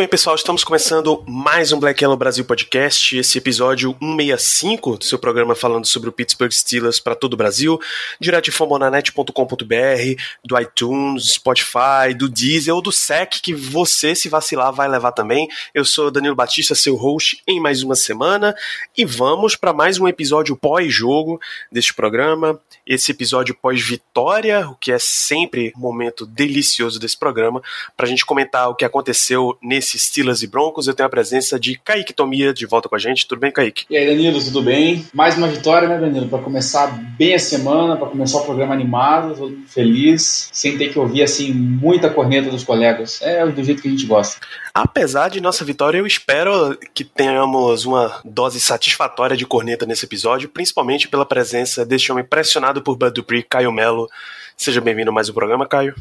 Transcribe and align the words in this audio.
bem, 0.00 0.08
pessoal, 0.08 0.34
estamos 0.34 0.64
começando 0.64 1.22
mais 1.28 1.72
um 1.72 1.78
Black 1.78 2.02
Yellow 2.02 2.16
Brasil 2.16 2.42
Podcast, 2.42 3.18
esse 3.18 3.36
episódio 3.36 3.94
165 4.00 4.96
do 4.96 5.04
seu 5.04 5.18
programa 5.18 5.54
falando 5.54 5.84
sobre 5.84 6.08
o 6.08 6.12
Pittsburgh 6.12 6.50
Steelers 6.50 6.98
para 6.98 7.14
todo 7.14 7.34
o 7.34 7.36
Brasil, 7.36 7.78
direto 8.18 8.46
de 8.46 8.50
fomonanet.com.br, 8.50 10.22
do 10.42 10.58
iTunes, 10.58 11.34
Spotify, 11.34 12.14
do 12.16 12.30
Deezer 12.30 12.74
ou 12.74 12.80
do 12.80 12.90
SEC, 12.90 13.42
que 13.42 13.52
você, 13.52 14.14
se 14.14 14.30
vacilar, 14.30 14.72
vai 14.72 14.88
levar 14.88 15.12
também. 15.12 15.46
Eu 15.74 15.84
sou 15.84 16.10
Danilo 16.10 16.34
Batista, 16.34 16.74
seu 16.74 16.96
host, 16.96 17.42
em 17.46 17.60
mais 17.60 17.82
uma 17.82 17.94
semana, 17.94 18.54
e 18.96 19.04
vamos 19.04 19.54
para 19.54 19.74
mais 19.74 19.98
um 19.98 20.08
episódio 20.08 20.56
pós-jogo 20.56 21.38
deste 21.70 21.92
programa, 21.92 22.58
esse 22.86 23.10
episódio 23.10 23.54
pós-vitória, 23.54 24.66
o 24.66 24.74
que 24.76 24.92
é 24.92 24.98
sempre 24.98 25.74
um 25.76 25.80
momento 25.80 26.24
delicioso 26.24 26.98
desse 26.98 27.18
programa, 27.18 27.62
para 27.94 28.06
a 28.06 28.08
gente 28.08 28.24
comentar 28.24 28.70
o 28.70 28.74
que 28.74 28.86
aconteceu 28.86 29.58
nesse 29.62 29.89
Steelers 29.98 30.42
e 30.42 30.46
Broncos, 30.46 30.86
eu 30.86 30.94
tenho 30.94 31.06
a 31.06 31.10
presença 31.10 31.58
de 31.58 31.78
Kaique 31.78 32.12
Tomia 32.12 32.52
de 32.52 32.66
volta 32.66 32.88
com 32.88 32.96
a 32.96 32.98
gente. 32.98 33.26
Tudo 33.26 33.40
bem, 33.40 33.52
Kaique? 33.52 33.84
E 33.90 33.96
aí, 33.96 34.06
Danilo, 34.06 34.42
tudo 34.42 34.62
bem? 34.62 35.06
Mais 35.12 35.36
uma 35.36 35.48
vitória, 35.48 35.88
né, 35.88 35.98
Danilo? 35.98 36.28
Para 36.28 36.40
começar 36.40 36.86
bem 37.18 37.34
a 37.34 37.38
semana, 37.38 37.96
para 37.96 38.08
começar 38.08 38.38
o 38.38 38.44
programa 38.44 38.74
animado, 38.74 39.34
todo 39.34 39.50
mundo 39.50 39.68
feliz, 39.68 40.48
sem 40.52 40.76
ter 40.76 40.92
que 40.92 40.98
ouvir, 40.98 41.22
assim, 41.22 41.52
muita 41.52 42.10
corneta 42.10 42.50
dos 42.50 42.64
colegas. 42.64 43.20
É 43.22 43.46
do 43.46 43.64
jeito 43.64 43.82
que 43.82 43.88
a 43.88 43.90
gente 43.90 44.06
gosta. 44.06 44.40
Apesar 44.74 45.28
de 45.28 45.40
nossa 45.40 45.64
vitória, 45.64 45.98
eu 45.98 46.06
espero 46.06 46.78
que 46.94 47.04
tenhamos 47.04 47.84
uma 47.84 48.20
dose 48.24 48.60
satisfatória 48.60 49.36
de 49.36 49.46
corneta 49.46 49.86
nesse 49.86 50.04
episódio, 50.04 50.48
principalmente 50.48 51.08
pela 51.08 51.26
presença 51.26 51.84
deste 51.84 52.12
homem 52.12 52.24
pressionado 52.24 52.82
por 52.82 52.96
Bud 52.96 53.12
Dupree, 53.12 53.42
Caio 53.42 53.72
Melo. 53.72 54.08
Seja 54.56 54.80
bem-vindo 54.80 55.10
a 55.10 55.14
mais 55.14 55.28
um 55.28 55.32
programa, 55.32 55.66
Caio. 55.66 55.94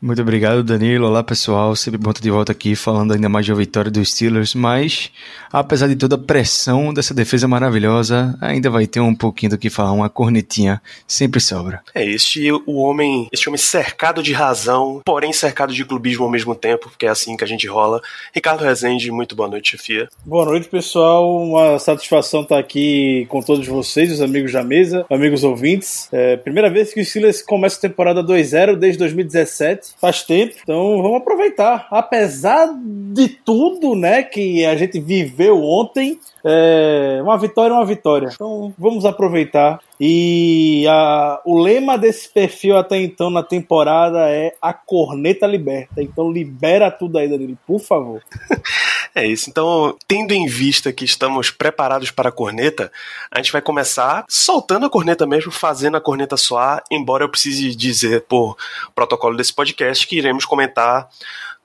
Muito 0.00 0.20
obrigado, 0.20 0.62
Danilo. 0.62 1.06
Olá, 1.06 1.24
pessoal. 1.24 1.74
Sempre 1.74 1.98
bom 1.98 2.10
estar 2.10 2.22
de 2.22 2.30
volta 2.30 2.52
aqui 2.52 2.76
falando 2.76 3.14
ainda 3.14 3.30
mais 3.30 3.46
de 3.46 3.52
uma 3.52 3.58
vitória 3.58 3.90
dos 3.90 4.12
Steelers, 4.12 4.54
mas 4.54 5.10
apesar 5.50 5.88
de 5.88 5.96
toda 5.96 6.16
a 6.16 6.18
pressão 6.18 6.92
dessa 6.92 7.14
defesa 7.14 7.48
maravilhosa, 7.48 8.36
ainda 8.40 8.68
vai 8.68 8.86
ter 8.86 9.00
um 9.00 9.14
pouquinho 9.14 9.50
do 9.50 9.58
que 9.58 9.70
falar, 9.70 9.92
uma 9.92 10.10
cornetinha 10.10 10.82
sempre 11.06 11.40
sobra. 11.40 11.80
É, 11.94 12.04
este 12.04 12.52
o 12.52 12.76
homem, 12.76 13.26
este 13.32 13.48
homem 13.48 13.58
cercado 13.58 14.22
de 14.22 14.34
razão, 14.34 15.00
porém 15.04 15.32
cercado 15.32 15.72
de 15.72 15.84
clubismo 15.84 16.24
ao 16.24 16.30
mesmo 16.30 16.54
tempo, 16.54 16.90
porque 16.90 17.06
é 17.06 17.08
assim 17.08 17.34
que 17.34 17.44
a 17.44 17.46
gente 17.46 17.66
rola. 17.66 18.02
Ricardo 18.34 18.64
Rezende, 18.64 19.10
muito 19.10 19.34
boa 19.34 19.48
noite, 19.48 19.70
chefia. 19.70 20.08
Boa 20.26 20.44
noite, 20.44 20.68
pessoal. 20.68 21.42
Uma 21.42 21.78
satisfação 21.78 22.42
estar 22.42 22.58
aqui 22.58 23.24
com 23.30 23.40
todos 23.40 23.66
vocês, 23.66 24.12
os 24.12 24.20
amigos 24.20 24.52
da 24.52 24.62
mesa, 24.62 25.06
amigos 25.10 25.42
ouvintes. 25.42 26.08
É, 26.12 26.36
primeira 26.36 26.68
vez 26.68 26.92
que 26.92 27.00
os 27.00 27.08
Steelers 27.08 27.40
começam 27.40 27.78
a 27.78 27.88
temporada 27.88 28.22
2-0 28.22 28.76
desde 28.76 28.98
2017 28.98 29.85
faz 30.00 30.22
tempo, 30.22 30.54
então 30.62 31.02
vamos 31.02 31.18
aproveitar. 31.18 31.86
Apesar 31.90 32.68
de 33.12 33.28
tudo, 33.28 33.94
né, 33.94 34.22
que 34.22 34.64
a 34.64 34.76
gente 34.76 35.00
viveu 35.00 35.62
ontem, 35.62 36.18
é, 36.44 37.18
uma 37.22 37.36
vitória 37.36 37.74
é 37.74 37.76
uma 37.76 37.84
vitória. 37.84 38.30
Então 38.32 38.72
vamos 38.78 39.04
aproveitar. 39.04 39.80
E 40.00 40.86
a, 40.88 41.40
o 41.44 41.58
lema 41.58 41.98
desse 41.98 42.28
perfil 42.28 42.76
até 42.76 43.00
então 43.00 43.30
na 43.30 43.42
temporada 43.42 44.30
é 44.30 44.54
a 44.60 44.72
corneta 44.72 45.46
liberta. 45.46 46.02
Então 46.02 46.30
libera 46.30 46.90
tudo 46.90 47.18
aí, 47.18 47.28
Danilo, 47.28 47.58
por 47.66 47.80
favor. 47.80 48.22
É 49.18 49.26
isso. 49.26 49.48
Então, 49.48 49.96
tendo 50.06 50.32
em 50.32 50.46
vista 50.46 50.92
que 50.92 51.02
estamos 51.02 51.50
preparados 51.50 52.10
para 52.10 52.28
a 52.28 52.32
corneta, 52.32 52.92
a 53.30 53.38
gente 53.38 53.50
vai 53.50 53.62
começar 53.62 54.26
soltando 54.28 54.84
a 54.84 54.90
corneta 54.90 55.26
mesmo, 55.26 55.50
fazendo 55.50 55.96
a 55.96 56.00
corneta 56.02 56.36
soar, 56.36 56.84
embora 56.90 57.24
eu 57.24 57.28
precise 57.30 57.74
dizer 57.74 58.26
por 58.28 58.58
protocolo 58.94 59.34
desse 59.34 59.54
podcast 59.54 60.06
que 60.06 60.18
iremos 60.18 60.44
comentar 60.44 61.08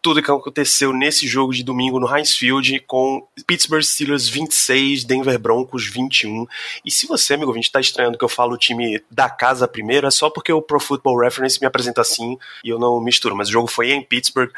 tudo 0.01 0.21
que 0.21 0.31
aconteceu 0.31 0.91
nesse 0.91 1.27
jogo 1.27 1.53
de 1.53 1.63
domingo 1.63 1.99
no 1.99 2.13
Heinz 2.13 2.35
Field 2.35 2.79
com 2.87 3.25
Pittsburgh 3.45 3.83
Steelers 3.83 4.27
26, 4.27 5.03
Denver 5.03 5.37
Broncos 5.37 5.87
21. 5.87 6.47
E 6.83 6.89
se 6.89 7.05
você, 7.05 7.35
amigo 7.35 7.49
ouvinte, 7.49 7.67
está 7.67 7.79
estranhando 7.79 8.17
que 8.17 8.23
eu 8.23 8.29
falo 8.29 8.53
o 8.53 8.57
time 8.57 9.01
da 9.11 9.29
casa 9.29 9.67
primeiro, 9.67 10.07
é 10.07 10.11
só 10.11 10.29
porque 10.29 10.51
o 10.51 10.61
Pro 10.61 10.79
Football 10.79 11.19
Reference 11.19 11.61
me 11.61 11.67
apresenta 11.67 12.01
assim 12.01 12.37
e 12.63 12.69
eu 12.69 12.79
não 12.79 12.99
misturo. 12.99 13.35
Mas 13.35 13.49
o 13.49 13.51
jogo 13.51 13.67
foi 13.67 13.91
em 13.91 14.01
Pittsburgh, 14.01 14.51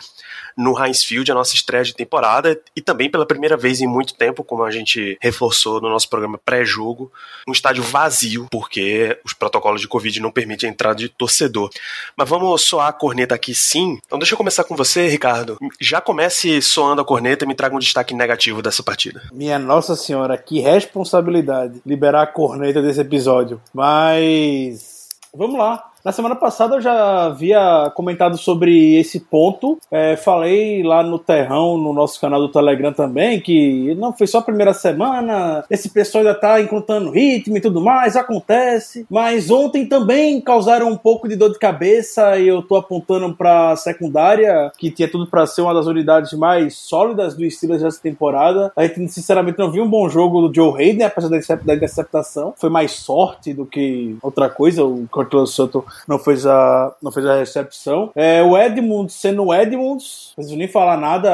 no 0.56 0.80
Heinz 0.82 1.04
Field, 1.04 1.32
a 1.32 1.36
nossa 1.36 1.56
estreia 1.56 1.84
de 1.84 1.94
temporada, 1.94 2.60
e 2.76 2.82
também 2.82 3.10
pela 3.10 3.26
primeira 3.26 3.58
vez 3.58 3.82
em 3.82 3.88
muito 3.88 4.14
tempo, 4.14 4.44
como 4.44 4.64
a 4.64 4.72
gente 4.72 5.18
reforçou 5.20 5.82
no 5.82 5.90
nosso 5.90 6.08
programa 6.08 6.38
pré-jogo, 6.38 7.12
um 7.48 7.52
estádio 7.52 7.84
vazio, 7.84 8.48
porque 8.52 9.20
os 9.26 9.34
protocolos 9.34 9.82
de 9.82 9.88
Covid 9.88 10.20
não 10.20 10.32
permitem 10.32 10.70
a 10.70 10.72
entrada 10.72 10.96
de 10.96 11.10
torcedor. 11.10 11.70
Mas 12.16 12.30
vamos 12.30 12.62
soar 12.62 12.88
a 12.88 12.94
corneta 12.94 13.36
aqui 13.36 13.56
sim. 13.56 14.00
Então 14.06 14.20
deixa 14.20 14.34
eu 14.34 14.38
começar 14.38 14.64
com 14.64 14.76
você, 14.76 15.08
Ricardo. 15.08 15.33
Já 15.80 16.02
comece 16.02 16.62
soando 16.62 17.02
a 17.02 17.06
corneta 17.06 17.46
e 17.46 17.48
me 17.48 17.56
traga 17.56 17.76
um 17.76 17.80
destaque 17.80 18.14
negativo 18.14 18.62
dessa 18.62 18.84
partida. 18.84 19.22
Minha 19.32 19.60
Nossa 19.60 19.96
Senhora, 19.96 20.38
que 20.38 20.60
responsabilidade 20.60 21.82
liberar 21.86 22.24
a 22.24 22.28
corneta 22.28 22.82
desse 22.82 23.02
episódio. 23.02 23.62
Mas. 23.74 25.10
Vamos 25.34 25.58
lá. 25.58 25.93
Na 26.04 26.12
semana 26.12 26.36
passada 26.36 26.76
eu 26.76 26.82
já 26.82 27.28
havia 27.28 27.90
comentado 27.96 28.38
sobre 28.38 29.00
esse 29.00 29.22
ponto. 29.22 29.80
É, 29.90 30.18
falei 30.18 30.84
lá 30.84 31.02
no 31.02 31.18
Terrão, 31.18 31.78
no 31.78 31.94
nosso 31.94 32.20
canal 32.20 32.42
do 32.42 32.52
Telegram 32.52 32.92
também, 32.92 33.40
que 33.40 33.96
não 33.96 34.12
foi 34.12 34.28
só 34.28 34.40
a 34.40 34.42
primeira 34.42 34.74
semana, 34.74 35.64
esse 35.70 35.88
pessoal 35.90 36.26
ainda 36.26 36.38
tá 36.38 36.60
encontrando 36.60 37.10
ritmo 37.10 37.56
e 37.56 37.62
tudo 37.62 37.80
mais, 37.80 38.18
acontece. 38.18 39.06
Mas 39.10 39.50
ontem 39.50 39.86
também 39.86 40.42
causaram 40.42 40.90
um 40.90 40.98
pouco 40.98 41.26
de 41.26 41.38
dor 41.38 41.54
de 41.54 41.58
cabeça 41.58 42.38
e 42.38 42.50
eu 42.50 42.62
tô 42.62 42.76
apontando 42.76 43.34
pra 43.34 43.74
secundária, 43.78 44.74
que 44.78 44.92
tinha 44.92 45.08
tudo 45.08 45.26
para 45.26 45.48
ser 45.48 45.62
uma 45.62 45.74
das 45.74 45.88
unidades 45.88 46.34
mais 46.34 46.76
sólidas 46.76 47.34
do 47.34 47.50
Steelers 47.50 47.82
dessa 47.82 48.02
temporada. 48.02 48.74
A 48.76 48.86
gente, 48.86 49.08
sinceramente, 49.08 49.58
não 49.58 49.72
viu 49.72 49.86
um 49.86 49.90
bom 49.90 50.10
jogo 50.10 50.50
do 50.50 50.54
Joe 50.54 50.74
Hayden, 50.74 51.06
apesar 51.06 51.30
da 51.30 51.76
interceptação. 51.76 52.54
Foi 52.58 52.70
mais 52.70 52.92
sorte 52.92 53.54
do 53.54 53.66
que 53.66 54.18
outra 54.22 54.50
coisa. 54.50 54.84
O 54.84 55.08
Cortland 55.10 55.50
Sutton 55.50 55.93
não 56.08 56.20
fez 56.20 56.46
a, 56.46 56.94
não 57.02 57.12
fez 57.12 57.26
a 57.26 57.38
recepção. 57.38 58.12
É, 58.16 58.42
o 58.44 58.58
Edmunds 58.58 59.16
sendo 59.16 59.46
o 59.46 59.54
Edmunds, 59.54 60.34
não 60.38 60.58
nem 60.58 60.68
falar 60.68 60.98
nada 60.98 61.32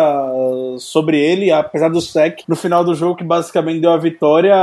sobre 0.79 1.19
ele, 1.19 1.51
apesar 1.51 1.89
do 1.89 2.01
sec 2.01 2.41
no 2.47 2.55
final 2.55 2.83
do 2.83 2.95
jogo 2.95 3.15
que 3.15 3.23
basicamente 3.23 3.81
deu 3.81 3.91
a 3.91 3.97
vitória. 3.97 4.55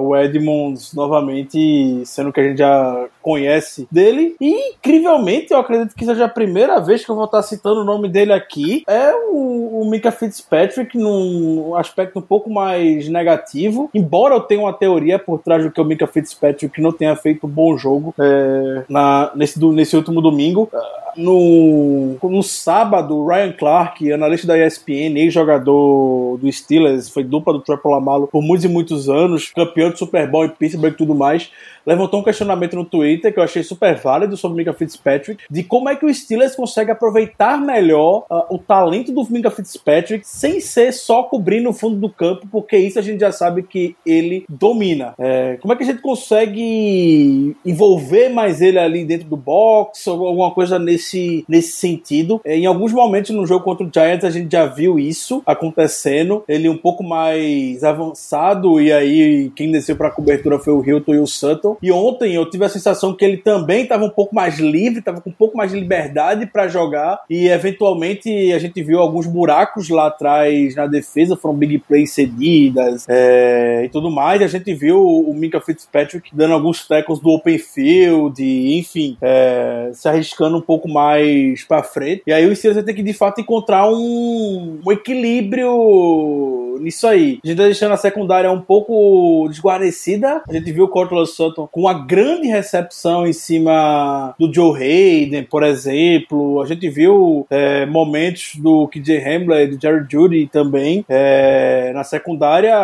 O 0.00 0.16
Edmunds 0.16 0.94
novamente 0.94 2.02
sendo 2.04 2.32
que 2.32 2.40
a 2.40 2.44
gente 2.44 2.58
já 2.58 3.06
conhece 3.22 3.86
dele. 3.90 4.34
E 4.40 4.70
incrivelmente, 4.70 5.52
eu 5.52 5.58
acredito 5.58 5.94
que 5.94 6.04
seja 6.04 6.24
a 6.24 6.28
primeira 6.28 6.80
vez 6.80 7.04
que 7.04 7.10
eu 7.10 7.14
vou 7.14 7.24
estar 7.24 7.42
citando 7.42 7.80
o 7.80 7.84
nome 7.84 8.08
dele 8.08 8.32
aqui. 8.32 8.82
É 8.86 9.12
o, 9.14 9.80
o 9.80 9.90
Mika 9.90 10.10
Fitzpatrick 10.10 10.96
num 10.96 11.74
aspecto 11.76 12.18
um 12.18 12.22
pouco 12.22 12.50
mais 12.50 13.08
negativo. 13.08 13.90
Embora 13.94 14.34
eu 14.34 14.40
tenha 14.40 14.60
uma 14.60 14.72
teoria 14.72 15.18
por 15.18 15.38
trás 15.38 15.62
do 15.62 15.70
que 15.70 15.80
o 15.80 15.84
Mika 15.84 16.06
Fitzpatrick 16.06 16.80
não 16.80 16.92
tenha 16.92 17.14
feito 17.16 17.46
um 17.46 17.50
bom 17.50 17.76
jogo 17.76 18.14
é, 18.18 18.84
na, 18.88 19.09
nesse, 19.34 19.64
nesse 19.66 19.96
último 19.96 20.20
domingo. 20.20 20.68
No, 21.16 22.16
no 22.22 22.42
sábado, 22.42 23.26
Ryan 23.26 23.52
Clark, 23.52 24.12
analista 24.12 24.46
da 24.46 24.58
ESPN, 24.58 25.16
ex-jogador 25.16 26.38
do 26.38 26.52
Steelers, 26.52 27.08
foi 27.08 27.24
dupla 27.24 27.52
do 27.52 27.60
Trapple 27.60 27.92
Amalo 27.92 28.26
por 28.26 28.42
muitos 28.42 28.64
e 28.64 28.68
muitos 28.68 29.08
anos, 29.08 29.50
campeão 29.50 29.90
de 29.90 29.98
Super 29.98 30.30
Bowl 30.30 30.44
em 30.44 30.48
Pittsburgh 30.48 30.92
e 30.92 30.96
tudo 30.96 31.14
mais, 31.14 31.50
levantou 31.86 32.20
um 32.20 32.22
questionamento 32.22 32.76
no 32.76 32.84
Twitter 32.84 33.32
que 33.32 33.38
eu 33.38 33.42
achei 33.42 33.62
super 33.62 33.96
válido 33.96 34.36
sobre 34.36 34.54
o 34.54 34.56
Mika 34.58 34.72
Fitzpatrick, 34.72 35.44
de 35.50 35.62
como 35.62 35.88
é 35.88 35.96
que 35.96 36.04
o 36.04 36.14
Steelers 36.14 36.54
consegue 36.54 36.90
aproveitar 36.90 37.60
melhor 37.60 38.26
uh, 38.30 38.54
o 38.54 38.58
talento 38.58 39.12
do 39.12 39.26
Mika 39.30 39.50
Fitzpatrick 39.50 40.26
sem 40.26 40.60
ser 40.60 40.92
só 40.92 41.22
cobrindo 41.22 41.70
o 41.70 41.72
fundo 41.72 41.96
do 41.96 42.08
campo, 42.08 42.46
porque 42.50 42.76
isso 42.76 42.98
a 42.98 43.02
gente 43.02 43.20
já 43.20 43.32
sabe 43.32 43.62
que 43.62 43.96
ele 44.04 44.44
domina. 44.48 45.14
É, 45.18 45.56
como 45.60 45.72
é 45.72 45.76
que 45.76 45.82
a 45.82 45.86
gente 45.86 46.02
consegue 46.02 47.56
envolver 47.64 48.28
mais 48.28 48.60
ele 48.60 48.78
ali 48.78 49.04
dentro 49.04 49.28
do 49.28 49.36
box, 49.36 50.08
alguma 50.08 50.50
coisa 50.50 50.78
nesse, 50.78 50.99
nesse 51.48 51.72
sentido. 51.72 52.40
É, 52.44 52.56
em 52.56 52.66
alguns 52.66 52.92
momentos 52.92 53.30
no 53.30 53.46
jogo 53.46 53.64
contra 53.64 53.86
o 53.86 53.90
Giants 53.92 54.24
a 54.24 54.30
gente 54.30 54.50
já 54.50 54.66
viu 54.66 54.98
isso 54.98 55.42
acontecendo. 55.46 56.44
Ele 56.48 56.68
um 56.68 56.76
pouco 56.76 57.02
mais 57.02 57.82
avançado, 57.84 58.80
e 58.80 58.92
aí 58.92 59.50
quem 59.54 59.70
desceu 59.70 59.96
para 59.96 60.08
a 60.08 60.12
cobertura 60.12 60.58
foi 60.58 60.72
o 60.72 60.84
Hilton 60.84 61.14
e 61.14 61.18
o 61.18 61.26
Sutton. 61.26 61.76
E 61.82 61.90
ontem 61.90 62.34
eu 62.34 62.48
tive 62.48 62.64
a 62.64 62.68
sensação 62.68 63.14
que 63.14 63.24
ele 63.24 63.38
também 63.38 63.82
estava 63.82 64.04
um 64.04 64.10
pouco 64.10 64.34
mais 64.34 64.58
livre, 64.58 64.98
estava 64.98 65.20
com 65.20 65.30
um 65.30 65.32
pouco 65.32 65.56
mais 65.56 65.72
de 65.72 65.78
liberdade 65.78 66.46
para 66.46 66.68
jogar, 66.68 67.20
e 67.28 67.48
eventualmente 67.48 68.52
a 68.52 68.58
gente 68.58 68.82
viu 68.82 68.98
alguns 68.98 69.26
buracos 69.26 69.88
lá 69.88 70.08
atrás 70.08 70.74
na 70.74 70.86
defesa, 70.86 71.36
foram 71.36 71.54
big 71.54 71.78
plays 71.78 72.12
cedidas 72.12 73.06
é, 73.08 73.82
e 73.84 73.88
tudo 73.88 74.10
mais. 74.10 74.42
A 74.42 74.46
gente 74.46 74.72
viu 74.74 75.00
o 75.00 75.32
Mika 75.34 75.60
Fitzpatrick 75.60 76.34
dando 76.34 76.54
alguns 76.54 76.86
tackles 76.86 77.20
do 77.20 77.30
open 77.30 77.58
field, 77.58 78.42
enfim, 78.42 79.16
é, 79.20 79.90
se 79.92 80.08
arriscando 80.08 80.56
um 80.56 80.60
pouco 80.60 80.88
mais 80.92 81.64
para 81.64 81.82
frente. 81.82 82.22
E 82.26 82.32
aí 82.32 82.46
o 82.46 82.54
Steelers 82.54 82.76
vai 82.76 82.84
ter 82.84 82.94
que 82.94 83.02
de 83.02 83.12
fato 83.12 83.40
encontrar 83.40 83.88
um, 83.88 84.80
um 84.84 84.92
equilíbrio 84.92 86.78
nisso 86.80 87.06
aí. 87.06 87.38
A 87.44 87.46
gente 87.46 87.56
tá 87.56 87.64
deixando 87.64 87.92
a 87.92 87.96
secundária 87.96 88.50
um 88.50 88.60
pouco 88.60 89.46
desguarnecida. 89.48 90.42
A 90.48 90.52
gente 90.52 90.72
viu 90.72 90.84
o 90.84 90.88
Cortland 90.88 91.28
Sutton 91.28 91.68
com 91.70 91.82
uma 91.82 91.94
grande 91.94 92.48
recepção 92.48 93.26
em 93.26 93.32
cima 93.32 94.34
do 94.38 94.52
Joe 94.52 94.76
Hayden, 94.76 95.44
por 95.44 95.62
exemplo. 95.62 96.60
A 96.62 96.66
gente 96.66 96.88
viu 96.88 97.46
é, 97.50 97.86
momentos 97.86 98.56
do 98.56 98.88
KJ 98.88 99.18
Hamler 99.18 99.68
e 99.68 99.76
do 99.76 99.80
Jerry 99.80 100.06
Judy 100.10 100.46
também 100.46 101.04
é, 101.08 101.92
na 101.94 102.04
secundária 102.04 102.74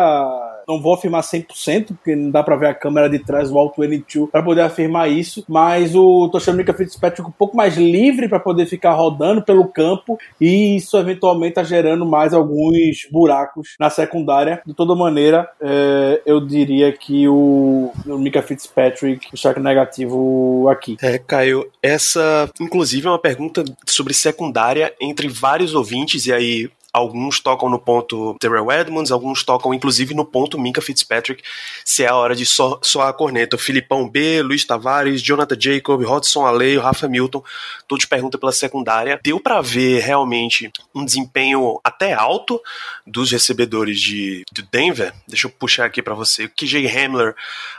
não 0.67 0.81
vou 0.81 0.93
afirmar 0.93 1.21
100%, 1.21 1.87
porque 1.87 2.15
não 2.15 2.29
dá 2.29 2.43
para 2.43 2.57
ver 2.57 2.67
a 2.67 2.73
câmera 2.73 3.09
de 3.09 3.19
trás 3.19 3.49
do 3.49 3.57
Alto 3.57 3.81
N2 3.81 4.29
para 4.29 4.43
poder 4.43 4.61
afirmar 4.61 5.09
isso, 5.09 5.43
mas 5.47 5.95
o 5.95 6.27
Toshamika 6.29 6.73
Fitzpatrick 6.73 7.27
um 7.27 7.31
pouco 7.31 7.55
mais 7.55 7.77
livre 7.77 8.27
para 8.27 8.39
poder 8.39 8.65
ficar 8.65 8.93
rodando 8.93 9.41
pelo 9.41 9.67
campo 9.67 10.17
e 10.39 10.75
isso 10.75 10.97
eventualmente 10.97 11.51
está 11.51 11.63
gerando 11.63 12.05
mais 12.05 12.33
alguns 12.33 13.07
buracos 13.11 13.75
na 13.79 13.89
secundária. 13.89 14.61
De 14.65 14.73
toda 14.73 14.95
maneira, 14.95 15.49
é, 15.61 16.21
eu 16.25 16.45
diria 16.45 16.91
que 16.91 17.27
o, 17.27 17.91
o 18.05 18.17
Mika 18.17 18.41
Fitzpatrick, 18.41 19.29
o 19.33 19.37
cheque 19.37 19.59
negativo 19.59 20.67
aqui. 20.69 20.97
É, 21.01 21.17
Caio, 21.17 21.65
essa 21.81 22.49
inclusive 22.59 23.07
é 23.07 23.09
uma 23.09 23.19
pergunta 23.19 23.63
sobre 23.85 24.13
secundária 24.13 24.93
entre 24.99 25.27
vários 25.27 25.73
ouvintes, 25.73 26.25
e 26.25 26.33
aí 26.33 26.69
Alguns 26.93 27.39
tocam 27.39 27.69
no 27.69 27.77
ponto 27.77 28.35
Terrell 28.39 28.71
Edmonds, 28.71 29.11
alguns 29.11 29.43
tocam 29.43 29.73
inclusive 29.73 30.13
no 30.13 30.25
ponto 30.25 30.57
Minka 30.57 30.81
Fitzpatrick, 30.81 31.43
se 31.85 32.03
é 32.03 32.07
a 32.07 32.15
hora 32.15 32.35
de 32.35 32.45
so 32.45 32.79
soar 32.81 33.09
a 33.09 33.13
corneta. 33.13 33.55
O 33.55 33.59
Filipão 33.59 34.09
B, 34.09 34.41
Luiz 34.41 34.65
Tavares, 34.65 35.21
Jonathan 35.21 35.57
Jacob, 35.59 36.03
Rodson 36.03 36.45
Aleio, 36.45 36.81
Rafa 36.81 37.07
Milton, 37.07 37.43
todos 37.87 38.05
perguntam 38.05 38.39
pela 38.39 38.51
secundária. 38.51 39.19
Deu 39.23 39.39
para 39.39 39.61
ver 39.61 40.01
realmente 40.01 40.71
um 40.95 41.05
desempenho 41.05 41.79
até 41.83 42.13
alto 42.13 42.61
dos 43.05 43.31
recebedores 43.31 43.99
de, 43.99 44.43
de 44.51 44.61
Denver. 44.63 45.13
Deixa 45.27 45.47
eu 45.47 45.51
puxar 45.51 45.85
aqui 45.85 46.01
para 46.01 46.15
você. 46.15 46.47
KJ 46.47 46.87
Hamler, 46.87 47.35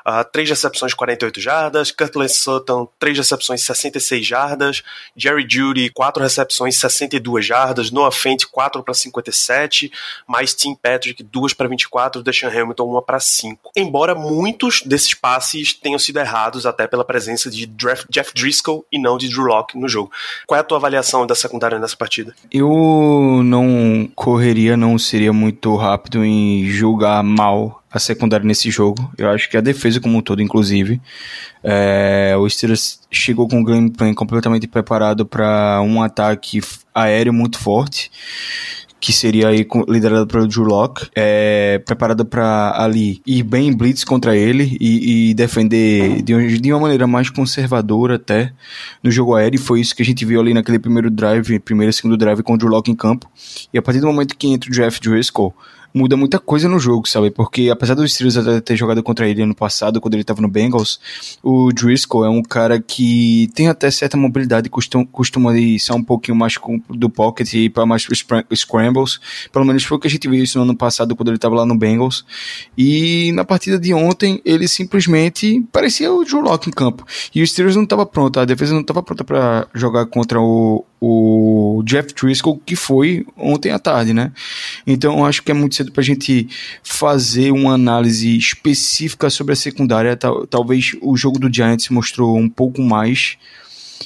uh, 0.06 0.24
3 0.32 0.50
recepções, 0.50 0.94
48 0.94 1.40
jardas. 1.40 1.90
Curtland 1.90 2.32
Sutton, 2.32 2.88
3 2.98 3.18
recepções, 3.18 3.62
66 3.64 4.26
jardas. 4.26 4.82
Jerry 5.16 5.46
Judy, 5.48 5.90
4 5.90 6.22
recepções, 6.22 6.78
62 6.78 7.44
jardas. 7.44 7.90
Noah 7.90 8.12
Fent, 8.12 8.44
4 8.46 8.82
para 8.82 8.94
57, 9.08 9.90
mais 10.26 10.54
Tim 10.54 10.74
Patrick, 10.74 11.22
2 11.22 11.54
para 11.54 11.68
24, 11.68 12.22
Deshaun 12.22 12.50
Hamilton, 12.50 12.98
1 12.98 13.02
para 13.02 13.20
5. 13.20 13.72
Embora 13.76 14.14
muitos 14.14 14.82
desses 14.82 15.14
passes 15.14 15.74
tenham 15.74 15.98
sido 15.98 16.18
errados 16.18 16.66
até 16.66 16.86
pela 16.86 17.04
presença 17.04 17.50
de 17.50 17.66
Jeff 17.66 18.32
Driscoll 18.34 18.84
e 18.90 18.98
não 18.98 19.18
de 19.18 19.28
Drew 19.28 19.44
Locke 19.44 19.78
no 19.78 19.88
jogo. 19.88 20.10
Qual 20.46 20.56
é 20.56 20.60
a 20.60 20.64
tua 20.64 20.78
avaliação 20.78 21.26
da 21.26 21.34
secundária 21.34 21.78
nessa 21.78 21.96
partida? 21.96 22.34
Eu 22.50 23.42
não 23.44 24.10
correria, 24.14 24.76
não 24.76 24.98
seria 24.98 25.32
muito 25.32 25.74
rápido 25.76 26.24
em 26.24 26.66
julgar 26.66 27.22
mal 27.22 27.77
a 27.98 28.00
secundária 28.00 28.46
nesse 28.46 28.70
jogo. 28.70 29.12
Eu 29.18 29.28
acho 29.28 29.50
que 29.50 29.56
a 29.56 29.60
defesa 29.60 30.00
como 30.00 30.16
um 30.16 30.22
todo, 30.22 30.40
inclusive. 30.40 31.00
É, 31.62 32.34
o 32.38 32.48
Steelers 32.48 33.00
chegou 33.10 33.46
com 33.46 33.58
um 33.58 33.64
gameplay 33.64 34.14
completamente 34.14 34.66
preparado 34.66 35.26
para 35.26 35.80
um 35.82 36.02
ataque 36.02 36.60
aéreo 36.94 37.32
muito 37.32 37.58
forte 37.58 38.10
que 39.00 39.12
seria 39.12 39.48
aí 39.48 39.66
liderada 39.88 40.26
pelo 40.26 40.46
Drew 40.46 40.64
Locke, 40.64 41.08
é, 41.14 41.80
preparada 41.86 42.24
para 42.24 42.74
ali 42.76 43.22
ir 43.24 43.42
bem 43.42 43.68
em 43.68 43.76
blitz 43.76 44.02
contra 44.02 44.36
ele 44.36 44.76
e, 44.80 45.30
e 45.30 45.34
defender 45.34 46.20
de, 46.22 46.58
de, 46.58 46.72
uma 46.72 46.80
maneira 46.80 47.06
mais 47.06 47.30
conservadora 47.30 48.16
até 48.16 48.52
no 49.02 49.10
jogo 49.10 49.36
aéreo. 49.36 49.56
E 49.56 49.58
foi 49.58 49.80
isso 49.80 49.94
que 49.94 50.02
a 50.02 50.04
gente 50.04 50.24
viu 50.24 50.40
ali 50.40 50.52
naquele 50.52 50.78
primeiro 50.78 51.10
drive, 51.10 51.60
primeiro 51.60 51.90
e 51.90 51.92
segundo 51.92 52.16
drive 52.16 52.42
com 52.42 52.54
o 52.54 52.58
Drew 52.58 52.68
Locke 52.68 52.90
em 52.90 52.96
campo. 52.96 53.30
E 53.72 53.78
a 53.78 53.82
partir 53.82 54.00
do 54.00 54.06
momento 54.06 54.36
que 54.36 54.48
entra 54.48 54.68
o 54.68 54.72
Jeff 54.72 55.00
Driscoll, 55.00 55.54
muda 55.98 56.16
muita 56.16 56.38
coisa 56.38 56.68
no 56.68 56.78
jogo, 56.78 57.08
sabe? 57.08 57.30
Porque 57.30 57.68
apesar 57.70 57.94
dos 57.94 58.14
Steelers 58.14 58.62
ter 58.62 58.76
jogado 58.76 59.02
contra 59.02 59.28
ele 59.28 59.42
ano 59.42 59.54
passado, 59.54 60.00
quando 60.00 60.14
ele 60.14 60.22
estava 60.22 60.40
no 60.40 60.48
Bengals, 60.48 61.00
o 61.42 61.72
Driscoll 61.72 62.24
é 62.24 62.28
um 62.28 62.42
cara 62.42 62.80
que 62.80 63.50
tem 63.54 63.68
até 63.68 63.90
certa 63.90 64.16
mobilidade, 64.16 64.70
costuma, 64.70 65.04
costuma 65.04 65.52
ser 65.78 65.92
um 65.92 66.02
pouquinho 66.02 66.36
mais 66.36 66.54
do 66.88 67.10
pocket 67.10 67.52
e 67.54 67.68
para 67.68 67.84
mais 67.84 68.06
scrambles. 68.54 69.18
Pelo 69.52 69.64
menos 69.64 69.82
foi 69.82 69.96
o 69.96 70.00
que 70.00 70.06
a 70.06 70.10
gente 70.10 70.28
viu 70.28 70.42
isso 70.42 70.56
no 70.58 70.64
ano 70.64 70.76
passado, 70.76 71.16
quando 71.16 71.28
ele 71.28 71.36
estava 71.36 71.56
lá 71.56 71.66
no 71.66 71.76
Bengals. 71.76 72.24
E 72.76 73.32
na 73.32 73.44
partida 73.44 73.78
de 73.78 73.92
ontem, 73.92 74.40
ele 74.44 74.68
simplesmente 74.68 75.64
parecia 75.72 76.12
o 76.12 76.24
Drew 76.24 76.40
Locke 76.40 76.68
em 76.68 76.72
campo. 76.72 77.04
E 77.34 77.42
o 77.42 77.46
Steelers 77.46 77.74
não 77.74 77.82
estava 77.82 78.06
pronto, 78.06 78.38
a 78.38 78.44
defesa 78.44 78.72
não 78.72 78.82
estava 78.82 79.02
pronta 79.02 79.24
para 79.24 79.66
jogar 79.74 80.06
contra 80.06 80.40
o, 80.40 80.84
o 81.00 81.82
Jeff 81.84 82.12
Driscoll, 82.14 82.60
que 82.64 82.76
foi 82.76 83.26
ontem 83.36 83.70
à 83.70 83.78
tarde, 83.78 84.12
né? 84.12 84.32
Então 84.86 85.24
acho 85.24 85.42
que 85.42 85.50
é 85.50 85.54
muito 85.54 85.74
cedo 85.74 85.87
para 85.90 86.00
a 86.00 86.04
gente 86.04 86.48
fazer 86.82 87.52
uma 87.52 87.74
análise 87.74 88.36
específica 88.36 89.30
sobre 89.30 89.52
a 89.52 89.56
secundária. 89.56 90.16
Tal, 90.16 90.46
talvez 90.46 90.96
o 91.00 91.16
jogo 91.16 91.38
do 91.38 91.52
Giants 91.52 91.88
mostrou 91.88 92.36
um 92.36 92.48
pouco 92.48 92.82
mais, 92.82 93.36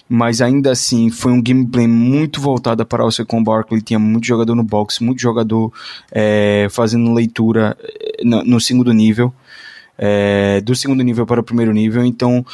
mas 0.09 0.41
ainda 0.41 0.73
assim 0.73 1.11
foi 1.11 1.33
um 1.33 1.43
gameplay 1.43 1.87
muito 1.87 2.41
voltado 2.41 2.85
para 2.85 3.05
o 3.05 3.11
Second 3.11 3.45
Barkley. 3.45 3.83
Tinha 3.83 3.99
muito 3.99 4.27
jogador 4.27 4.55
no 4.55 4.63
box, 4.63 5.03
muito 5.03 5.21
jogador 5.21 5.73
é, 6.11 6.69
fazendo 6.71 7.13
leitura 7.13 7.77
eh, 7.83 8.23
no, 8.25 8.45
no 8.45 8.61
segundo 8.61 8.93
nível. 8.93 9.33
É, 9.99 10.61
do 10.63 10.75
segundo 10.75 11.03
nível 11.03 11.27
para 11.27 11.41
o 11.41 11.45
primeiro 11.45 11.71
nível, 11.71 12.05
então 12.05 12.45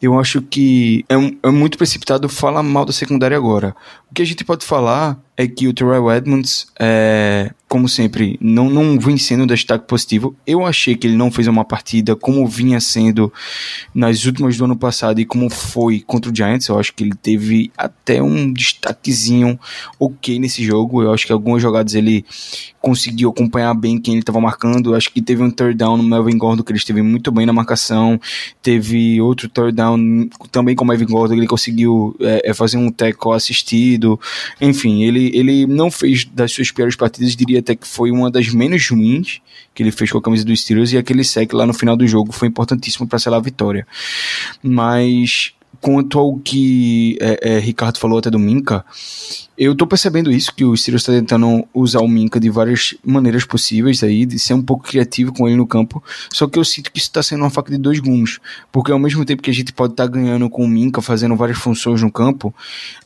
eu 0.00 0.18
acho 0.18 0.40
que 0.40 1.04
é, 1.08 1.14
é 1.48 1.50
muito 1.50 1.76
precipitado 1.76 2.28
falar 2.28 2.62
mal 2.62 2.84
da 2.84 2.92
secundária 2.92 3.36
agora. 3.36 3.74
O 4.10 4.14
que 4.14 4.22
a 4.22 4.24
gente 4.24 4.44
pode 4.44 4.64
falar 4.64 5.18
é 5.36 5.48
que 5.48 5.66
o 5.66 5.74
Terrell 5.74 6.10
Edmonds, 6.12 6.66
é, 6.78 7.50
como 7.68 7.88
sempre, 7.88 8.38
não, 8.40 8.70
não 8.70 8.98
vem 9.00 9.18
sendo 9.18 9.42
um 9.42 9.46
destaque 9.46 9.86
positivo. 9.88 10.36
Eu 10.46 10.64
achei 10.64 10.94
que 10.94 11.08
ele 11.08 11.16
não 11.16 11.28
fez 11.30 11.48
uma 11.48 11.64
partida 11.64 12.14
como 12.14 12.46
vinha 12.46 12.80
sendo 12.80 13.32
nas 13.92 14.24
últimas 14.26 14.56
do 14.56 14.64
ano 14.64 14.76
passado 14.76 15.20
e 15.20 15.24
como 15.24 15.50
foi 15.50 16.00
contra 16.00 16.30
o 16.30 16.34
Giants. 16.34 16.68
Eu 16.68 16.78
acho 16.78 16.94
que 16.94 17.02
ele 17.02 17.14
teve 17.20 17.72
até 17.76 18.22
um 18.22 18.52
destaquezinho 18.52 19.58
ok 19.98 20.38
nesse 20.38 20.62
jogo. 20.62 21.02
Eu 21.02 21.12
acho 21.12 21.26
que 21.26 21.32
algumas 21.32 21.60
jogadas 21.60 21.94
ele 21.94 22.24
conseguiu 22.80 23.30
acompanhar 23.30 23.74
bem 23.74 23.98
quem 23.98 24.14
ele 24.14 24.20
estava 24.20 24.40
marcando. 24.40 24.92
Eu 24.92 24.94
acho 24.94 25.10
que 25.10 25.20
teve 25.20 25.42
um 25.42 25.50
third 25.50 25.74
down 25.74 25.96
no 25.96 26.04
Melvin 26.04 26.38
Gordon 26.38 26.62
que 26.62 26.70
ele 26.70 26.78
esteve 26.78 27.02
muito 27.02 27.32
bem 27.32 27.44
na 27.44 27.52
marcação. 27.52 28.20
Teve 28.62 29.20
outro 29.20 29.48
third 29.48 29.72
down 29.72 30.28
também 30.52 30.76
com 30.76 30.84
o 30.84 30.86
Melvin 30.86 31.06
Gordon 31.06 31.34
que 31.34 31.40
ele 31.40 31.48
conseguiu 31.48 32.14
é, 32.20 32.50
é 32.50 32.54
fazer 32.54 32.76
um 32.76 32.88
tackle 32.92 33.32
assistido. 33.32 34.20
Enfim, 34.60 35.02
ele 35.02 35.23
ele, 35.32 35.66
não 35.66 35.90
fez 35.90 36.24
das 36.24 36.52
suas 36.52 36.70
piores 36.70 36.96
partidas, 36.96 37.36
diria 37.36 37.60
até 37.60 37.74
que 37.74 37.86
foi 37.86 38.10
uma 38.10 38.30
das 38.30 38.48
menos 38.48 38.88
ruins 38.88 39.40
que 39.74 39.82
ele 39.82 39.90
fez 39.90 40.10
com 40.10 40.18
a 40.18 40.22
camisa 40.22 40.44
dos 40.44 40.60
Steelers 40.60 40.92
e 40.92 40.98
aquele 40.98 41.24
sec 41.24 41.52
lá 41.52 41.66
no 41.66 41.74
final 41.74 41.96
do 41.96 42.06
jogo 42.06 42.32
foi 42.32 42.48
importantíssimo 42.48 43.06
para 43.06 43.18
selar 43.18 43.40
a 43.40 43.42
vitória. 43.42 43.86
Mas 44.62 45.52
quanto 45.80 46.18
ao 46.18 46.38
que 46.38 47.18
é, 47.20 47.56
é, 47.56 47.58
Ricardo 47.58 47.98
falou 47.98 48.18
até 48.18 48.30
do 48.30 48.38
Minca, 48.38 48.84
eu 49.56 49.74
tô 49.74 49.86
percebendo 49.86 50.32
isso, 50.32 50.52
que 50.54 50.64
o 50.64 50.76
Steelers 50.76 51.02
está 51.02 51.12
tentando 51.12 51.66
usar 51.72 52.00
o 52.00 52.08
Minka 52.08 52.40
de 52.40 52.50
várias 52.50 52.94
maneiras 53.04 53.44
possíveis 53.44 54.02
aí, 54.02 54.26
de 54.26 54.38
ser 54.38 54.54
um 54.54 54.62
pouco 54.62 54.84
criativo 54.84 55.32
com 55.32 55.46
ele 55.46 55.56
no 55.56 55.66
campo, 55.66 56.02
só 56.32 56.46
que 56.48 56.58
eu 56.58 56.64
sinto 56.64 56.90
que 56.90 56.98
isso 56.98 57.08
está 57.08 57.22
sendo 57.22 57.42
uma 57.42 57.50
faca 57.50 57.70
de 57.70 57.78
dois 57.78 58.00
gumes, 58.00 58.40
porque 58.72 58.90
ao 58.90 58.98
mesmo 58.98 59.24
tempo 59.24 59.42
que 59.42 59.50
a 59.50 59.54
gente 59.54 59.72
pode 59.72 59.92
estar 59.92 60.04
tá 60.04 60.10
ganhando 60.10 60.50
com 60.50 60.64
o 60.64 60.68
Minka, 60.68 61.00
fazendo 61.00 61.36
várias 61.36 61.58
funções 61.58 62.02
no 62.02 62.10
campo, 62.10 62.52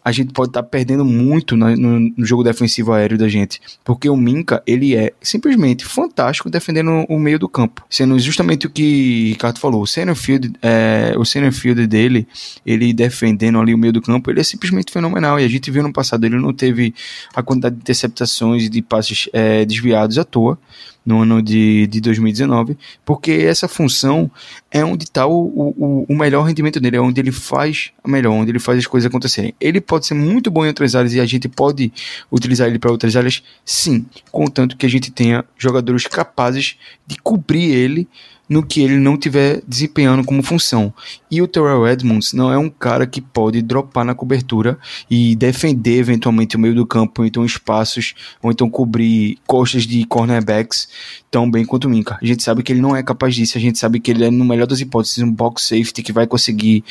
a 0.02 0.11
gente 0.11 0.33
pode 0.33 0.50
estar 0.50 0.62
tá 0.62 0.69
perdendo 0.69 1.05
muito 1.05 1.55
no, 1.55 1.76
no, 1.76 2.25
jogo 2.25 2.43
defensivo 2.43 2.93
aéreo 2.93 3.19
da 3.19 3.28
gente, 3.28 3.61
porque 3.85 4.09
o 4.09 4.17
Minka, 4.17 4.62
ele 4.67 4.97
é 4.97 5.12
simplesmente 5.21 5.85
fantástico 5.85 6.49
defendendo 6.49 7.05
o 7.09 7.19
meio 7.19 7.38
do 7.38 7.49
campo, 7.49 7.85
sendo 7.90 8.19
justamente 8.19 8.67
o 8.67 8.71
que 8.71 9.31
Ricardo 9.31 9.59
falou, 9.59 9.83
o 9.83 9.87
center 9.87 10.14
field, 10.14 10.52
é, 10.62 11.14
o 11.17 11.87
dele, 11.87 12.26
ele 12.64 12.93
defendendo 12.95 13.59
ali 13.61 13.75
o 13.75 13.78
meio 13.78 13.93
do 13.93 14.00
campo, 14.00 14.31
ele 14.31 14.40
é 14.40 14.45
simplesmente 14.45 14.90
fenomenal, 14.90 15.38
e 15.38 15.45
a 15.45 15.49
gente 15.49 15.71
viu 15.71 15.83
no 15.83 15.93
passado 15.93 16.25
ele 16.25 16.38
não 16.40 16.52
teve 16.52 16.95
a 17.35 17.42
quantidade 17.42 17.76
de 17.76 17.83
interceptações 17.83 18.64
e 18.64 18.68
de 18.68 18.83
passes 18.83 19.28
é, 19.33 19.64
desviados 19.64 20.18
à 20.18 20.25
toa. 20.25 20.59
no 21.07 21.23
ano 21.23 21.40
de, 21.40 21.87
de 21.87 22.02
2019, 22.02 22.76
porque 23.02 23.33
essa 23.33 23.66
função 23.66 24.30
é 24.71 24.85
onde 24.85 25.04
está 25.04 25.26
o, 25.26 25.47
o, 25.47 26.07
o 26.07 26.14
melhor 26.14 26.42
rendimento 26.42 26.78
dele, 26.78 26.99
é 26.99 27.00
onde 27.00 27.18
ele 27.18 27.33
faz 27.33 27.92
melhor, 28.07 28.33
onde 28.33 28.50
ele 28.50 28.59
faz 28.59 28.78
as 28.78 28.87
coisas 28.87 29.09
acontecerem. 29.09 29.54
Ele 29.59 29.80
pode 29.80 30.07
ser 30.07 30.12
muito 30.12 30.50
bom 30.50 30.66
em 30.66 30.68
outras 30.68 30.95
áreas 30.95 31.14
e 31.14 31.21
a 31.21 31.25
gente 31.25 31.49
pode 31.49 31.90
utilizar 32.30 32.68
ele 32.68 32.78
para 32.78 32.90
outras 32.90 33.16
áreas, 33.16 33.42
sim, 33.64 34.04
contanto 34.30 34.76
que 34.76 34.85
a 34.85 34.90
gente 34.90 35.11
tenha 35.11 35.42
jogadores 35.57 36.07
capazes 36.07 36.76
de 37.07 37.16
cobrir 37.16 37.71
ele 37.71 38.07
no 38.49 38.62
que 38.62 38.81
ele 38.81 38.97
não 38.97 39.17
tiver 39.17 39.62
desempenhando 39.67 40.25
como 40.25 40.43
função. 40.43 40.93
E 41.31 41.43
o 41.43 41.49
Terrell 41.49 41.87
Edmonds 41.87 42.33
não 42.33 42.50
é 42.50 42.57
um 42.57 42.71
cara 42.71 43.07
que 43.07 43.21
pode 43.21 43.61
dropar 43.61 44.05
na 44.05 44.14
cobertura 44.14 44.78
e 45.11 45.37
defender 45.37 45.99
eventualmente 45.99 46.57
o 46.57 46.59
meio 46.59 46.75
do 46.75 46.87
campo, 46.87 47.23
ou 47.23 47.26
então 47.26 47.45
espaços, 47.45 48.14
ou 48.43 48.50
então 48.50 48.71
cobrir 48.71 49.38
costas 49.47 49.87
de 49.87 50.05
cornerbacks 50.07 50.88
tão 51.31 51.50
bem 51.50 51.64
quanto 51.64 51.85
o 51.85 51.90
Minka. 51.90 52.19
A 52.21 52.25
gente 52.25 52.43
sabe 52.43 52.62
que 52.62 52.73
ele 52.73 52.81
não 52.81 52.97
é 52.97 53.02
capaz 53.02 53.35
disso, 53.35 53.59
a 53.59 53.61
gente 53.61 53.78
sabe 53.78 54.00
que 54.00 54.11
ele 54.11 54.25
é, 54.25 54.31
no 54.31 54.45
melhor 54.45 54.67
das 54.67 54.81
hipóteses, 54.81 55.19
um 55.19 55.31
box 55.31 55.64
safety 55.64 56.02
que 56.02 56.12
vai 56.12 56.26
conseguir 56.26 56.83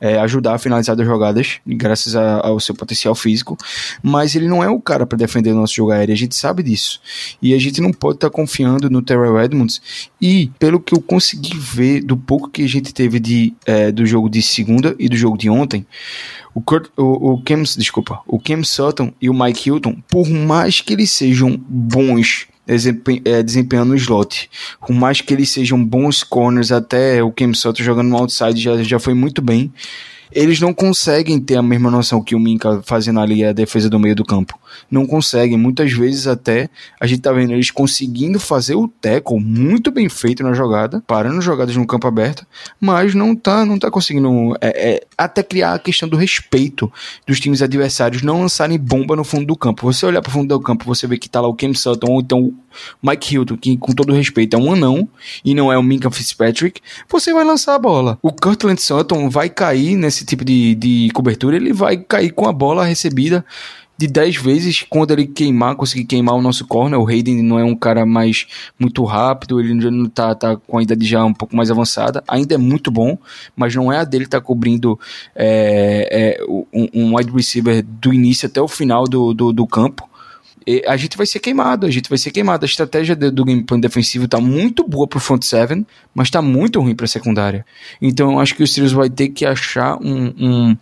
é, 0.00 0.18
ajudar 0.20 0.54
a 0.54 0.58
finalizar 0.58 0.98
as 0.98 1.06
jogadas, 1.06 1.60
graças 1.66 2.16
a, 2.16 2.46
ao 2.46 2.58
seu 2.60 2.74
potencial 2.74 3.14
físico, 3.14 3.56
mas 4.02 4.34
ele 4.34 4.48
não 4.48 4.62
é 4.62 4.68
o 4.68 4.80
cara 4.80 5.06
para 5.06 5.18
defender 5.18 5.52
o 5.52 5.56
nosso 5.56 5.74
jogo 5.74 5.92
aéreo, 5.92 6.14
a 6.14 6.16
gente 6.16 6.34
sabe 6.34 6.62
disso. 6.62 7.00
E 7.42 7.54
a 7.54 7.58
gente 7.58 7.80
não 7.80 7.92
pode 7.92 8.16
estar 8.16 8.30
tá 8.30 8.34
confiando 8.34 8.88
no 8.88 9.02
Terrell 9.02 9.40
Edmonds, 9.40 9.80
e 10.20 10.50
pelo 10.58 10.80
que 10.80 10.93
eu 10.94 11.00
consegui 11.00 11.56
ver 11.56 12.02
do 12.02 12.16
pouco 12.16 12.48
que 12.48 12.62
a 12.62 12.68
gente 12.68 12.94
teve 12.94 13.18
de, 13.18 13.52
é, 13.66 13.90
do 13.90 14.06
jogo 14.06 14.28
de 14.28 14.40
segunda 14.42 14.94
e 14.98 15.08
do 15.08 15.16
jogo 15.16 15.36
de 15.36 15.50
ontem, 15.50 15.86
o, 16.54 16.60
Kurt, 16.60 16.88
o, 16.96 17.32
o 17.32 17.42
Cam, 17.42 17.62
desculpa, 17.62 18.20
o 18.26 18.38
Cam 18.38 18.62
Sutton 18.62 19.12
e 19.20 19.28
o 19.28 19.34
Mike 19.34 19.68
Hilton, 19.68 19.96
por 20.08 20.28
mais 20.28 20.80
que 20.80 20.92
eles 20.92 21.10
sejam 21.10 21.60
bons 21.68 22.46
é, 22.66 23.42
desempenhando 23.42 23.90
no 23.90 23.96
slot. 23.96 24.48
Por 24.80 24.94
mais 24.94 25.20
que 25.20 25.34
eles 25.34 25.50
sejam 25.50 25.84
bons 25.84 26.22
corners, 26.22 26.72
até 26.72 27.22
o 27.22 27.30
Cam 27.30 27.52
Sutton 27.52 27.82
jogando 27.82 28.08
no 28.08 28.16
outside 28.16 28.60
já, 28.60 28.82
já 28.82 28.98
foi 28.98 29.14
muito 29.14 29.42
bem 29.42 29.72
eles 30.34 30.60
não 30.60 30.74
conseguem 30.74 31.38
ter 31.38 31.56
a 31.56 31.62
mesma 31.62 31.90
noção 31.90 32.22
que 32.22 32.34
o 32.34 32.40
Minka 32.40 32.82
fazendo 32.84 33.20
ali 33.20 33.44
a 33.44 33.52
defesa 33.52 33.88
do 33.88 34.00
meio 34.00 34.16
do 34.16 34.24
campo. 34.24 34.58
Não 34.90 35.06
conseguem. 35.06 35.58
Muitas 35.58 35.92
vezes 35.92 36.26
até 36.26 36.68
a 37.00 37.06
gente 37.06 37.20
tá 37.20 37.32
vendo 37.32 37.52
eles 37.52 37.70
conseguindo 37.70 38.40
fazer 38.40 38.74
o 38.74 38.88
tackle 38.88 39.38
muito 39.38 39.90
bem 39.90 40.08
feito 40.08 40.42
na 40.42 40.52
jogada, 40.54 41.02
parando 41.06 41.40
jogadas 41.40 41.76
no 41.76 41.86
campo 41.86 42.06
aberto, 42.06 42.46
mas 42.80 43.14
não 43.14 43.36
tá, 43.36 43.64
não 43.64 43.78
tá 43.78 43.90
conseguindo 43.90 44.56
é, 44.60 44.94
é, 44.94 45.06
até 45.16 45.42
criar 45.42 45.74
a 45.74 45.78
questão 45.78 46.08
do 46.08 46.16
respeito 46.16 46.92
dos 47.26 47.38
times 47.38 47.62
adversários 47.62 48.22
não 48.22 48.40
lançarem 48.40 48.78
bomba 48.78 49.14
no 49.14 49.24
fundo 49.24 49.46
do 49.46 49.56
campo. 49.56 49.82
Você 49.92 50.06
olhar 50.06 50.22
para 50.22 50.30
o 50.30 50.32
fundo 50.32 50.48
do 50.48 50.60
campo, 50.60 50.84
você 50.84 51.06
vê 51.06 51.18
que 51.18 51.28
tá 51.28 51.40
lá 51.40 51.48
o 51.48 51.54
Cam 51.54 51.74
Sutton 51.74 52.10
ou 52.10 52.20
então 52.20 52.40
o 52.40 52.54
Mike 53.02 53.34
Hilton, 53.34 53.56
que 53.56 53.76
com 53.76 53.92
todo 53.92 54.12
respeito 54.12 54.56
é 54.56 54.58
um 54.58 54.72
anão 54.72 55.08
e 55.44 55.54
não 55.54 55.72
é 55.72 55.78
o 55.78 55.82
Minka 55.82 56.10
Fitzpatrick, 56.10 56.80
você 57.08 57.32
vai 57.32 57.44
lançar 57.44 57.74
a 57.74 57.78
bola. 57.78 58.18
O 58.20 58.32
Cortland 58.32 58.80
Sutton 58.80 59.30
vai 59.30 59.48
cair 59.48 59.96
nesse 59.96 60.14
esse 60.14 60.24
tipo 60.24 60.44
de, 60.44 60.74
de 60.74 61.10
cobertura, 61.12 61.56
ele 61.56 61.72
vai 61.72 61.98
cair 61.98 62.30
com 62.30 62.48
a 62.48 62.52
bola 62.52 62.84
recebida 62.84 63.44
de 63.96 64.06
10 64.06 64.36
vezes 64.36 64.84
quando 64.88 65.12
ele 65.12 65.26
queimar, 65.26 65.76
conseguir 65.76 66.04
queimar 66.04 66.34
o 66.34 66.42
nosso 66.42 66.66
corner. 66.66 66.98
O 66.98 67.06
Hayden 67.06 67.42
não 67.42 67.58
é 67.58 67.64
um 67.64 67.76
cara 67.76 68.04
mais 68.04 68.46
muito 68.78 69.04
rápido, 69.04 69.60
ele 69.60 69.74
não 69.74 70.06
tá, 70.06 70.34
tá 70.34 70.56
com 70.56 70.78
a 70.78 70.82
idade 70.82 71.06
já 71.06 71.24
um 71.24 71.34
pouco 71.34 71.54
mais 71.56 71.70
avançada, 71.70 72.22
ainda 72.26 72.54
é 72.54 72.58
muito 72.58 72.90
bom, 72.90 73.16
mas 73.56 73.74
não 73.74 73.92
é 73.92 73.98
a 73.98 74.04
dele 74.04 74.24
estar 74.24 74.40
tá 74.40 74.46
cobrindo 74.46 74.98
é, 75.34 76.38
é, 76.40 76.44
um, 76.72 76.88
um 76.92 77.16
wide 77.16 77.30
receiver 77.30 77.84
do 77.84 78.12
início 78.12 78.46
até 78.46 78.60
o 78.60 78.68
final 78.68 79.04
do, 79.04 79.32
do, 79.32 79.52
do 79.52 79.66
campo 79.66 80.08
a 80.86 80.96
gente 80.96 81.16
vai 81.16 81.26
ser 81.26 81.40
queimado, 81.40 81.86
a 81.86 81.90
gente 81.90 82.08
vai 82.08 82.16
ser 82.16 82.30
queimado. 82.30 82.64
A 82.64 82.66
estratégia 82.66 83.14
do 83.14 83.44
gameplay 83.44 83.80
defensivo 83.80 84.26
tá 84.26 84.40
muito 84.40 84.86
boa 84.86 85.06
pro 85.06 85.20
front 85.20 85.42
seven, 85.42 85.86
mas 86.14 86.30
tá 86.30 86.40
muito 86.40 86.80
ruim 86.80 86.94
pra 86.94 87.06
secundária. 87.06 87.66
Então 88.00 88.32
eu 88.32 88.40
acho 88.40 88.54
que 88.54 88.62
o 88.62 88.66
Steelers 88.66 88.92
vai 88.92 89.10
ter 89.10 89.28
que 89.28 89.44
achar 89.44 89.98
um, 90.00 90.32
um, 90.38 90.76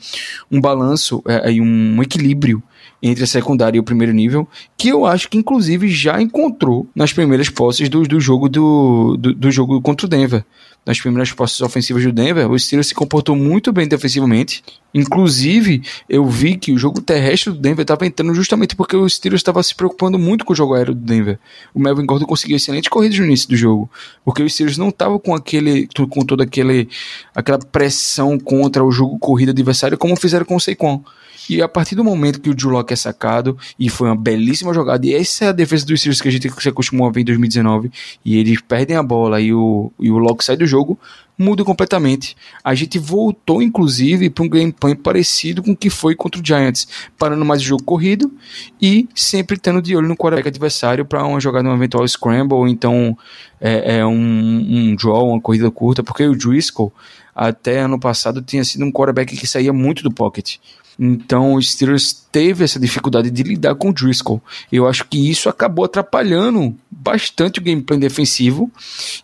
um 0.51 0.61
balanço 0.61 1.23
é, 1.27 1.53
e 1.53 1.61
um 1.61 2.01
equilíbrio 2.01 2.63
entre 3.03 3.25
a 3.25 3.27
secundária 3.27 3.77
e 3.77 3.81
o 3.81 3.85
primeiro 3.85 4.13
nível, 4.13 4.47
que 4.77 4.89
eu 4.89 5.05
acho 5.05 5.29
que 5.29 5.37
inclusive 5.37 5.89
já 5.89 6.21
encontrou 6.23 6.87
nas 6.95 7.13
primeiras 7.13 7.49
posses 7.51 7.89
do, 7.89 8.03
do 8.03 8.21
jogo 8.21 8.49
do, 8.49 9.17
do, 9.19 9.35
do 9.35 9.51
jogo 9.51 9.81
contra 9.81 10.07
o 10.07 10.09
Denver 10.09 10.45
nas 10.85 11.01
primeiras 11.01 11.33
posses 11.33 11.61
ofensivas 11.61 12.03
do 12.03 12.13
Denver, 12.13 12.51
o 12.51 12.59
Steelers 12.59 12.89
se 12.89 12.95
comportou 12.95 13.37
muito 13.37 13.73
bem 13.73 13.87
defensivamente. 13.87 14.65
Inclusive, 14.93 15.83
eu 16.09 16.27
vi 16.27 16.57
que 16.57 16.73
o 16.73 16.79
jogo 16.79 17.01
terrestre 17.01 17.53
do 17.53 17.59
Denver 17.59 17.83
estava 17.83 18.05
entrando 18.05 18.35
justamente 18.35 18.75
porque 18.75 18.97
o 18.97 19.09
Steelers 19.09 19.41
estava 19.41 19.63
se 19.63 19.75
preocupando 19.77 20.19
muito 20.19 20.45
com 20.45 20.53
o 20.53 20.57
jogo 20.57 20.75
aéreo 20.75 20.93
do 20.93 21.01
Denver. 21.01 21.39
O 21.73 21.79
Melvin 21.79 22.05
Gordon 22.05 22.27
conseguiu 22.27 22.57
excelentes 22.57 22.89
corridas 22.89 23.17
no 23.19 23.27
início 23.27 23.49
do 23.49 23.57
jogo, 23.57 23.89
porque 24.25 24.43
o 24.43 24.51
Steelers 24.51 24.77
não 24.77 24.89
estava 24.89 25.19
com 25.21 25.35
aquele 25.35 25.89
com 26.11 26.25
toda 26.25 26.43
aquele 26.43 26.89
aquela 27.35 27.59
pressão 27.59 28.39
contra 28.39 28.85
o 28.85 28.91
jogo 28.91 29.19
corrida 29.21 29.53
adversário 29.53 29.97
como 29.97 30.17
fizeram 30.17 30.45
com 30.45 30.57
o 30.57 30.61
Saquon. 30.61 31.03
E 31.49 31.61
a 31.63 31.69
partir 31.69 31.95
do 31.95 32.05
momento 32.05 32.41
que 32.41 32.51
o 32.51 32.55
Drew 32.55 32.71
Locke 32.71 32.93
é 32.93 32.97
sacado, 32.97 33.57
e 33.79 33.89
foi 33.89 34.09
uma 34.09 34.17
belíssima 34.17 34.73
jogada, 34.73 35.07
e 35.07 35.15
essa 35.15 35.47
é 35.47 35.49
a 35.49 35.53
defesa 35.53 35.85
dos 35.87 36.01
Steelers 36.01 36.21
que 36.21 36.29
a 36.29 36.33
gente 36.33 36.51
se 36.51 36.69
acostumou 36.69 37.07
a 37.07 37.11
ver 37.11 37.21
em 37.21 37.25
2019, 37.25 37.91
e 38.25 38.39
eles 38.39 38.61
perdem 38.61 38.97
a 38.97 39.03
bola 39.03 39.41
e 39.41 39.53
o, 39.53 39.93
e 39.99 40.11
o 40.11 40.19
Locke 40.19 40.45
sai 40.45 40.57
do 40.57 40.67
jogo, 40.67 40.99
muda 41.39 41.65
completamente. 41.65 42.37
A 42.63 42.75
gente 42.75 42.99
voltou, 42.99 43.63
inclusive, 43.63 44.31
para 44.31 44.45
um 44.45 44.49
gameplay 44.49 44.95
parecido 44.95 45.63
com 45.63 45.73
o 45.73 45.77
que 45.77 45.91
foi 45.91 46.15
contra 46.15 46.41
o 46.41 46.45
Giants, 46.45 46.87
parando 47.19 47.45
mais 47.45 47.61
o 47.61 47.65
jogo 47.65 47.83
corrido 47.83 48.33
e 48.81 49.09
sempre 49.15 49.59
tendo 49.59 49.83
de 49.83 49.97
olho 49.97 50.09
no 50.09 50.17
quarterback 50.17 50.49
adversário 50.49 51.05
para 51.05 51.25
uma 51.25 51.41
jogada, 51.41 51.69
um 51.69 51.75
eventual 51.75 52.07
scramble, 52.07 52.57
ou 52.57 52.69
então 52.69 53.17
é, 53.61 53.99
é 53.99 54.07
um, 54.07 54.13
um 54.13 54.95
draw, 54.95 55.29
uma 55.29 55.41
corrida 55.41 55.71
curta, 55.71 56.03
porque 56.03 56.25
o 56.25 56.37
Driscoll, 56.37 56.93
até 57.35 57.81
ano 57.81 57.99
passado, 57.99 58.43
tinha 58.43 58.65
sido 58.65 58.85
um 58.85 58.93
quarterback 58.93 59.37
que 59.37 59.47
saía 59.47 59.73
muito 59.73 60.03
do 60.03 60.13
pocket. 60.13 60.57
Então 60.99 61.55
o 61.55 61.63
Steelers 61.63 62.13
teve 62.33 62.65
essa 62.65 62.81
dificuldade 62.81 63.31
de 63.31 63.43
lidar 63.43 63.75
com 63.75 63.91
o 63.91 63.93
Driscoll. 63.93 64.43
Eu 64.71 64.89
acho 64.89 65.07
que 65.07 65.31
isso 65.31 65.49
acabou 65.49 65.85
atrapalhando 65.85 66.75
bastante 66.91 67.59
o 67.59 67.63
gameplay 67.63 67.99
defensivo. 67.99 68.71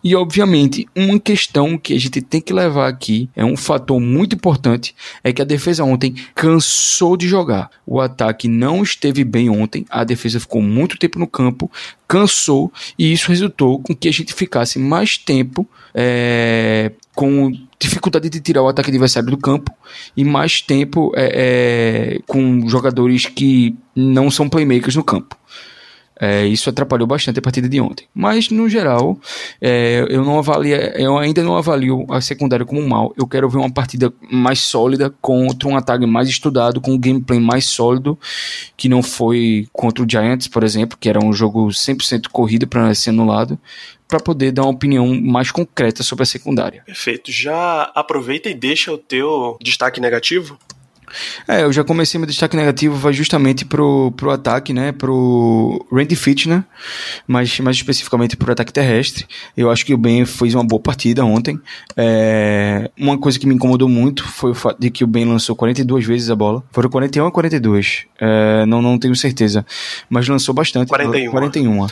E 0.03 0.15
obviamente, 0.15 0.87
uma 0.95 1.19
questão 1.19 1.77
que 1.77 1.93
a 1.93 1.99
gente 1.99 2.21
tem 2.21 2.39
que 2.39 2.53
levar 2.53 2.87
aqui 2.87 3.29
é 3.35 3.43
um 3.43 3.57
fator 3.57 3.99
muito 3.99 4.35
importante, 4.35 4.95
é 5.23 5.33
que 5.33 5.41
a 5.41 5.45
defesa 5.45 5.83
ontem 5.83 6.15
cansou 6.35 7.17
de 7.17 7.27
jogar. 7.27 7.69
O 7.85 7.99
ataque 7.99 8.47
não 8.47 8.83
esteve 8.83 9.23
bem 9.23 9.49
ontem, 9.49 9.85
a 9.89 10.03
defesa 10.03 10.39
ficou 10.39 10.61
muito 10.61 10.97
tempo 10.97 11.17
no 11.17 11.27
campo, 11.27 11.71
cansou 12.09 12.73
e 12.97 13.13
isso 13.13 13.29
resultou 13.29 13.79
com 13.79 13.95
que 13.95 14.09
a 14.09 14.11
gente 14.11 14.33
ficasse 14.33 14.79
mais 14.79 15.15
tempo 15.15 15.69
é, 15.93 16.91
com 17.13 17.51
dificuldade 17.79 18.29
de 18.29 18.41
tirar 18.41 18.63
o 18.63 18.67
ataque 18.67 18.89
adversário 18.89 19.29
do 19.29 19.37
campo 19.37 19.71
e 20.17 20.25
mais 20.25 20.59
tempo 20.59 21.11
é, 21.15 22.15
é, 22.15 22.19
com 22.25 22.67
jogadores 22.67 23.27
que 23.27 23.75
não 23.95 24.31
são 24.31 24.49
playmakers 24.49 24.95
no 24.95 25.03
campo. 25.03 25.37
É, 26.19 26.45
isso 26.45 26.69
atrapalhou 26.69 27.07
bastante 27.07 27.39
a 27.39 27.41
partida 27.41 27.69
de 27.69 27.79
ontem. 27.79 28.05
Mas, 28.13 28.49
no 28.49 28.67
geral, 28.67 29.17
é, 29.61 30.05
eu 30.09 30.23
não 30.23 30.39
avalio, 30.39 30.75
eu 30.75 31.17
ainda 31.17 31.41
não 31.41 31.55
avalio 31.55 32.05
a 32.09 32.19
secundária 32.19 32.65
como 32.65 32.85
mal. 32.87 33.13
Eu 33.17 33.25
quero 33.25 33.49
ver 33.49 33.57
uma 33.57 33.71
partida 33.71 34.13
mais 34.29 34.59
sólida 34.59 35.09
contra 35.21 35.69
um 35.69 35.77
ataque 35.77 36.05
mais 36.05 36.27
estudado, 36.27 36.81
com 36.81 36.91
um 36.91 36.99
gameplay 36.99 37.39
mais 37.39 37.65
sólido, 37.65 38.19
que 38.75 38.89
não 38.89 39.01
foi 39.01 39.67
contra 39.71 40.03
o 40.03 40.09
Giants, 40.09 40.47
por 40.47 40.63
exemplo, 40.63 40.97
que 40.99 41.07
era 41.07 41.23
um 41.23 41.31
jogo 41.31 41.67
100% 41.67 42.27
corrido 42.31 42.67
para 42.67 42.93
ser 42.93 43.11
anulado 43.11 43.57
para 44.09 44.19
poder 44.19 44.51
dar 44.51 44.63
uma 44.63 44.71
opinião 44.71 45.07
mais 45.21 45.51
concreta 45.51 46.01
sobre 46.01 46.23
a 46.23 46.25
secundária. 46.25 46.81
Perfeito. 46.83 47.31
Já 47.31 47.83
aproveita 47.93 48.49
e 48.49 48.55
deixa 48.55 48.91
o 48.91 48.97
teu 48.97 49.55
destaque 49.61 50.01
negativo. 50.01 50.57
É, 51.47 51.63
eu 51.63 51.73
já 51.73 51.83
comecei 51.83 52.19
meu 52.19 52.27
destaque 52.27 52.55
negativo 52.55 52.95
vai 52.95 53.13
justamente 53.13 53.65
pro, 53.65 54.11
pro 54.11 54.31
ataque, 54.31 54.73
né, 54.73 54.91
pro 54.91 55.85
Randy 55.91 56.15
Fitner, 56.15 56.63
mas 57.27 57.59
mais 57.59 57.77
especificamente 57.77 58.35
pro 58.35 58.51
ataque 58.51 58.73
terrestre. 58.73 59.27
Eu 59.55 59.69
acho 59.69 59.85
que 59.85 59.93
o 59.93 59.97
Ben 59.97 60.25
fez 60.25 60.55
uma 60.55 60.63
boa 60.63 60.81
partida 60.81 61.23
ontem. 61.25 61.59
É, 61.95 62.89
uma 62.97 63.17
coisa 63.17 63.39
que 63.39 63.47
me 63.47 63.55
incomodou 63.55 63.89
muito 63.89 64.27
foi 64.27 64.51
o 64.51 64.55
fato 64.55 64.79
de 64.79 64.89
que 64.89 65.03
o 65.03 65.07
Ben 65.07 65.25
lançou 65.25 65.55
42 65.55 66.05
vezes 66.05 66.29
a 66.29 66.35
bola. 66.35 66.63
Foram 66.71 66.89
41 66.89 67.25
ou 67.25 67.31
42? 67.31 68.05
É, 68.19 68.65
não, 68.65 68.81
não 68.81 68.97
tenho 68.97 69.15
certeza, 69.15 69.65
mas 70.09 70.27
lançou 70.27 70.53
bastante. 70.53 70.89
41. 70.89 71.31
41. 71.31 71.87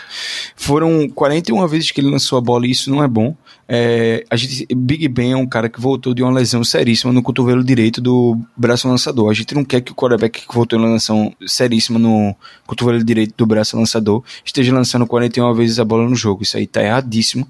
Foram 0.56 1.10
41 1.10 1.68
vezes 1.68 1.92
que 1.92 2.02
ele 2.02 2.10
lançou 2.10 2.38
a 2.38 2.42
bola 2.42 2.66
e 2.66 2.72
isso 2.72 2.90
não 2.90 3.04
é 3.04 3.08
bom. 3.08 3.36
É, 3.70 4.24
a 4.30 4.36
gente, 4.36 4.66
Big 4.74 5.08
Ben 5.10 5.34
é 5.34 5.36
um 5.38 5.46
cara 5.46 5.68
que 5.68 5.82
voltou 5.82 6.14
de 6.14 6.24
uma 6.24 6.32
lesão 6.32 6.64
seríssima 6.64 7.12
no 7.12 7.22
cotovelo 7.22 7.64
direito 7.64 8.00
do 8.00 8.40
braço 8.56 8.88
lançador. 8.88 9.30
A 9.30 9.34
gente 9.34 9.54
não 9.54 9.66
quer 9.66 9.82
que 9.82 9.92
o 9.92 9.96
quarterback 9.96 10.48
que 10.48 10.54
voltou 10.54 10.80
de 10.80 10.86
uma 10.86 10.94
lesão 10.94 11.34
seríssima 11.46 12.00
no 12.00 12.36
cotovelo 12.66 13.04
direito 13.04 13.34
do 13.36 13.46
braço 13.46 13.78
lançador 13.78 14.24
esteja 14.46 14.74
lançando 14.74 15.06
41 15.06 15.54
vezes 15.54 15.80
a 15.80 15.86
bola 15.86 16.08
no 16.08 16.16
jogo. 16.16 16.44
Isso 16.44 16.56
aí 16.56 16.66
tá 16.66 16.82
erradíssimo. 16.82 17.48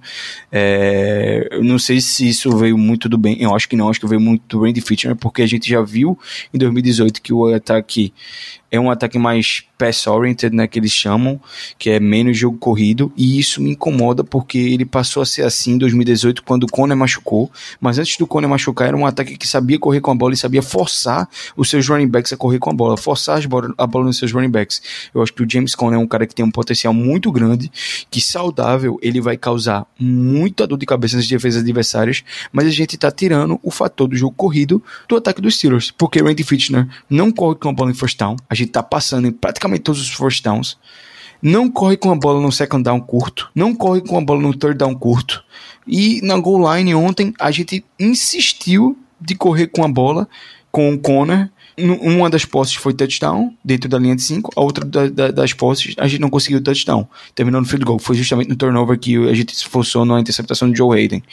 É, 0.52 1.48
eu 1.52 1.64
não 1.64 1.78
sei 1.78 2.02
se 2.02 2.28
isso 2.28 2.56
veio 2.58 2.78
muito 2.78 3.08
do 3.08 3.18
bem. 3.18 3.38
Eu 3.40 3.56
acho 3.56 3.70
que 3.70 3.76
não. 3.76 3.90
Acho 3.90 4.00
que 4.00 4.08
veio 4.08 4.22
muito 4.22 4.44
do 4.48 4.64
Randy 4.64 4.82
Fitcher, 4.82 5.16
porque 5.16 5.42
a 5.42 5.48
gente 5.48 5.70
já 5.70 5.82
viu 5.82 6.18
em 6.54 6.58
2018 6.58 7.22
que 7.22 7.32
o 7.32 7.54
ataque 7.54 8.12
é 8.72 8.80
um 8.80 8.92
ataque 8.92 9.18
mais 9.18 9.64
pass-oriented, 9.78 10.56
né, 10.56 10.68
que 10.68 10.80
eles 10.80 10.92
chamam, 10.92 11.40
que 11.78 11.90
é 11.90 12.00
menos 12.00 12.38
jogo 12.38 12.58
corrido, 12.58 13.12
e 13.16 13.40
isso 13.40 13.62
me 13.62 13.72
incomoda 13.72 14.24
porque 14.24 14.58
ele 14.58 14.86
passou 14.86 15.22
a 15.22 15.26
ser 15.26 15.44
assim 15.44 15.74
em 15.74 15.78
2018 15.78 16.44
quando 16.44 16.64
o 16.64 16.68
Conner 16.68 16.98
machucou, 16.98 17.52
mas 17.80 18.00
antes 18.00 18.18
do 18.18 18.26
Conner 18.26 18.50
machucar 18.50 18.88
era 18.88 18.98
um 18.98 19.06
ataque 19.06 19.38
que 19.38 19.48
sabia 19.48 19.78
correr 19.78 20.02
com 20.02 20.12
a 20.12 20.16
bola 20.16 20.34
e 20.34 20.38
sabia 20.38 20.62
forçar 20.62 21.30
os 21.56 21.70
seus 21.70 21.88
running 21.88 22.08
backs 22.08 22.34
a 22.34 22.38
correr 22.38 22.60
com 22.60 22.72
a 22.72 22.74
bola, 22.74 22.98
forçar 22.98 23.40
a 23.78 23.88
bola 23.88 24.06
nos 24.06 24.18
seus 24.18 24.32
running 24.32 24.50
backs. 24.50 24.82
Eu 25.14 25.22
acho 25.22 25.32
que 25.34 25.44
o 25.44 25.50
James 25.50 25.76
Conner 25.76 26.00
é 26.00 26.02
um 26.02 26.08
cara 26.08 26.26
que 26.26 26.34
tem 26.34 26.44
um 26.44 26.52
potencial 26.52 26.94
muito 26.94 27.32
grande, 27.32 27.72
que 28.10 28.20
saudável 28.20 28.98
ele 29.02 29.22
vai 29.22 29.38
causar 29.38 29.86
muita 30.00 30.66
dor 30.66 30.78
de 30.78 30.86
cabeça 30.86 31.18
nas 31.18 31.28
defesas 31.28 31.62
adversárias, 31.62 32.24
mas 32.52 32.66
a 32.66 32.72
gente 32.72 32.98
tá 32.98 33.12
tirando 33.12 33.60
o 33.62 33.70
fator 33.70 34.08
do 34.08 34.16
jogo 34.16 34.34
corrido 34.36 34.84
do 35.08 35.16
ataque 35.16 35.42
dos 35.42 35.56
Steelers, 35.56 35.92
porque 35.92 36.20
Randy 36.20 36.44
Fitchner 36.44 36.88
não 37.10 37.32
corre 37.32 37.56
com 37.56 37.70
a 37.70 37.74
bola 37.74 37.92
em 37.92 37.94
first 37.94 38.18
down, 38.18 38.36
a 38.50 38.56
gente 38.58 38.72
tá 38.72 38.84
passando 38.84 39.28
em 39.28 39.32
praticamente 39.32 39.84
todos 39.84 40.02
os 40.02 40.10
first 40.10 40.44
downs, 40.44 40.78
não 41.42 41.70
corre 41.70 41.98
com 41.98 42.12
a 42.12 42.16
bola 42.16 42.42
no 42.42 42.52
second 42.52 42.84
down 42.84 43.00
curto, 43.00 43.50
não 43.54 43.76
corre 43.76 44.02
com 44.02 44.18
a 44.18 44.22
bola 44.22 44.42
no 44.42 44.56
third 44.56 44.78
down 44.78 44.96
curto. 44.96 45.44
E 45.88 46.20
na 46.22 46.38
goal 46.38 46.74
line 46.74 46.94
ontem 46.96 47.34
a 47.40 47.52
gente 47.52 47.86
insistiu 48.00 48.98
de 49.20 49.36
correr 49.36 49.68
com 49.68 49.84
a 49.84 49.88
bola 49.88 50.28
com 50.72 50.94
o 50.94 51.00
Conner 51.00 51.50
uma 51.78 52.30
das 52.30 52.44
posses 52.44 52.74
foi 52.76 52.94
touchdown, 52.94 53.54
dentro 53.64 53.88
da 53.88 54.00
linha 54.00 54.16
de 54.16 54.24
5, 54.24 54.52
a 54.56 54.62
outra 54.62 54.84
da, 54.84 55.08
da, 55.08 55.32
das 55.32 55.54
posses 55.54 55.94
a 55.98 56.08
gente 56.08 56.20
não 56.20 56.30
conseguiu 56.30 56.62
touchdown, 56.62 57.08
terminou 57.36 57.62
no 57.62 57.68
field 57.68 57.86
goal. 57.86 58.00
Foi 58.00 58.16
justamente 58.16 58.50
no 58.50 58.56
turnover 58.56 58.98
que 58.98 59.16
a 59.30 59.34
gente 59.34 59.56
se 59.56 59.68
na 60.06 60.20
interceptação 60.20 60.72
de 60.72 60.78
Joe 60.78 60.98
Hayden. 60.98 61.24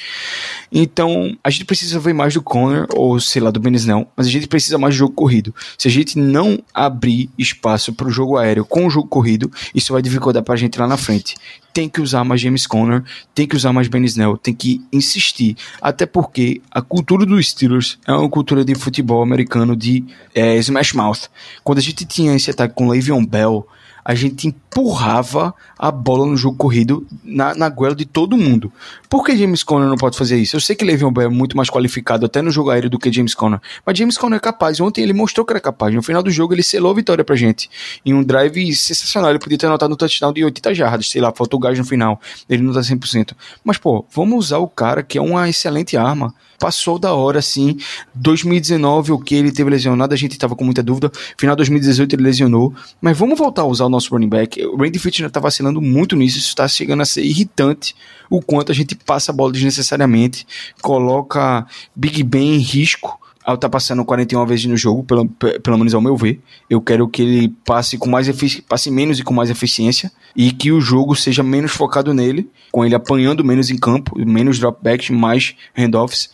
Então, 0.70 1.36
a 1.42 1.50
gente 1.50 1.64
precisa 1.64 1.98
ver 1.98 2.12
mais 2.12 2.34
do 2.34 2.42
Conner, 2.42 2.86
ou 2.94 3.18
sei 3.18 3.40
lá, 3.40 3.50
do 3.50 3.58
Benisnell, 3.58 4.06
mas 4.16 4.26
a 4.26 4.30
gente 4.30 4.46
precisa 4.46 4.76
mais 4.76 4.94
do 4.94 4.98
jogo 4.98 5.14
corrido. 5.14 5.54
Se 5.78 5.88
a 5.88 5.90
gente 5.90 6.18
não 6.18 6.58
abrir 6.72 7.30
espaço 7.38 7.92
para 7.92 8.08
o 8.08 8.10
jogo 8.10 8.36
aéreo 8.36 8.64
com 8.64 8.86
o 8.86 8.90
jogo 8.90 9.08
corrido, 9.08 9.50
isso 9.74 9.92
vai 9.92 10.02
dificultar 10.02 10.42
para 10.42 10.54
a 10.54 10.58
gente 10.58 10.78
lá 10.78 10.86
na 10.86 10.96
frente 10.96 11.34
tem 11.74 11.88
que 11.88 12.00
usar 12.00 12.22
mais 12.22 12.40
James 12.40 12.68
Conner, 12.68 13.02
tem 13.34 13.48
que 13.48 13.56
usar 13.56 13.72
mais 13.72 13.88
Ben 13.88 14.04
Snell, 14.04 14.38
tem 14.38 14.54
que 14.54 14.80
insistir. 14.92 15.56
Até 15.82 16.06
porque 16.06 16.62
a 16.70 16.80
cultura 16.80 17.26
dos 17.26 17.48
Steelers 17.48 17.98
é 18.06 18.12
uma 18.12 18.30
cultura 18.30 18.64
de 18.64 18.76
futebol 18.76 19.20
americano 19.20 19.74
de 19.74 20.04
é, 20.32 20.56
smash 20.58 20.92
mouth. 20.92 21.28
Quando 21.64 21.78
a 21.78 21.82
gente 21.82 22.04
tinha 22.04 22.34
esse 22.34 22.48
ataque 22.48 22.74
com 22.74 22.88
Le'Veon 22.88 23.26
Bell, 23.26 23.66
a 24.04 24.14
gente 24.14 24.46
empurrava 24.46 25.54
a 25.76 25.90
bola 25.90 26.26
no 26.26 26.36
jogo 26.36 26.56
corrido 26.56 27.06
na, 27.24 27.54
na 27.54 27.68
goela 27.68 27.94
de 27.94 28.04
todo 28.04 28.36
mundo. 28.36 28.70
Por 29.14 29.24
que 29.24 29.36
James 29.36 29.62
Conner 29.62 29.88
não 29.88 29.96
pode 29.96 30.18
fazer 30.18 30.36
isso? 30.38 30.56
Eu 30.56 30.60
sei 30.60 30.74
que 30.74 30.84
Le'Veon 30.84 31.12
Bell 31.12 31.26
é 31.26 31.28
muito 31.28 31.56
mais 31.56 31.70
qualificado 31.70 32.26
até 32.26 32.42
no 32.42 32.50
jogo 32.50 32.70
aéreo 32.70 32.90
do 32.90 32.98
que 32.98 33.12
James 33.12 33.32
Conner, 33.32 33.60
mas 33.86 33.96
James 33.96 34.18
Conner 34.18 34.38
é 34.38 34.40
capaz. 34.40 34.80
Ontem 34.80 35.02
ele 35.02 35.12
mostrou 35.12 35.46
que 35.46 35.52
era 35.52 35.60
capaz. 35.60 35.94
No 35.94 36.02
final 36.02 36.20
do 36.20 36.32
jogo 36.32 36.52
ele 36.52 36.64
selou 36.64 36.90
a 36.90 36.94
vitória 36.96 37.22
pra 37.22 37.36
gente. 37.36 37.70
Em 38.04 38.12
um 38.12 38.24
drive 38.24 38.74
sensacional. 38.74 39.30
Ele 39.30 39.38
podia 39.38 39.56
ter 39.56 39.66
anotado 39.66 39.90
no 39.90 39.96
touchdown 39.96 40.32
de 40.32 40.44
80 40.44 40.74
jardas, 40.74 41.08
sei 41.08 41.20
lá, 41.20 41.32
faltou 41.32 41.60
gás 41.60 41.78
no 41.78 41.84
final. 41.84 42.20
Ele 42.50 42.64
não 42.64 42.72
tá 42.72 42.80
100%. 42.80 43.34
Mas, 43.62 43.78
pô, 43.78 44.04
vamos 44.12 44.46
usar 44.46 44.58
o 44.58 44.66
cara 44.66 45.00
que 45.00 45.16
é 45.16 45.22
uma 45.22 45.48
excelente 45.48 45.96
arma. 45.96 46.34
Passou 46.58 46.98
da 46.98 47.14
hora, 47.14 47.38
assim. 47.38 47.76
2019, 48.16 49.12
o 49.12 49.18
que 49.18 49.36
ele 49.36 49.52
teve 49.52 49.70
lesionado, 49.70 50.12
a 50.12 50.16
gente 50.16 50.36
tava 50.36 50.56
com 50.56 50.64
muita 50.64 50.82
dúvida. 50.82 51.12
Final 51.38 51.54
de 51.54 51.58
2018 51.58 52.16
ele 52.16 52.22
lesionou. 52.24 52.74
Mas 53.00 53.16
vamos 53.16 53.38
voltar 53.38 53.62
a 53.62 53.66
usar 53.66 53.84
o 53.84 53.88
nosso 53.88 54.10
running 54.12 54.28
back. 54.28 54.64
O 54.66 54.76
Randy 54.76 54.98
Fitner 54.98 55.30
tá 55.30 55.38
vacilando 55.38 55.80
muito 55.80 56.16
nisso. 56.16 56.38
Isso 56.38 56.56
tá 56.56 56.66
chegando 56.66 57.02
a 57.02 57.04
ser 57.04 57.22
irritante 57.22 57.94
o 58.36 58.42
quanto 58.42 58.72
a 58.72 58.74
gente 58.74 58.96
passa 58.96 59.30
a 59.30 59.34
bola 59.34 59.52
desnecessariamente, 59.52 60.46
coloca 60.82 61.66
Big 61.94 62.22
Ben 62.24 62.56
em 62.56 62.58
risco 62.58 63.20
ao 63.44 63.54
estar 63.54 63.68
tá 63.68 63.70
passando 63.70 64.04
41 64.04 64.44
vezes 64.46 64.64
no 64.64 64.76
jogo, 64.76 65.04
pelo, 65.04 65.28
pelo 65.28 65.78
menos 65.78 65.94
ao 65.94 66.00
meu 66.00 66.16
ver. 66.16 66.40
Eu 66.68 66.80
quero 66.80 67.06
que 67.06 67.22
ele 67.22 67.48
passe 67.64 67.98
com 67.98 68.08
mais 68.08 68.26
passe 68.66 68.90
menos 68.90 69.18
e 69.18 69.22
com 69.22 69.34
mais 69.34 69.50
eficiência 69.50 70.10
e 70.34 70.50
que 70.50 70.72
o 70.72 70.80
jogo 70.80 71.14
seja 71.14 71.42
menos 71.42 71.72
focado 71.72 72.14
nele, 72.14 72.48
com 72.72 72.84
ele 72.84 72.94
apanhando 72.94 73.44
menos 73.44 73.70
em 73.70 73.76
campo, 73.76 74.18
menos 74.18 74.58
dropbacks, 74.58 75.10
mais 75.10 75.54
handoffs. 75.76 76.30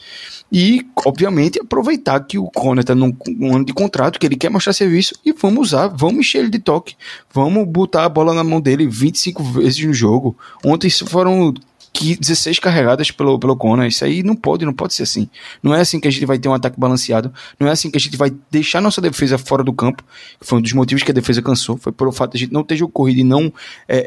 E, 0.52 0.85
obviamente, 1.07 1.61
aproveitar 1.61 2.19
que 2.21 2.37
o 2.37 2.50
Conner 2.50 2.80
está 2.80 2.95
num 2.95 3.16
um 3.38 3.54
ano 3.54 3.64
de 3.64 3.73
contrato, 3.73 4.19
que 4.19 4.26
ele 4.26 4.37
quer 4.37 4.50
mostrar 4.50 4.73
serviço, 4.73 5.14
e 5.25 5.33
vamos 5.33 5.69
usar, 5.69 5.87
vamos 5.88 6.21
encher 6.21 6.38
ele 6.38 6.50
de 6.50 6.59
toque. 6.59 6.97
Vamos 7.33 7.69
botar 7.69 8.04
a 8.04 8.09
bola 8.09 8.35
na 8.35 8.42
mão 8.42 8.61
dele 8.61 8.87
25 8.87 9.42
vezes 9.45 9.85
no 9.85 9.92
jogo. 9.92 10.37
Ontem 10.64 10.90
foram 10.90 11.54
que 11.93 12.17
16 12.17 12.59
carregadas 12.59 13.11
pelo, 13.11 13.39
pelo 13.39 13.57
Conor. 13.57 13.87
Isso 13.87 14.05
aí 14.05 14.23
não 14.23 14.37
pode, 14.37 14.65
não 14.65 14.73
pode 14.73 14.95
ser 14.95 15.03
assim. 15.03 15.29
Não 15.63 15.75
é 15.75 15.81
assim 15.81 16.01
que 16.01 16.09
a 16.09 16.11
gente 16.11 16.25
vai 16.27 16.39
ter 16.39 16.49
um 16.49 16.55
ataque 16.55 16.79
balanceado. 16.79 17.33
Não 17.59 17.69
é 17.69 17.73
assim 17.73 17.91
que 17.91 17.97
a 17.97 18.01
gente 18.01 18.17
vai 18.17 18.33
deixar 18.51 18.81
nossa 18.81 19.01
defesa 19.01 19.37
fora 19.39 19.63
do 19.63 19.73
campo. 19.73 20.05
Foi 20.41 20.59
um 20.59 20.63
dos 20.63 20.73
motivos 20.73 21.03
que 21.03 21.11
a 21.11 21.15
defesa 21.15 21.43
cansou. 21.43 21.77
Foi 21.77 21.93
pelo 21.93 22.13
fato 22.13 22.33
de 22.33 22.39
a 22.39 22.41
gente 22.41 22.53
não 22.53 22.63
ter 22.63 22.77
jogo 22.77 22.93
corrido 22.93 23.21
e 23.21 23.25
não 23.25 23.53
é, 23.89 24.07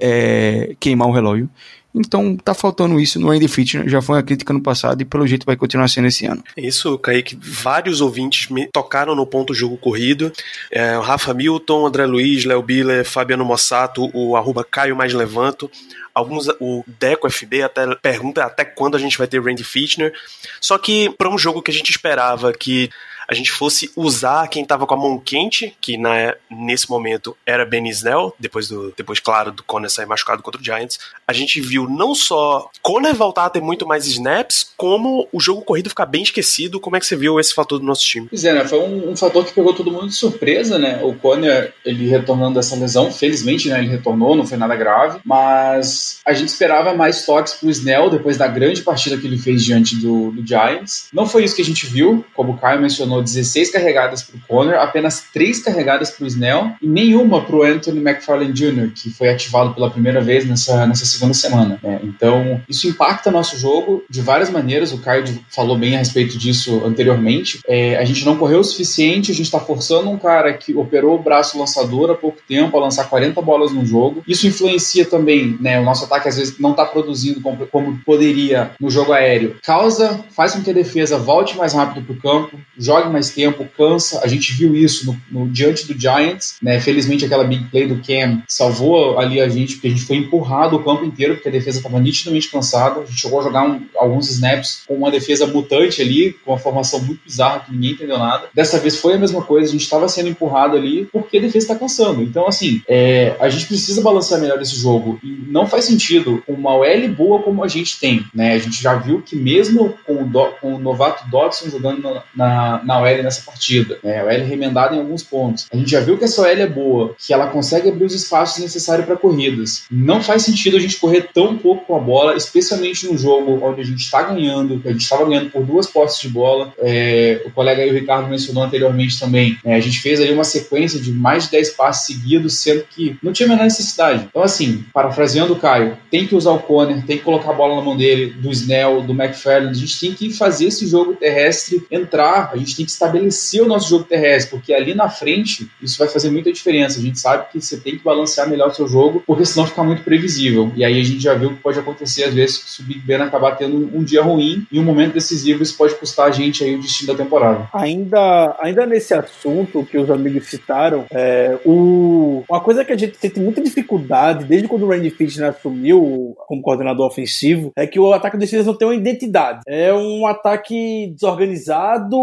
é, 0.71 0.75
queimar 0.79 1.07
o 1.07 1.11
relógio. 1.11 1.49
Então 1.95 2.35
tá 2.35 2.53
faltando 2.53 2.99
isso 2.99 3.19
no 3.19 3.29
Andy 3.29 3.47
Fitner, 3.47 3.87
já 3.87 4.01
foi 4.01 4.15
uma 4.15 4.23
crítica 4.23 4.51
no 4.51 4.61
passado 4.61 5.01
e 5.01 5.05
pelo 5.05 5.27
jeito 5.27 5.45
vai 5.45 5.55
continuar 5.55 5.87
sendo 5.87 6.07
esse 6.07 6.25
ano. 6.25 6.43
Isso, 6.57 6.97
Kaique, 6.97 7.37
vários 7.39 8.01
ouvintes 8.01 8.49
me 8.49 8.67
tocaram 8.67 9.15
no 9.15 9.25
ponto 9.25 9.53
jogo 9.53 9.77
corrido. 9.77 10.31
É, 10.71 10.97
Rafa 10.97 11.33
Milton, 11.33 11.85
André 11.85 12.05
Luiz, 12.05 12.45
Léo 12.45 12.63
Biller, 12.63 13.05
Fabiano 13.05 13.45
Mossato, 13.45 14.09
o 14.13 14.35
arroba 14.35 14.63
Caio 14.63 14.95
Mais 14.95 15.13
Levanto. 15.13 15.69
Alguns, 16.13 16.47
o 16.59 16.83
Deco 16.99 17.29
FB 17.29 17.63
até 17.63 17.95
pergunta 17.95 18.43
até 18.43 18.63
quando 18.63 18.95
a 18.95 18.99
gente 18.99 19.17
vai 19.17 19.27
ter 19.27 19.41
Randy 19.41 19.63
Fitner. 19.63 20.13
Só 20.61 20.77
que 20.77 21.09
para 21.17 21.29
um 21.29 21.37
jogo 21.37 21.61
que 21.61 21.71
a 21.71 21.73
gente 21.73 21.89
esperava 21.89 22.53
que 22.53 22.89
a 23.27 23.33
gente 23.33 23.51
fosse 23.51 23.91
usar 23.95 24.47
quem 24.47 24.63
estava 24.63 24.85
com 24.85 24.93
a 24.93 24.97
mão 24.97 25.19
quente, 25.19 25.75
que 25.79 25.97
na, 25.97 26.35
nesse 26.49 26.89
momento 26.89 27.35
era 27.45 27.65
Ben 27.65 27.87
Snell, 27.89 28.33
depois, 28.39 28.67
do, 28.67 28.93
depois 28.95 29.19
claro, 29.19 29.51
do 29.51 29.63
Conner 29.63 29.89
sair 29.89 30.05
machucado 30.05 30.43
contra 30.43 30.59
o 30.59 30.63
Giants, 30.63 30.99
a 31.27 31.33
gente 31.33 31.61
viu 31.61 31.89
não 31.89 32.13
só 32.13 32.69
Conner 32.81 33.15
voltar 33.15 33.45
a 33.45 33.49
ter 33.49 33.61
muito 33.61 33.87
mais 33.87 34.05
snaps, 34.07 34.71
como 34.75 35.27
o 35.31 35.39
jogo 35.39 35.61
corrido 35.61 35.89
ficar 35.89 36.05
bem 36.05 36.23
esquecido. 36.23 36.79
Como 36.79 36.95
é 36.95 36.99
que 36.99 37.05
você 37.05 37.15
viu 37.15 37.39
esse 37.39 37.53
fator 37.53 37.79
do 37.79 37.85
nosso 37.85 38.03
time? 38.03 38.27
Pois 38.29 38.43
é, 38.43 38.53
né? 38.53 38.65
Foi 38.65 38.79
um, 38.79 39.11
um 39.11 39.15
fator 39.15 39.45
que 39.45 39.53
pegou 39.53 39.73
todo 39.73 39.91
mundo 39.91 40.07
de 40.07 40.15
surpresa, 40.15 40.77
né? 40.77 40.99
O 41.03 41.13
Conner, 41.13 41.73
ele 41.85 42.07
retornando 42.07 42.55
dessa 42.55 42.75
lesão, 42.75 43.11
felizmente, 43.11 43.69
né? 43.69 43.79
Ele 43.79 43.89
retornou, 43.89 44.35
não 44.35 44.45
foi 44.45 44.57
nada 44.57 44.75
grave, 44.75 45.19
mas 45.23 46.19
a 46.25 46.33
gente 46.33 46.49
esperava 46.49 46.93
mais 46.93 47.25
toques 47.25 47.53
pro 47.53 47.69
Snell 47.69 48.09
depois 48.09 48.37
da 48.37 48.47
grande 48.47 48.81
partida 48.81 49.17
que 49.17 49.27
ele 49.27 49.37
fez 49.37 49.63
diante 49.63 49.95
do, 49.95 50.31
do 50.31 50.45
Giants. 50.45 51.07
Não 51.13 51.25
foi 51.25 51.43
isso 51.43 51.55
que 51.55 51.61
a 51.61 51.65
gente 51.65 51.85
viu, 51.85 52.25
como 52.33 52.53
o 52.53 52.57
Caio 52.57 52.81
mencionou 52.81 53.12
mencionou 53.13 53.21
16 53.21 53.71
carregadas 53.71 54.23
para 54.23 54.37
o 54.37 54.41
Conner, 54.47 54.79
apenas 54.79 55.25
3 55.33 55.61
carregadas 55.61 56.09
para 56.09 56.23
o 56.23 56.27
Snell 56.27 56.71
e 56.81 56.87
nenhuma 56.87 57.41
para 57.41 57.55
o 57.55 57.63
Anthony 57.63 57.99
McFarlane 57.99 58.53
Jr., 58.53 58.91
que 58.93 59.09
foi 59.09 59.29
ativado 59.29 59.73
pela 59.73 59.89
primeira 59.89 60.21
vez 60.21 60.45
nessa, 60.45 60.87
nessa 60.87 61.05
segunda 61.05 61.33
semana. 61.33 61.79
É, 61.83 61.99
então, 62.03 62.61
isso 62.67 62.87
impacta 62.87 63.29
nosso 63.29 63.57
jogo 63.57 64.03
de 64.09 64.21
várias 64.21 64.49
maneiras. 64.49 64.91
O 64.91 64.99
Caio 64.99 65.23
falou 65.49 65.77
bem 65.77 65.95
a 65.95 65.99
respeito 65.99 66.37
disso 66.37 66.81
anteriormente. 66.85 67.59
É, 67.67 67.97
a 67.97 68.05
gente 68.05 68.25
não 68.25 68.37
correu 68.37 68.59
o 68.59 68.63
suficiente, 68.63 69.31
a 69.31 69.35
gente 69.35 69.45
está 69.45 69.59
forçando 69.59 70.09
um 70.09 70.17
cara 70.17 70.53
que 70.53 70.73
operou 70.75 71.15
o 71.15 71.21
braço 71.21 71.59
lançador 71.59 72.09
há 72.09 72.15
pouco 72.15 72.39
tempo 72.47 72.77
a 72.77 72.81
lançar 72.81 73.09
40 73.09 73.41
bolas 73.41 73.71
no 73.71 73.85
jogo. 73.85 74.23
Isso 74.27 74.47
influencia 74.47 75.05
também, 75.05 75.57
né? 75.59 75.79
O 75.79 75.83
nosso 75.83 76.05
ataque 76.05 76.29
às 76.29 76.37
vezes 76.37 76.59
não 76.59 76.71
está 76.71 76.85
produzindo 76.85 77.41
como, 77.41 77.67
como 77.67 77.99
poderia 78.05 78.71
no 78.79 78.89
jogo 78.89 79.11
aéreo. 79.11 79.57
Causa, 79.63 80.23
faz 80.31 80.53
com 80.53 80.61
que 80.61 80.69
a 80.69 80.73
defesa 80.73 81.17
volte 81.17 81.57
mais 81.57 81.73
rápido 81.73 82.05
para 82.05 82.13
o 82.13 82.19
campo, 82.19 82.57
jogue 82.77 83.02
mais 83.09 83.29
tempo, 83.29 83.67
cansa. 83.77 84.21
A 84.23 84.27
gente 84.27 84.53
viu 84.53 84.75
isso 84.75 85.05
no, 85.05 85.21
no, 85.31 85.49
diante 85.49 85.85
do 85.91 85.99
Giants, 85.99 86.55
né? 86.61 86.79
Felizmente 86.79 87.25
aquela 87.25 87.43
big 87.43 87.65
play 87.65 87.87
do 87.87 88.01
Cam 88.01 88.43
salvou 88.47 89.19
ali 89.19 89.39
a 89.39 89.47
gente, 89.49 89.75
porque 89.75 89.87
a 89.87 89.91
gente 89.91 90.03
foi 90.03 90.17
empurrado 90.17 90.75
o 90.75 90.83
campo 90.83 91.05
inteiro, 91.05 91.35
porque 91.35 91.49
a 91.49 91.51
defesa 91.51 91.77
estava 91.77 91.99
nitidamente 91.99 92.49
cansada. 92.49 93.01
A 93.01 93.05
gente 93.05 93.19
chegou 93.19 93.39
a 93.39 93.43
jogar 93.43 93.67
um, 93.67 93.81
alguns 93.97 94.29
snaps 94.29 94.83
com 94.87 94.95
uma 94.95 95.11
defesa 95.11 95.47
mutante 95.47 96.01
ali, 96.01 96.33
com 96.43 96.51
uma 96.51 96.59
formação 96.59 96.99
muito 97.01 97.21
bizarra 97.25 97.61
que 97.61 97.71
ninguém 97.71 97.91
entendeu 97.91 98.17
nada. 98.17 98.47
Dessa 98.53 98.79
vez 98.79 98.97
foi 98.97 99.13
a 99.13 99.17
mesma 99.17 99.41
coisa, 99.41 99.69
a 99.69 99.71
gente 99.71 99.83
estava 99.83 100.07
sendo 100.07 100.29
empurrado 100.29 100.75
ali 100.75 101.07
porque 101.11 101.37
a 101.37 101.41
defesa 101.41 101.65
está 101.65 101.75
cansando. 101.75 102.21
Então, 102.21 102.47
assim, 102.47 102.81
é, 102.87 103.35
a 103.39 103.49
gente 103.49 103.65
precisa 103.67 104.01
balancear 104.01 104.39
melhor 104.39 104.61
esse 104.61 104.75
jogo. 104.75 105.19
E 105.23 105.43
não 105.47 105.67
faz 105.67 105.85
sentido 105.85 106.43
uma 106.47 106.75
OL 106.75 107.07
boa 107.15 107.41
como 107.41 107.63
a 107.63 107.67
gente 107.67 107.99
tem, 107.99 108.25
né? 108.33 108.53
A 108.53 108.57
gente 108.59 108.81
já 108.81 108.95
viu 108.95 109.21
que 109.21 109.35
mesmo 109.35 109.95
com 110.05 110.23
o, 110.23 110.25
do, 110.25 110.45
com 110.61 110.75
o 110.75 110.79
novato 110.79 111.29
Dodson 111.29 111.69
jogando 111.69 112.01
na, 112.01 112.23
na, 112.35 112.83
na 112.83 112.92
na 112.93 113.01
OL 113.01 113.23
nessa 113.23 113.41
partida. 113.41 113.97
Né? 114.03 114.19
A 114.19 114.25
OL 114.25 114.45
remendada 114.45 114.95
em 114.95 114.99
alguns 114.99 115.23
pontos. 115.23 115.67
A 115.71 115.77
gente 115.77 115.91
já 115.91 115.99
viu 115.99 116.17
que 116.17 116.23
essa 116.23 116.41
OL 116.41 116.47
é 116.47 116.67
boa, 116.67 117.15
que 117.17 117.33
ela 117.33 117.47
consegue 117.47 117.89
abrir 117.89 118.05
os 118.05 118.13
espaços 118.13 118.61
necessários 118.61 119.05
para 119.05 119.15
corridas. 119.15 119.83
Não 119.89 120.21
faz 120.21 120.43
sentido 120.43 120.77
a 120.77 120.79
gente 120.79 120.97
correr 120.97 121.29
tão 121.33 121.57
pouco 121.57 121.85
com 121.85 121.95
a 121.95 121.99
bola, 121.99 122.35
especialmente 122.35 123.07
num 123.07 123.17
jogo 123.17 123.59
onde 123.63 123.81
a 123.81 123.85
gente 123.85 124.01
está 124.01 124.21
ganhando, 124.23 124.79
que 124.79 124.87
a 124.87 124.91
gente 124.91 125.01
estava 125.01 125.25
ganhando 125.25 125.49
por 125.49 125.63
duas 125.63 125.87
postes 125.87 126.21
de 126.21 126.29
bola. 126.29 126.73
É, 126.79 127.41
o 127.45 127.51
colega 127.51 127.81
aí, 127.81 127.89
o 127.89 127.93
Ricardo, 127.93 128.29
mencionou 128.29 128.63
anteriormente 128.63 129.19
também. 129.19 129.57
É, 129.63 129.75
a 129.75 129.79
gente 129.79 129.99
fez 129.99 130.19
ali 130.19 130.31
uma 130.31 130.43
sequência 130.43 130.99
de 130.99 131.11
mais 131.11 131.45
de 131.45 131.51
10 131.51 131.71
passes 131.71 132.05
seguidos, 132.07 132.59
sendo 132.59 132.83
que 132.89 133.17
não 133.21 133.33
tinha 133.33 133.47
a 133.47 133.49
menor 133.49 133.63
necessidade. 133.63 134.27
Então, 134.29 134.41
assim, 134.41 134.83
parafraseando 134.93 135.53
o 135.53 135.59
Caio, 135.59 135.97
tem 136.11 136.27
que 136.27 136.35
usar 136.35 136.51
o 136.51 136.59
Conner, 136.59 137.05
tem 137.05 137.17
que 137.17 137.23
colocar 137.23 137.51
a 137.51 137.53
bola 137.53 137.75
na 137.75 137.81
mão 137.81 137.95
dele, 137.95 138.31
do 138.31 138.51
Snell, 138.51 139.01
do 139.01 139.13
McFarland. 139.13 139.71
A 139.71 139.79
gente 139.79 139.99
tem 139.99 140.13
que 140.13 140.33
fazer 140.33 140.67
esse 140.67 140.87
jogo 140.87 141.15
terrestre 141.15 141.85
entrar, 141.89 142.51
a 142.53 142.57
gente 142.57 142.75
tem 142.75 142.82
que 142.83 142.91
estabelecer 142.91 143.61
o 143.61 143.67
nosso 143.67 143.89
jogo 143.89 144.03
terrestre, 144.03 144.51
porque 144.51 144.73
ali 144.73 144.93
na 144.93 145.09
frente 145.09 145.69
isso 145.81 145.97
vai 145.97 146.07
fazer 146.07 146.29
muita 146.29 146.51
diferença. 146.51 146.99
A 146.99 147.01
gente 147.01 147.19
sabe 147.19 147.51
que 147.51 147.61
você 147.61 147.77
tem 147.77 147.97
que 147.97 148.03
balancear 148.03 148.49
melhor 148.49 148.69
o 148.69 148.73
seu 148.73 148.87
jogo, 148.87 149.23
porque 149.25 149.45
senão 149.45 149.65
fica 149.65 149.83
muito 149.83 150.03
previsível. 150.03 150.71
E 150.75 150.83
aí 150.83 150.99
a 150.99 151.03
gente 151.03 151.19
já 151.19 151.33
viu 151.33 151.49
que 151.49 151.61
pode 151.61 151.79
acontecer 151.79 152.23
às 152.23 152.33
vezes 152.33 152.63
se 152.65 152.81
o 152.81 152.85
Big 152.85 152.99
Ben 152.99 153.21
acabar 153.21 153.55
tendo 153.55 153.75
um 153.95 154.03
dia 154.03 154.21
ruim 154.21 154.65
e 154.71 154.79
um 154.79 154.83
momento 154.83 155.13
decisivo, 155.13 155.63
isso 155.63 155.77
pode 155.77 155.95
custar 155.95 156.27
a 156.27 156.31
gente 156.31 156.63
aí 156.63 156.75
o 156.75 156.81
destino 156.81 157.13
da 157.13 157.23
temporada. 157.23 157.69
Ainda, 157.73 158.55
ainda 158.59 158.85
nesse 158.85 159.13
assunto 159.13 159.85
que 159.85 159.97
os 159.97 160.09
amigos 160.09 160.47
citaram, 160.47 161.05
é, 161.11 161.57
o, 161.65 162.43
uma 162.49 162.61
coisa 162.61 162.85
que 162.85 162.91
a 162.91 162.97
gente 162.97 163.17
tem 163.17 163.43
muita 163.43 163.61
dificuldade 163.61 164.45
desde 164.45 164.67
quando 164.67 164.83
o 164.83 164.89
Randy 164.89 165.09
Fitch 165.09 165.39
assumiu 165.39 166.35
como 166.47 166.61
coordenador 166.61 167.07
ofensivo 167.07 167.71
é 167.75 167.87
que 167.87 167.99
o 167.99 168.11
ataque 168.13 168.37
dos 168.37 168.47
Steelers 168.47 168.67
não 168.67 168.77
tem 168.77 168.87
uma 168.87 168.95
identidade. 168.95 169.61
É 169.67 169.93
um 169.93 170.25
ataque 170.27 171.11
desorganizado, 171.13 172.17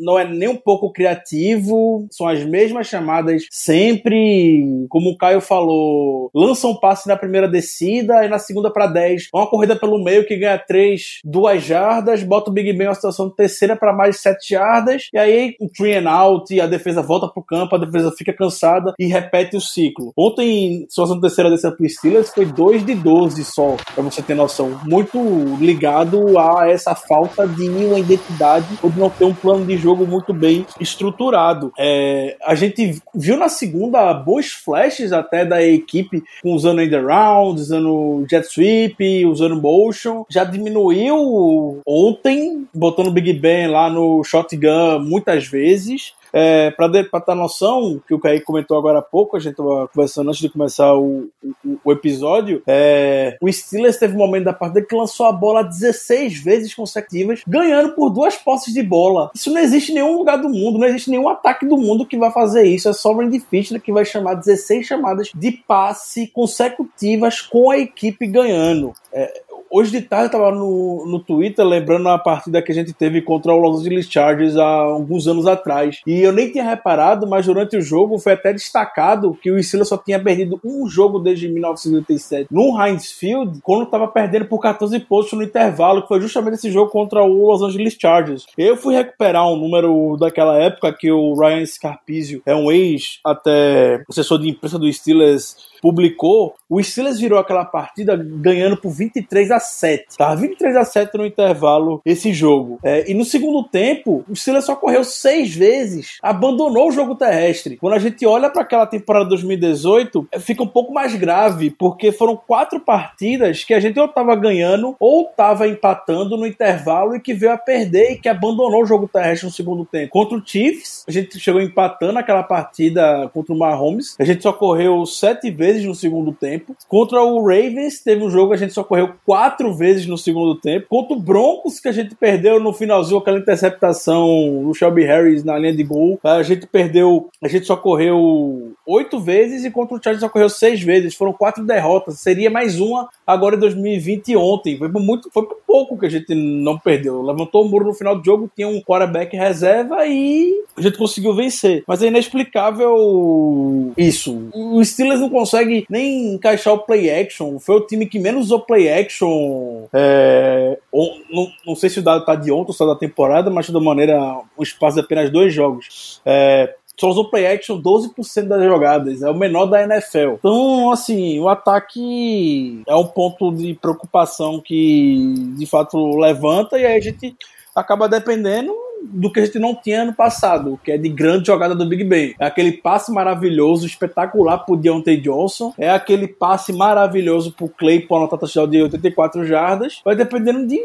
não 0.00 0.18
é 0.18 0.24
nem 0.24 0.48
um 0.48 0.56
pouco 0.56 0.92
criativo, 0.92 2.06
são 2.10 2.26
as 2.26 2.44
mesmas 2.44 2.86
chamadas 2.86 3.46
sempre, 3.50 4.86
como 4.88 5.10
o 5.10 5.16
Caio 5.16 5.40
falou, 5.40 6.30
lançam 6.34 6.70
um 6.70 6.76
passe 6.76 7.08
na 7.08 7.16
primeira 7.16 7.48
descida 7.48 8.24
e 8.24 8.28
na 8.28 8.38
segunda 8.38 8.70
para 8.70 8.86
10. 8.86 9.28
Uma 9.34 9.46
corrida 9.46 9.76
pelo 9.76 10.02
meio 10.02 10.26
que 10.26 10.36
ganha 10.36 10.58
3, 10.58 11.20
2 11.24 11.62
jardas, 11.62 12.22
bota 12.22 12.50
o 12.50 12.52
Big 12.52 12.72
Ben 12.72 12.86
na 12.86 12.94
situação 12.94 13.28
terceira 13.30 13.76
para 13.76 13.92
mais 13.92 14.20
7 14.20 14.48
jardas, 14.50 15.08
e 15.12 15.18
aí 15.18 15.56
um 15.60 15.68
three 15.68 15.96
and 15.96 16.08
out, 16.08 16.52
e 16.54 16.60
a 16.60 16.66
defesa 16.66 17.02
volta 17.02 17.28
pro 17.28 17.42
campo, 17.42 17.74
a 17.74 17.78
defesa 17.78 18.12
fica 18.16 18.32
cansada 18.32 18.94
e 18.98 19.06
repete 19.06 19.56
o 19.56 19.60
ciclo. 19.60 20.12
Ontem, 20.16 20.86
situação 20.88 21.20
terceira 21.20 21.50
descida 21.50 21.74
pro 21.74 21.88
Steelers 21.88 22.30
foi 22.30 22.46
2 22.46 22.84
de 22.84 22.94
12 22.94 23.44
só, 23.44 23.76
pra 23.94 24.02
você 24.02 24.22
ter 24.22 24.34
noção. 24.34 24.80
Muito 24.84 25.18
ligado 25.60 26.38
a 26.38 26.68
essa 26.68 26.94
falta 26.94 27.46
de 27.46 27.68
uma 27.68 27.98
identidade 27.98 28.66
ou 28.82 28.90
de 28.90 28.98
não 28.98 29.10
ter 29.10 29.24
um 29.24 29.34
plano 29.40 29.64
de 29.64 29.76
jogo 29.76 30.06
muito 30.06 30.32
bem 30.32 30.66
estruturado. 30.80 31.72
É, 31.78 32.36
a 32.44 32.54
gente 32.54 33.00
viu 33.14 33.36
na 33.36 33.48
segunda 33.48 34.12
bons 34.14 34.52
flashes 34.52 35.12
até 35.12 35.44
da 35.44 35.62
equipe 35.62 36.22
usando 36.44 36.80
end 36.80 36.94
around, 36.94 37.60
usando 37.60 38.26
jet 38.28 38.46
sweep, 38.46 39.26
usando 39.26 39.60
motion. 39.60 40.24
Já 40.28 40.44
diminuiu 40.44 41.80
ontem, 41.86 42.66
botando 42.74 43.10
Big 43.10 43.32
Ben 43.34 43.68
lá 43.68 43.88
no 43.88 44.22
shotgun 44.24 45.00
muitas 45.00 45.46
vezes. 45.46 46.12
É, 46.38 46.70
para 46.70 46.88
ter 46.88 47.34
noção, 47.34 48.00
que 48.06 48.14
o 48.14 48.20
Kaique 48.20 48.44
comentou 48.44 48.78
agora 48.78 49.00
há 49.00 49.02
pouco, 49.02 49.36
a 49.36 49.40
gente 49.40 49.52
estava 49.52 49.88
conversando 49.88 50.28
antes 50.28 50.40
de 50.40 50.48
começar 50.48 50.94
o, 50.94 51.28
o, 51.42 51.78
o 51.84 51.92
episódio, 51.92 52.62
é, 52.64 53.36
o 53.40 53.52
Steelers 53.52 53.96
teve 53.96 54.14
um 54.14 54.18
momento 54.18 54.44
da 54.44 54.52
partida 54.52 54.86
que 54.86 54.94
lançou 54.94 55.26
a 55.26 55.32
bola 55.32 55.64
16 55.64 56.38
vezes 56.38 56.72
consecutivas, 56.72 57.42
ganhando 57.44 57.92
por 57.94 58.10
duas 58.10 58.36
posses 58.36 58.72
de 58.72 58.84
bola. 58.84 59.32
Isso 59.34 59.52
não 59.52 59.60
existe 59.60 59.90
em 59.90 59.96
nenhum 59.96 60.16
lugar 60.16 60.38
do 60.38 60.48
mundo, 60.48 60.78
não 60.78 60.86
existe 60.86 61.10
nenhum 61.10 61.28
ataque 61.28 61.66
do 61.66 61.76
mundo 61.76 62.06
que 62.06 62.16
vai 62.16 62.30
fazer 62.30 62.62
isso. 62.62 62.88
É 62.88 62.92
só 62.92 63.12
o 63.12 63.16
Randy 63.16 63.40
Fitchner 63.40 63.82
que 63.82 63.92
vai 63.92 64.04
chamar 64.04 64.34
16 64.34 64.86
chamadas 64.86 65.30
de 65.34 65.50
passe 65.50 66.28
consecutivas 66.28 67.40
com 67.40 67.68
a 67.68 67.78
equipe 67.78 68.28
ganhando. 68.28 68.92
É, 69.12 69.42
hoje 69.70 69.90
de 69.90 70.02
tarde 70.02 70.26
eu 70.26 70.30
tava 70.30 70.50
no, 70.50 71.06
no 71.06 71.20
Twitter 71.20 71.64
lembrando 71.64 72.08
a 72.08 72.18
partida 72.18 72.62
que 72.62 72.72
a 72.72 72.74
gente 72.74 72.92
teve 72.92 73.22
contra 73.22 73.52
o 73.52 73.58
Los 73.58 73.80
Angeles 73.80 74.10
Chargers 74.10 74.56
há 74.56 74.64
alguns 74.64 75.26
anos 75.26 75.46
atrás. 75.46 76.00
E 76.06 76.20
eu 76.20 76.32
nem 76.32 76.50
tinha 76.50 76.64
reparado, 76.64 77.26
mas 77.26 77.46
durante 77.46 77.76
o 77.76 77.82
jogo 77.82 78.18
foi 78.18 78.32
até 78.32 78.52
destacado 78.52 79.36
que 79.40 79.50
o 79.50 79.62
Steelers 79.62 79.88
só 79.88 79.96
tinha 79.96 80.22
perdido 80.22 80.60
um 80.64 80.88
jogo 80.88 81.18
desde 81.18 81.48
1987 81.48 82.48
no 82.50 82.80
Heinz 82.80 83.12
Field, 83.12 83.60
quando 83.62 83.86
tava 83.86 84.08
perdendo 84.08 84.46
por 84.46 84.58
14 84.60 84.98
pontos 85.00 85.32
no 85.32 85.42
intervalo, 85.42 86.02
que 86.02 86.08
foi 86.08 86.20
justamente 86.20 86.54
esse 86.54 86.70
jogo 86.70 86.90
contra 86.90 87.22
o 87.22 87.48
Los 87.50 87.62
Angeles 87.62 87.96
Chargers. 88.00 88.46
Eu 88.56 88.76
fui 88.76 88.94
recuperar 88.94 89.46
um 89.48 89.56
número 89.56 90.16
daquela 90.18 90.56
época 90.58 90.92
que 90.92 91.10
o 91.10 91.34
Ryan 91.34 91.64
Scarpizio 91.66 92.42
é 92.44 92.54
um 92.54 92.70
ex 92.70 93.18
até 93.24 94.02
assessor 94.08 94.38
de 94.38 94.48
imprensa 94.48 94.78
do 94.78 94.92
Steelers 94.92 95.56
publicou, 95.80 96.54
o 96.68 96.82
Steelers 96.82 97.18
virou 97.18 97.38
aquela 97.38 97.64
partida 97.64 98.16
ganhando 98.16 98.76
por 98.76 98.90
23 98.90 99.50
a 99.50 99.58
7. 99.58 100.16
Tava 100.16 100.36
23 100.36 100.76
a 100.76 100.84
7 100.84 101.16
no 101.16 101.26
intervalo 101.26 102.00
esse 102.04 102.32
jogo. 102.32 102.78
É, 102.82 103.10
e 103.10 103.14
no 103.14 103.24
segundo 103.24 103.64
tempo, 103.64 104.24
o 104.28 104.36
Steelers 104.36 104.66
só 104.66 104.76
correu 104.76 105.02
seis 105.04 105.54
vezes, 105.54 106.18
abandonou 106.22 106.88
o 106.88 106.92
jogo 106.92 107.14
terrestre. 107.14 107.76
Quando 107.76 107.94
a 107.94 107.98
gente 107.98 108.26
olha 108.26 108.50
para 108.50 108.62
aquela 108.62 108.86
temporada 108.86 109.26
2018, 109.26 110.28
é, 110.32 110.38
fica 110.38 110.62
um 110.62 110.68
pouco 110.68 110.92
mais 110.92 111.14
grave, 111.14 111.70
porque 111.70 112.12
foram 112.12 112.36
quatro 112.36 112.80
partidas 112.80 113.64
que 113.64 113.74
a 113.74 113.80
gente 113.80 113.98
ou 113.98 114.08
tava 114.08 114.34
ganhando 114.36 114.94
ou 115.00 115.24
tava 115.24 115.66
empatando 115.66 116.36
no 116.36 116.46
intervalo 116.46 117.16
e 117.16 117.20
que 117.20 117.34
veio 117.34 117.52
a 117.52 117.58
perder 117.58 118.12
e 118.12 118.18
que 118.18 118.28
abandonou 118.28 118.82
o 118.82 118.86
jogo 118.86 119.08
terrestre 119.08 119.46
no 119.46 119.52
segundo 119.52 119.84
tempo. 119.84 120.10
Contra 120.10 120.36
o 120.36 120.42
Chiefs, 120.44 121.04
a 121.08 121.10
gente 121.10 121.38
chegou 121.38 121.60
empatando 121.60 122.18
aquela 122.18 122.42
partida 122.42 123.30
contra 123.32 123.54
o 123.54 123.58
Mahomes. 123.58 124.16
A 124.18 124.24
gente 124.24 124.42
só 124.42 124.52
correu 124.52 125.04
sete 125.06 125.50
vezes 125.50 125.67
vezes 125.68 125.84
no 125.84 125.94
segundo 125.94 126.32
tempo. 126.32 126.74
Contra 126.88 127.22
o 127.22 127.40
Ravens, 127.40 128.00
teve 128.00 128.24
um 128.24 128.30
jogo 128.30 128.48
que 128.48 128.54
a 128.54 128.58
gente 128.58 128.72
só 128.72 128.82
correu 128.82 129.12
quatro 129.26 129.74
vezes 129.74 130.06
no 130.06 130.16
segundo 130.16 130.54
tempo. 130.54 130.86
Contra 130.88 131.14
o 131.14 131.20
Broncos, 131.20 131.78
que 131.78 131.88
a 131.88 131.92
gente 131.92 132.14
perdeu 132.14 132.58
no 132.58 132.72
finalzinho 132.72 133.18
aquela 133.18 133.38
interceptação 133.38 134.62
do 134.64 134.72
Shelby 134.74 135.04
Harris 135.04 135.44
na 135.44 135.58
linha 135.58 135.74
de 135.74 135.82
gol. 135.84 136.18
A 136.24 136.42
gente 136.42 136.66
perdeu, 136.66 137.28
a 137.42 137.48
gente 137.48 137.66
só 137.66 137.76
correu 137.76 138.72
oito 138.86 139.20
vezes 139.20 139.64
e 139.64 139.70
contra 139.70 139.96
o 139.96 140.02
Chargers 140.02 140.22
só 140.22 140.28
correu 140.28 140.48
seis 140.48 140.80
vezes. 140.80 141.14
Foram 141.14 141.32
quatro 141.32 141.64
derrotas. 141.64 142.20
Seria 142.20 142.50
mais 142.50 142.80
uma 142.80 143.08
agora 143.26 143.56
em 143.56 143.60
2020 143.60 144.36
ontem. 144.36 144.78
Foi 144.78 144.88
muito, 144.88 145.30
foi 145.30 145.46
pouco 145.68 145.98
que 145.98 146.06
a 146.06 146.08
gente 146.08 146.34
não 146.34 146.78
perdeu. 146.78 147.20
Levantou 147.20 147.62
o 147.62 147.68
muro 147.68 147.84
no 147.84 147.92
final 147.92 148.18
do 148.18 148.24
jogo, 148.24 148.50
tinha 148.56 148.66
um 148.66 148.80
quarterback 148.80 149.36
reserva 149.36 150.06
e 150.06 150.64
a 150.74 150.80
gente 150.80 150.96
conseguiu 150.96 151.34
vencer. 151.34 151.84
Mas 151.86 152.02
é 152.02 152.06
inexplicável 152.06 153.92
isso. 153.94 154.48
O 154.54 154.82
Steelers 154.82 155.20
não 155.20 155.28
consegue 155.28 155.84
nem 155.90 156.34
encaixar 156.34 156.72
o 156.72 156.78
play 156.78 157.10
action. 157.10 157.58
Foi 157.58 157.76
o 157.76 157.86
time 157.86 158.06
que 158.06 158.18
menos 158.18 158.46
usou 158.46 158.60
play 158.60 158.90
action. 158.90 159.84
É, 159.92 160.78
ou, 160.90 161.20
não, 161.30 161.48
não, 161.66 161.76
sei 161.76 161.90
se 161.90 161.98
o 161.98 162.02
dado 162.02 162.24
tá 162.24 162.34
de 162.34 162.50
ontem 162.50 162.70
ou 162.70 162.74
só 162.74 162.86
da 162.86 162.98
temporada, 162.98 163.50
mas 163.50 163.66
de 163.66 163.72
toda 163.72 163.84
maneira, 163.84 164.18
um 164.58 164.62
espaço 164.62 164.96
de 164.96 165.02
apenas 165.02 165.30
dois 165.30 165.52
jogos. 165.52 166.22
É, 166.24 166.74
só 166.98 167.08
usou 167.08 167.30
play 167.30 167.46
action 167.46 167.80
12% 167.80 168.48
das 168.48 168.62
jogadas, 168.64 169.22
é 169.22 169.30
o 169.30 169.34
menor 169.34 169.66
da 169.66 169.82
NFL. 169.82 170.34
Então, 170.38 170.90
assim, 170.90 171.38
o 171.38 171.48
ataque 171.48 172.82
é 172.86 172.94
um 172.94 173.06
ponto 173.06 173.52
de 173.52 173.74
preocupação 173.74 174.60
que 174.60 175.34
de 175.56 175.66
fato 175.66 176.18
levanta 176.18 176.78
e 176.78 176.84
aí 176.84 176.96
a 176.96 177.00
gente 177.00 177.36
acaba 177.74 178.08
dependendo 178.08 178.74
do 179.10 179.32
que 179.32 179.40
a 179.40 179.44
gente 179.44 179.58
não 179.58 179.74
tinha 179.74 180.02
ano 180.02 180.14
passado, 180.14 180.78
que 180.82 180.92
é 180.92 180.98
de 180.98 181.08
grande 181.08 181.46
jogada 181.46 181.74
do 181.74 181.88
Big 181.88 182.04
Ben. 182.04 182.34
É 182.38 182.46
aquele 182.46 182.72
passe 182.72 183.12
maravilhoso, 183.12 183.86
espetacular 183.86 184.58
pro 184.58 184.76
Deontay 184.76 185.20
Johnson, 185.20 185.72
é 185.78 185.90
aquele 185.90 186.28
passe 186.28 186.72
maravilhoso 186.72 187.52
pro 187.52 187.68
Clay 187.68 188.00
por 188.00 188.16
anotar 188.16 188.38
touchdown 188.38 188.68
de 188.68 188.82
84 188.82 189.44
jardas. 189.44 190.00
Vai 190.04 190.14
dependendo 190.14 190.66
de 190.66 190.78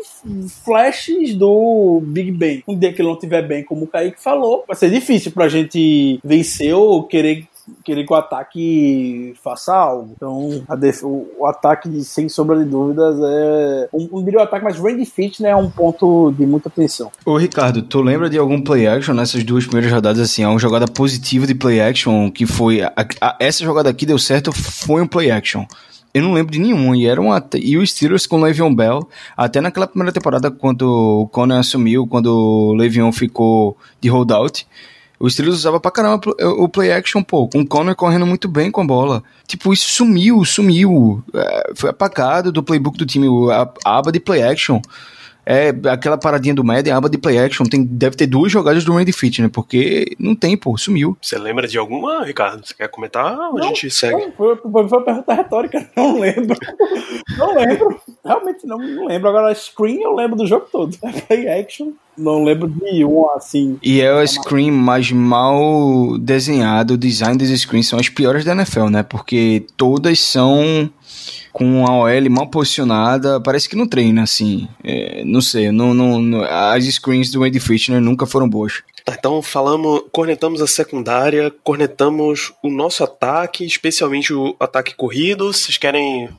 flashes 0.63 1.35
do 1.35 2.01
Big 2.03 2.31
Ben. 2.31 2.63
Um 2.67 2.77
dia 2.77 2.93
que 2.93 3.01
ele 3.01 3.07
não 3.07 3.15
estiver 3.15 3.41
bem, 3.41 3.63
como 3.63 3.83
o 3.83 3.87
Kaique 3.87 4.21
falou, 4.21 4.63
vai 4.67 4.75
ser 4.75 4.89
difícil 4.89 5.31
pra 5.31 5.49
gente 5.49 6.19
vencer 6.23 6.73
ou 6.73 7.03
querer 7.03 7.47
querer 7.83 8.05
que 8.05 8.13
o 8.13 8.15
ataque 8.15 9.33
faça 9.43 9.75
algo. 9.75 10.13
Então, 10.15 10.63
o, 11.03 11.45
ataque, 11.45 12.03
sem 12.03 12.27
sombra 12.27 12.57
de 12.57 12.65
dúvidas, 12.65 13.17
é. 13.21 13.89
Um, 13.93 14.23
diria 14.23 14.39
o 14.39 14.43
ataque, 14.43 14.63
mas 14.63 14.77
range 14.77 15.05
fit 15.05 15.41
né, 15.41 15.49
é 15.49 15.55
um 15.55 15.69
ponto 15.69 16.31
de 16.31 16.45
muita 16.45 16.69
atenção. 16.69 17.11
Ô, 17.25 17.37
Ricardo, 17.37 17.81
tu 17.81 18.01
lembra 18.01 18.29
de 18.29 18.37
algum 18.37 18.61
play 18.61 18.87
action 18.87 19.13
nessas 19.13 19.43
duas 19.43 19.65
primeiras 19.65 19.91
rodadas, 19.91 20.21
assim, 20.21 20.45
uma 20.45 20.59
jogada 20.59 20.87
positiva 20.87 21.47
de 21.47 21.55
play 21.55 21.81
action 21.81 22.29
que 22.31 22.45
foi. 22.45 22.81
A, 22.81 22.93
a, 23.21 23.37
essa 23.39 23.63
jogada 23.63 23.89
aqui 23.89 24.05
deu 24.05 24.17
certo, 24.17 24.51
foi 24.51 25.01
um 25.01 25.07
play 25.07 25.31
action. 25.31 25.65
Eu 26.13 26.21
não 26.21 26.33
lembro 26.33 26.51
de 26.51 26.59
nenhum. 26.59 26.93
E, 26.93 27.07
era 27.07 27.19
um 27.19 27.29
e 27.55 27.77
o 27.77 27.85
Steelers 27.85 28.27
com 28.27 28.37
o 28.37 28.43
Le'Veon 28.43 28.73
Bell, 28.73 29.09
até 29.35 29.59
naquela 29.59 29.87
primeira 29.87 30.11
temporada, 30.11 30.51
quando 30.51 30.83
o 30.83 31.27
Conner 31.27 31.57
assumiu, 31.57 32.05
quando 32.05 32.27
o 32.27 32.73
Le'Veon 32.73 33.11
ficou 33.11 33.75
de 33.99 34.09
holdout, 34.09 34.67
o 35.23 35.29
Steelers 35.29 35.55
usava 35.55 35.79
pra 35.79 35.89
caramba 35.89 36.19
o 36.57 36.67
play 36.67 36.91
action, 36.91 37.23
pô, 37.23 37.47
com 37.47 37.61
o 37.61 37.65
Conner 37.65 37.95
correndo 37.95 38.25
muito 38.25 38.49
bem 38.49 38.69
com 38.69 38.81
a 38.81 38.85
bola. 38.85 39.23
Tipo, 39.47 39.71
isso 39.71 39.89
sumiu, 39.89 40.43
sumiu. 40.43 41.23
É, 41.33 41.71
foi 41.75 41.89
apagado 41.91 42.51
do 42.51 42.61
playbook 42.61 42.97
do 42.97 43.05
time, 43.05 43.27
a, 43.49 43.69
a 43.85 43.97
aba 43.99 44.11
de 44.11 44.19
play 44.19 44.43
action. 44.43 44.81
É 45.45 45.73
aquela 45.89 46.17
paradinha 46.17 46.55
do 46.55 46.63
Madden, 46.63 46.93
a 46.93 46.97
aba 46.97 47.09
de 47.09 47.17
play 47.17 47.37
action, 47.37 47.65
tem, 47.65 47.83
deve 47.83 48.15
ter 48.15 48.27
duas 48.27 48.51
jogadas 48.51 48.83
do 48.83 48.93
Randy 48.93 49.11
Fit, 49.11 49.41
né? 49.41 49.49
Porque 49.51 50.15
não 50.17 50.35
tem, 50.35 50.55
pô, 50.55 50.77
sumiu. 50.77 51.17
Você 51.21 51.37
lembra 51.37 51.67
de 51.67 51.77
alguma, 51.77 52.23
Ricardo? 52.23 52.65
Você 52.65 52.73
quer 52.73 52.87
comentar 52.87 53.37
ou 53.51 53.59
a 53.59 53.61
gente 53.63 53.89
segue? 53.89 54.25
Não, 54.25 54.31
foi, 54.31 54.55
foi 54.55 54.71
uma 54.71 55.01
pergunta 55.01 55.33
retórica, 55.33 55.89
não 55.95 56.19
lembro. 56.19 56.57
não 57.37 57.55
lembro. 57.55 58.01
Realmente 58.23 58.65
não, 58.65 58.77
não 58.77 59.07
lembro. 59.07 59.29
Agora, 59.29 59.53
screen 59.53 60.01
eu 60.01 60.15
lembro 60.15 60.37
do 60.37 60.47
jogo 60.47 60.67
todo. 60.71 60.97
Play 61.27 61.49
action, 61.49 61.91
não 62.17 62.43
lembro 62.43 62.69
de 62.69 63.03
um 63.03 63.29
assim. 63.31 63.77
E 63.83 64.01
é 64.01 64.13
o 64.13 64.25
screen 64.25 64.71
mais 64.71 65.11
mal 65.11 66.17
desenhado, 66.19 66.93
o 66.93 66.97
design 66.97 67.37
dos 67.37 67.49
screens 67.59 67.87
são 67.87 67.99
as 67.99 68.09
piores 68.09 68.45
da 68.45 68.53
NFL, 68.53 68.85
né? 68.85 69.03
Porque 69.03 69.65
todas 69.75 70.19
são 70.19 70.89
com 71.53 71.85
a 71.85 71.95
OL 71.99 72.29
mal 72.31 72.47
posicionada, 72.47 73.39
parece 73.39 73.69
que 73.69 73.75
não 73.75 73.87
treina, 73.87 74.23
assim. 74.23 74.67
É, 74.83 75.23
não 75.23 75.39
sei, 75.39 75.71
não, 75.71 75.93
não, 75.93 76.19
não, 76.19 76.43
as 76.43 76.83
screens 76.85 77.31
do 77.31 77.43
Andy 77.43 77.59
Fitchner 77.59 78.01
nunca 78.01 78.25
foram 78.25 78.49
boas. 78.49 78.81
Tá, 79.05 79.15
então 79.17 79.41
falamos, 79.41 80.03
cornetamos 80.11 80.61
a 80.61 80.67
secundária, 80.67 81.51
cornetamos 81.63 82.53
o 82.63 82.69
nosso 82.69 83.03
ataque, 83.03 83.65
especialmente 83.65 84.33
o 84.33 84.55
ataque 84.59 84.95
corrido. 84.95 85.51
Vocês 85.51 85.77
querem 85.77 86.29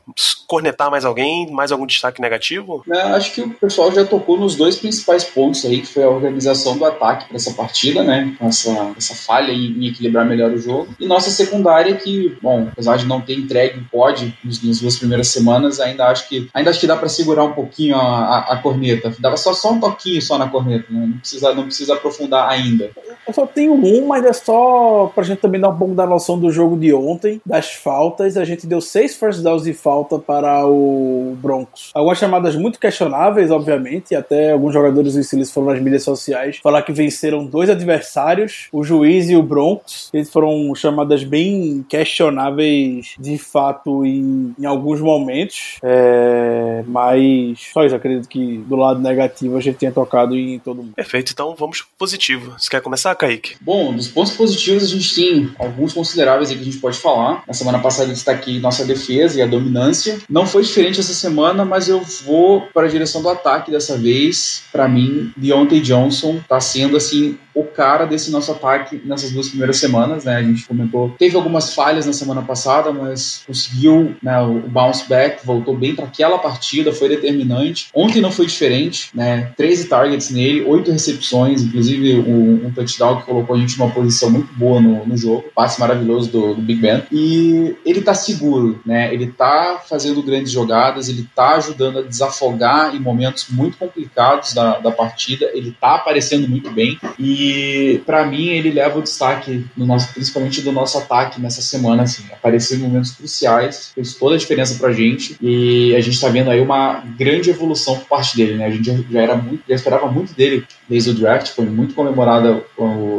cornetar 0.47 0.91
mais 0.91 1.05
alguém? 1.05 1.51
Mais 1.51 1.73
algum 1.73 1.87
destaque 1.87 2.23
negativo? 2.23 2.83
É, 2.91 3.01
acho 3.01 3.35
que 3.35 3.41
o 3.43 3.51
pessoal 3.51 3.93
já 3.93 4.05
tocou 4.05 4.39
nos 4.39 4.55
dois 4.55 4.77
principais 4.77 5.25
pontos 5.25 5.65
aí, 5.65 5.81
que 5.81 5.87
foi 5.87 6.05
a 6.05 6.09
organização 6.09 6.77
do 6.79 6.85
ataque 6.85 7.27
para 7.27 7.37
essa 7.37 7.53
partida, 7.53 8.03
né? 8.03 8.35
Essa, 8.41 8.95
essa 8.97 9.15
falha 9.15 9.53
em, 9.53 9.87
equilibrar 9.87 10.25
melhor 10.25 10.51
o 10.51 10.59
jogo. 10.59 10.95
E 10.99 11.07
nossa 11.07 11.31
secundária, 11.31 11.95
que, 11.97 12.37
bom, 12.41 12.69
apesar 12.73 12.97
de 12.97 13.07
não 13.07 13.21
ter 13.21 13.35
entregue 13.35 13.81
o 13.81 13.85
pod 13.85 14.37
nas, 14.43 14.63
nas 14.63 14.81
duas 14.81 14.97
primeiras 14.97 15.29
semanas, 15.29 15.81
ainda 15.81 16.07
acho 16.07 16.29
que 16.29 16.49
ainda 16.55 16.71
acho 16.71 16.81
que 16.81 16.87
dá 16.87 16.97
para 16.97 17.09
segurar 17.09 17.45
um 17.45 17.53
pouquinho 17.53 17.97
a, 17.97 18.01
a, 18.01 18.39
a, 18.55 18.57
corneta. 18.59 19.15
Dava 19.19 19.37
só, 19.37 19.53
só 19.53 19.73
um 19.73 19.81
toquinho 19.81 20.23
só 20.23 20.39
na 20.39 20.49
corneta, 20.49 20.87
né? 20.91 21.07
Não 21.07 21.19
precisa, 21.19 21.55
não 21.55 21.65
precisa 21.65 21.95
aprofundar 21.95 22.54
ainda. 22.55 22.91
Eu 23.27 23.33
só 23.33 23.47
tenho 23.47 23.75
um, 23.75 24.07
mas 24.07 24.25
é 24.25 24.33
só 24.33 25.11
pra 25.15 25.25
gente 25.25 25.39
também 25.39 25.61
dar 25.61 25.71
um 25.71 25.77
pouco 25.77 25.95
da 25.95 26.07
noção 26.07 26.39
do 26.39 26.51
jogo 26.51 26.77
de 26.77 26.93
ontem, 26.93 27.41
das 27.45 27.73
faltas. 27.73 28.37
A 28.37 28.45
gente 28.45 28.67
deu 28.67 28.81
seis 28.81 29.15
first 29.17 29.43
downs 29.43 29.65
de 29.65 29.73
falta 29.73 30.19
para 30.19 30.67
o 30.67 31.37
Broncos. 31.41 31.91
Algumas 31.95 32.19
chamadas 32.19 32.57
muito 32.57 32.79
questionáveis, 32.79 33.51
obviamente, 33.51 34.15
até 34.15 34.53
alguns 34.53 34.73
jogadores 34.73 35.15
do 35.15 35.23
Steelers 35.23 35.51
foram 35.51 35.69
nas 35.69 35.81
mídias 35.81 36.03
sociais 36.03 36.59
falar 36.63 36.83
que 36.83 36.93
venceram 36.93 37.45
dois 37.45 37.71
adversários, 37.71 38.69
o 38.73 38.83
juiz 38.83 39.29
e 39.29 39.37
o 39.37 39.43
Broncos. 39.43 40.11
Eles 40.13 40.31
foram 40.31 40.75
chamadas 40.75 41.25
bem 41.25 41.85
questionáveis 41.89 43.15
de 43.19 43.39
fato 43.39 44.05
em, 44.05 44.55
em 44.59 44.67
alguns 44.67 45.01
momentos. 45.01 45.79
É, 45.83 46.83
mas 46.87 47.71
só 47.73 47.85
isso, 47.85 47.95
acredito 47.95 48.29
que 48.29 48.59
do 48.59 48.77
lado 48.77 49.01
negativo 49.01 49.57
a 49.57 49.61
gente 49.61 49.77
tenha 49.77 49.93
tocado 49.93 50.37
em 50.37 50.59
todo 50.59 50.79
mundo. 50.79 50.95
Perfeito, 50.95 51.33
então 51.33 51.55
vamos 51.55 51.83
pro 51.83 51.91
positivo. 51.99 52.55
Você 52.59 52.71
quer 52.71 52.81
começar, 52.81 53.14
Kaique? 53.15 53.57
Bom, 53.61 53.95
dos 53.95 54.09
pontos 54.09 54.33
positivos 54.33 54.83
a 54.83 54.87
gente 54.87 55.15
tem 55.15 55.51
alguns 55.59 55.93
consideráveis 55.93 56.51
aí 56.51 56.57
que 56.57 56.63
a 56.63 56.65
gente 56.65 56.79
pode 56.79 56.99
falar. 56.99 57.43
Na 57.47 57.55
semana 57.55 57.79
passada 57.79 58.09
eu 58.09 58.15
destaquei 58.15 58.59
nossa 58.59 58.85
defesa 58.85 59.39
e 59.39 59.43
a 59.43 59.47
dominância. 59.47 60.19
Não 60.29 60.47
foi 60.47 60.63
diferente 60.63 61.01
essa 61.01 61.15
semana, 61.15 61.65
mas 61.65 61.89
eu 61.89 62.01
vou 62.25 62.63
para 62.73 62.87
a 62.87 62.91
direção 62.91 63.23
do 63.23 63.29
ataque 63.29 63.71
dessa 63.71 63.97
vez. 63.97 64.65
Para 64.73 64.89
mim, 64.89 65.33
Deontay 65.37 65.81
Johnson 65.81 66.41
tá 66.49 66.61
sendo 66.61 66.97
assim 66.97 67.39
o 67.55 67.65
cara 67.65 68.05
desse 68.05 68.31
nosso 68.31 68.51
ataque 68.53 69.01
nessas 69.05 69.31
duas 69.31 69.49
primeiras 69.49 69.77
semanas, 69.77 70.25
né? 70.25 70.37
A 70.37 70.43
gente 70.43 70.67
comentou, 70.67 71.15
teve 71.19 71.37
algumas 71.37 71.73
falhas 71.73 72.05
na 72.05 72.13
semana 72.13 72.43
passada, 72.43 72.93
mas 72.93 73.43
conseguiu 73.47 74.17
né, 74.23 74.41
o 74.41 74.69
bounce 74.69 75.09
back, 75.09 75.47
voltou 75.47 75.77
bem 75.77 75.95
para 75.95 76.07
aquela 76.07 76.39
partida, 76.39 76.93
foi 76.93 77.09
determinante. 77.09 77.89
Ontem 77.95 78.21
não 78.21 78.33
foi 78.33 78.47
diferente, 78.47 79.11
né? 79.15 79.53
13 79.57 79.89
targets 79.89 80.31
nele, 80.31 80.65
8 80.65 80.91
recepções, 80.91 81.63
inclusive 81.63 82.19
um, 82.19 82.67
um 82.67 82.73
touchdown 82.73 83.21
que 83.21 83.27
colocou 83.27 83.55
a 83.55 83.59
gente 83.59 83.79
numa 83.79 83.91
posição 83.91 84.31
muito 84.31 84.53
boa 84.55 84.81
no, 84.81 85.07
no 85.07 85.17
jogo, 85.17 85.45
passe 85.55 85.79
maravilhoso 85.79 86.31
do, 86.31 86.55
do, 86.55 86.63
Big 86.63 86.81
Ben. 86.81 87.03
E 87.13 87.77
ele 87.85 88.01
tá 88.01 88.15
seguro, 88.15 88.81
né? 88.85 89.13
Ele 89.15 89.29
tá 89.29 89.81
fazendo 89.89 90.23
grandes 90.23 90.51
jogadas, 90.51 91.09
ele 91.09 91.29
tá 91.35 91.57
ajudando 91.57 92.01
a 92.01 92.03
desafogar 92.03 92.95
em 92.95 92.99
momentos 92.99 93.47
muito 93.51 93.77
complicados 93.79 94.53
da, 94.53 94.79
da 94.79 94.91
partida, 94.91 95.51
ele 95.55 95.77
tá 95.81 95.97
aparecendo 95.97 96.49
muito 96.49 96.71
bem 96.71 96.99
e 97.19 97.44
e 97.45 97.99
para 98.07 98.25
mim 98.25 98.49
ele 98.49 98.71
leva 98.71 98.99
o 98.99 99.03
destaque 99.03 99.67
no 99.77 99.85
nosso, 99.85 100.15
principalmente 100.15 100.63
do 100.63 100.73
nosso 100.73 100.97
ataque 100.97 101.39
nessa 101.39 101.61
semana, 101.61 102.05
assim, 102.05 102.25
apareceu 102.33 102.79
em 102.79 102.81
momentos 102.81 103.11
cruciais, 103.11 103.93
fez 103.95 104.15
toda 104.15 104.35
a 104.35 104.39
diferença 104.39 104.77
pra 104.79 104.93
gente 104.93 105.37
e 105.43 105.95
a 105.95 106.01
gente 106.01 106.19
tá 106.19 106.29
vendo 106.29 106.51
aí 106.51 106.61
uma 106.61 107.05
grande 107.19 107.51
evolução 107.51 107.99
por 107.99 108.07
parte 108.07 108.35
dele, 108.35 108.55
né? 108.55 108.65
A 108.65 108.71
gente 108.71 108.87
já, 108.87 108.95
já 109.11 109.21
era 109.21 109.37
muito, 109.37 109.63
já 109.69 109.75
esperava 109.75 110.11
muito 110.11 110.33
dele 110.33 110.67
desde 110.89 111.11
o 111.11 111.15
draft, 111.15 111.49
foi 111.49 111.65
muito 111.67 111.95
comemorada 111.95 112.65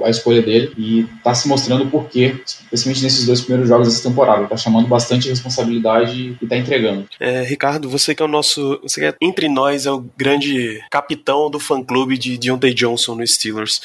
a 0.04 0.10
escolha 0.10 0.41
dele 0.41 0.71
e 0.78 1.06
tá 1.23 1.34
se 1.34 1.47
mostrando 1.47 1.86
o 1.86 1.89
porquê, 1.89 2.36
especialmente 2.45 3.04
nesses 3.04 3.25
dois 3.25 3.41
primeiros 3.41 3.69
jogos 3.69 3.88
dessa 3.88 4.08
temporada, 4.08 4.47
tá 4.47 4.58
chamando 4.58 4.88
bastante 4.88 5.30
responsabilidade 5.30 6.38
e 6.41 6.47
tá 6.47 6.58
entregando. 6.58 7.08
É, 7.19 7.41
Ricardo, 7.41 7.89
você 7.89 8.13
que 8.13 8.21
é 8.21 8.25
o 8.25 8.30
nosso, 8.30 8.80
você 8.82 9.01
que 9.01 9.08
é, 9.08 9.15
entre 9.21 9.49
nós 9.49 9.86
é 9.86 9.91
o 9.91 10.06
grande 10.15 10.84
capitão 10.91 11.49
do 11.49 11.60
fã 11.60 11.84
clube 11.84 12.17
de 12.17 12.38
Deontay 12.38 12.73
Johnson 12.73 13.15
no 13.15 13.25
Steelers. 13.25 13.82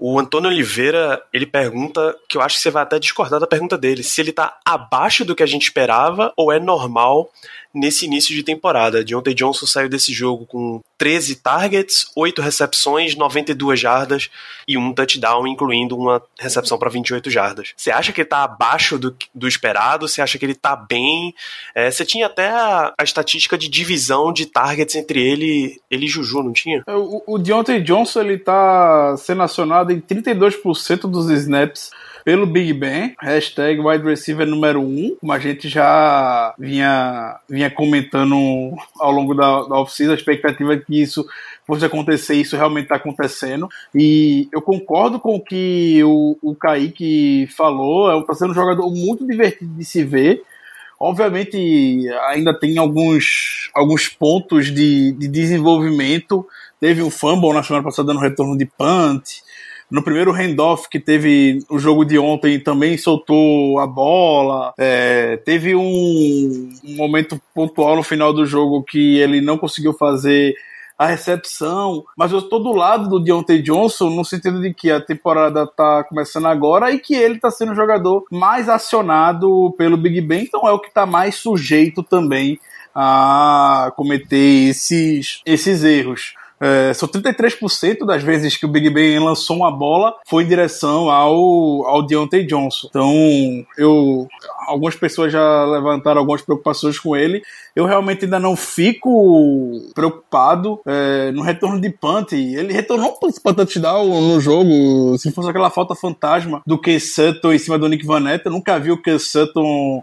O 0.00 0.16
Antônio 0.16 0.48
Oliveira, 0.48 1.20
ele 1.32 1.44
pergunta, 1.44 2.14
que 2.28 2.36
eu 2.36 2.40
acho 2.40 2.54
que 2.54 2.62
você 2.62 2.70
vai 2.70 2.84
até 2.84 3.00
discordar 3.00 3.40
da 3.40 3.48
pergunta 3.48 3.76
dele, 3.76 4.04
se 4.04 4.20
ele 4.20 4.30
tá 4.30 4.56
abaixo 4.64 5.24
do 5.24 5.34
que 5.34 5.42
a 5.42 5.46
gente 5.46 5.62
esperava 5.62 6.32
ou 6.36 6.52
é 6.52 6.60
normal 6.60 7.28
nesse 7.74 8.06
início 8.06 8.34
de 8.34 8.42
temporada. 8.42 9.04
Deontay 9.04 9.34
Johnson 9.34 9.66
saiu 9.66 9.88
desse 9.88 10.12
jogo 10.12 10.46
com 10.46 10.80
13 10.96 11.36
targets, 11.36 12.10
8 12.16 12.42
recepções, 12.42 13.14
92 13.14 13.78
jardas 13.78 14.30
e 14.66 14.76
um 14.76 14.92
touchdown, 14.92 15.46
incluindo 15.46 15.96
uma 15.96 16.20
recepção 16.38 16.78
para 16.78 16.90
28 16.90 17.30
jardas. 17.30 17.72
Você 17.76 17.90
acha 17.90 18.12
que 18.12 18.22
ele 18.22 18.28
tá 18.28 18.42
abaixo 18.42 18.98
do, 18.98 19.16
do 19.34 19.46
esperado? 19.46 20.08
Você 20.08 20.20
acha 20.20 20.38
que 20.38 20.44
ele 20.44 20.54
tá 20.54 20.74
bem? 20.74 21.34
É, 21.74 21.90
você 21.90 22.04
tinha 22.04 22.26
até 22.26 22.48
a, 22.48 22.92
a, 22.98 23.04
estatística 23.04 23.56
de 23.56 23.68
divisão 23.68 24.32
de 24.32 24.46
targets 24.46 24.96
entre 24.96 25.22
ele, 25.22 25.80
ele 25.90 26.06
e 26.06 26.08
Juju, 26.08 26.42
não 26.42 26.52
tinha? 26.52 26.82
É, 26.86 26.94
o, 26.94 27.22
o 27.26 27.38
Deontay 27.38 27.80
Johnson 27.80 28.20
ele 28.20 28.38
tá 28.38 29.16
sendo 29.18 29.42
acionado 29.42 29.92
em 29.92 30.00
32% 30.00 31.02
dos 31.02 31.30
snaps 31.30 31.90
pelo 32.28 32.44
Big 32.44 32.74
Ben, 32.74 33.14
hashtag 33.18 33.80
wide 33.80 34.04
receiver 34.04 34.46
número 34.46 34.82
1, 34.82 34.84
um, 34.84 35.16
como 35.18 35.32
a 35.32 35.38
gente 35.38 35.66
já 35.66 36.54
vinha, 36.58 37.40
vinha 37.48 37.70
comentando 37.70 38.34
ao 39.00 39.10
longo 39.10 39.32
da, 39.32 39.62
da 39.62 39.80
oficina, 39.80 40.12
a 40.12 40.14
expectativa 40.14 40.74
é 40.74 40.76
que 40.76 41.00
isso 41.00 41.26
fosse 41.66 41.86
acontecer, 41.86 42.34
isso 42.34 42.54
realmente 42.54 42.82
está 42.82 42.96
acontecendo. 42.96 43.66
E 43.94 44.46
eu 44.52 44.60
concordo 44.60 45.18
com 45.18 45.36
o 45.36 45.40
que 45.42 46.04
o, 46.04 46.36
o 46.42 46.54
Kaique 46.54 47.48
falou, 47.56 48.20
está 48.20 48.34
é, 48.34 48.36
sendo 48.36 48.50
um 48.50 48.54
jogador 48.54 48.90
muito 48.90 49.26
divertido 49.26 49.72
de 49.72 49.84
se 49.86 50.04
ver. 50.04 50.42
Obviamente, 51.00 51.56
ainda 52.26 52.52
tem 52.52 52.76
alguns, 52.76 53.70
alguns 53.74 54.06
pontos 54.06 54.66
de, 54.66 55.12
de 55.12 55.28
desenvolvimento. 55.28 56.46
Teve 56.78 57.02
um 57.02 57.10
fumble 57.10 57.54
na 57.54 57.62
semana 57.62 57.84
passada 57.84 58.12
no 58.12 58.20
retorno 58.20 58.54
de 58.54 58.66
punt. 58.66 59.47
No 59.90 60.02
primeiro 60.02 60.32
handoff 60.32 60.88
que 60.88 61.00
teve 61.00 61.60
o 61.70 61.78
jogo 61.78 62.04
de 62.04 62.18
ontem 62.18 62.60
também 62.60 62.98
soltou 62.98 63.78
a 63.78 63.86
bola. 63.86 64.74
É, 64.78 65.38
teve 65.38 65.74
um, 65.74 66.70
um 66.84 66.96
momento 66.96 67.40
pontual 67.54 67.96
no 67.96 68.02
final 68.02 68.32
do 68.32 68.44
jogo 68.44 68.82
que 68.82 69.18
ele 69.18 69.40
não 69.40 69.56
conseguiu 69.56 69.94
fazer 69.94 70.54
a 70.98 71.06
recepção, 71.06 72.04
mas 72.16 72.32
eu 72.32 72.40
estou 72.40 72.60
do 72.60 72.72
lado 72.72 73.08
do 73.08 73.20
Deontay 73.20 73.62
Johnson 73.62 74.10
no 74.10 74.24
sentido 74.24 74.60
de 74.60 74.74
que 74.74 74.90
a 74.90 75.00
temporada 75.00 75.62
está 75.62 76.02
começando 76.02 76.46
agora 76.46 76.90
e 76.90 76.98
que 76.98 77.14
ele 77.14 77.36
está 77.36 77.52
sendo 77.52 77.70
o 77.70 77.76
jogador 77.76 78.24
mais 78.32 78.68
acionado 78.68 79.72
pelo 79.78 79.96
Big 79.96 80.20
Ben, 80.20 80.42
então 80.42 80.66
é 80.66 80.72
o 80.72 80.80
que 80.80 80.88
está 80.88 81.06
mais 81.06 81.36
sujeito 81.36 82.02
também 82.02 82.58
a 82.92 83.92
cometer 83.94 84.70
esses, 84.70 85.40
esses 85.46 85.84
erros. 85.84 86.34
É, 86.60 86.92
são 86.92 87.08
33% 87.08 88.04
das 88.04 88.22
vezes 88.22 88.56
que 88.56 88.66
o 88.66 88.68
Big 88.68 88.90
Ben 88.90 89.18
lançou 89.18 89.56
uma 89.56 89.70
bola 89.70 90.14
foi 90.26 90.44
em 90.44 90.48
direção 90.48 91.10
ao, 91.10 91.86
ao 91.86 92.02
Deontay 92.02 92.44
Johnson. 92.44 92.88
Então, 92.88 93.12
eu. 93.76 94.26
Algumas 94.66 94.94
pessoas 94.94 95.32
já 95.32 95.64
levantaram 95.64 96.20
algumas 96.20 96.42
preocupações 96.42 96.98
com 96.98 97.16
ele. 97.16 97.42
Eu 97.74 97.86
realmente 97.86 98.24
ainda 98.24 98.38
não 98.38 98.54
fico 98.54 99.90
preocupado 99.94 100.80
é, 100.84 101.30
no 101.32 101.42
retorno 101.42 101.80
de 101.80 101.88
punt. 101.88 102.32
Ele 102.32 102.72
retornou 102.72 103.16
para 103.42 103.54
touchdown 103.54 104.20
no 104.20 104.40
jogo. 104.40 105.16
Se 105.16 105.32
fosse 105.32 105.48
aquela 105.48 105.70
falta 105.70 105.94
fantasma 105.94 106.60
do 106.66 106.78
Ken 106.78 106.98
Sutton 106.98 107.52
em 107.52 107.58
cima 107.58 107.78
do 107.78 107.88
Nick 107.88 108.04
Vanetta, 108.04 108.48
eu 108.48 108.52
nunca 108.52 108.78
vi 108.78 108.90
o 108.90 109.00
Ken 109.00 109.18
Sutton 109.18 110.02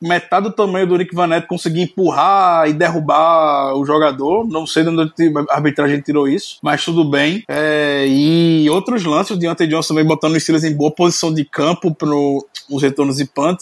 metade 0.00 0.48
do 0.48 0.52
tamanho 0.52 0.86
do 0.86 0.96
Nick 0.96 1.14
Vanetta 1.14 1.46
conseguir 1.46 1.82
empurrar 1.82 2.68
e 2.68 2.72
derrubar 2.72 3.74
o 3.74 3.84
jogador. 3.84 4.48
Não 4.48 4.66
sei 4.66 4.82
de 4.82 4.88
onde 4.88 5.12
arbitragem 5.50 6.00
tirou 6.00 6.28
isso, 6.28 6.58
mas 6.62 6.84
tudo 6.84 7.04
bem. 7.04 7.44
É, 7.48 8.06
e 8.08 8.68
outros 8.70 9.04
lances, 9.04 9.36
o 9.36 9.38
Deontay 9.38 9.66
Johnson 9.66 9.88
também 9.88 10.04
botando 10.04 10.34
os 10.34 10.42
Steelers 10.42 10.64
em 10.64 10.74
boa 10.74 10.90
posição 10.90 11.32
de 11.32 11.44
campo 11.44 11.94
para 11.94 12.08
os 12.08 12.82
retornos 12.82 13.16
de 13.16 13.24
punt. 13.24 13.58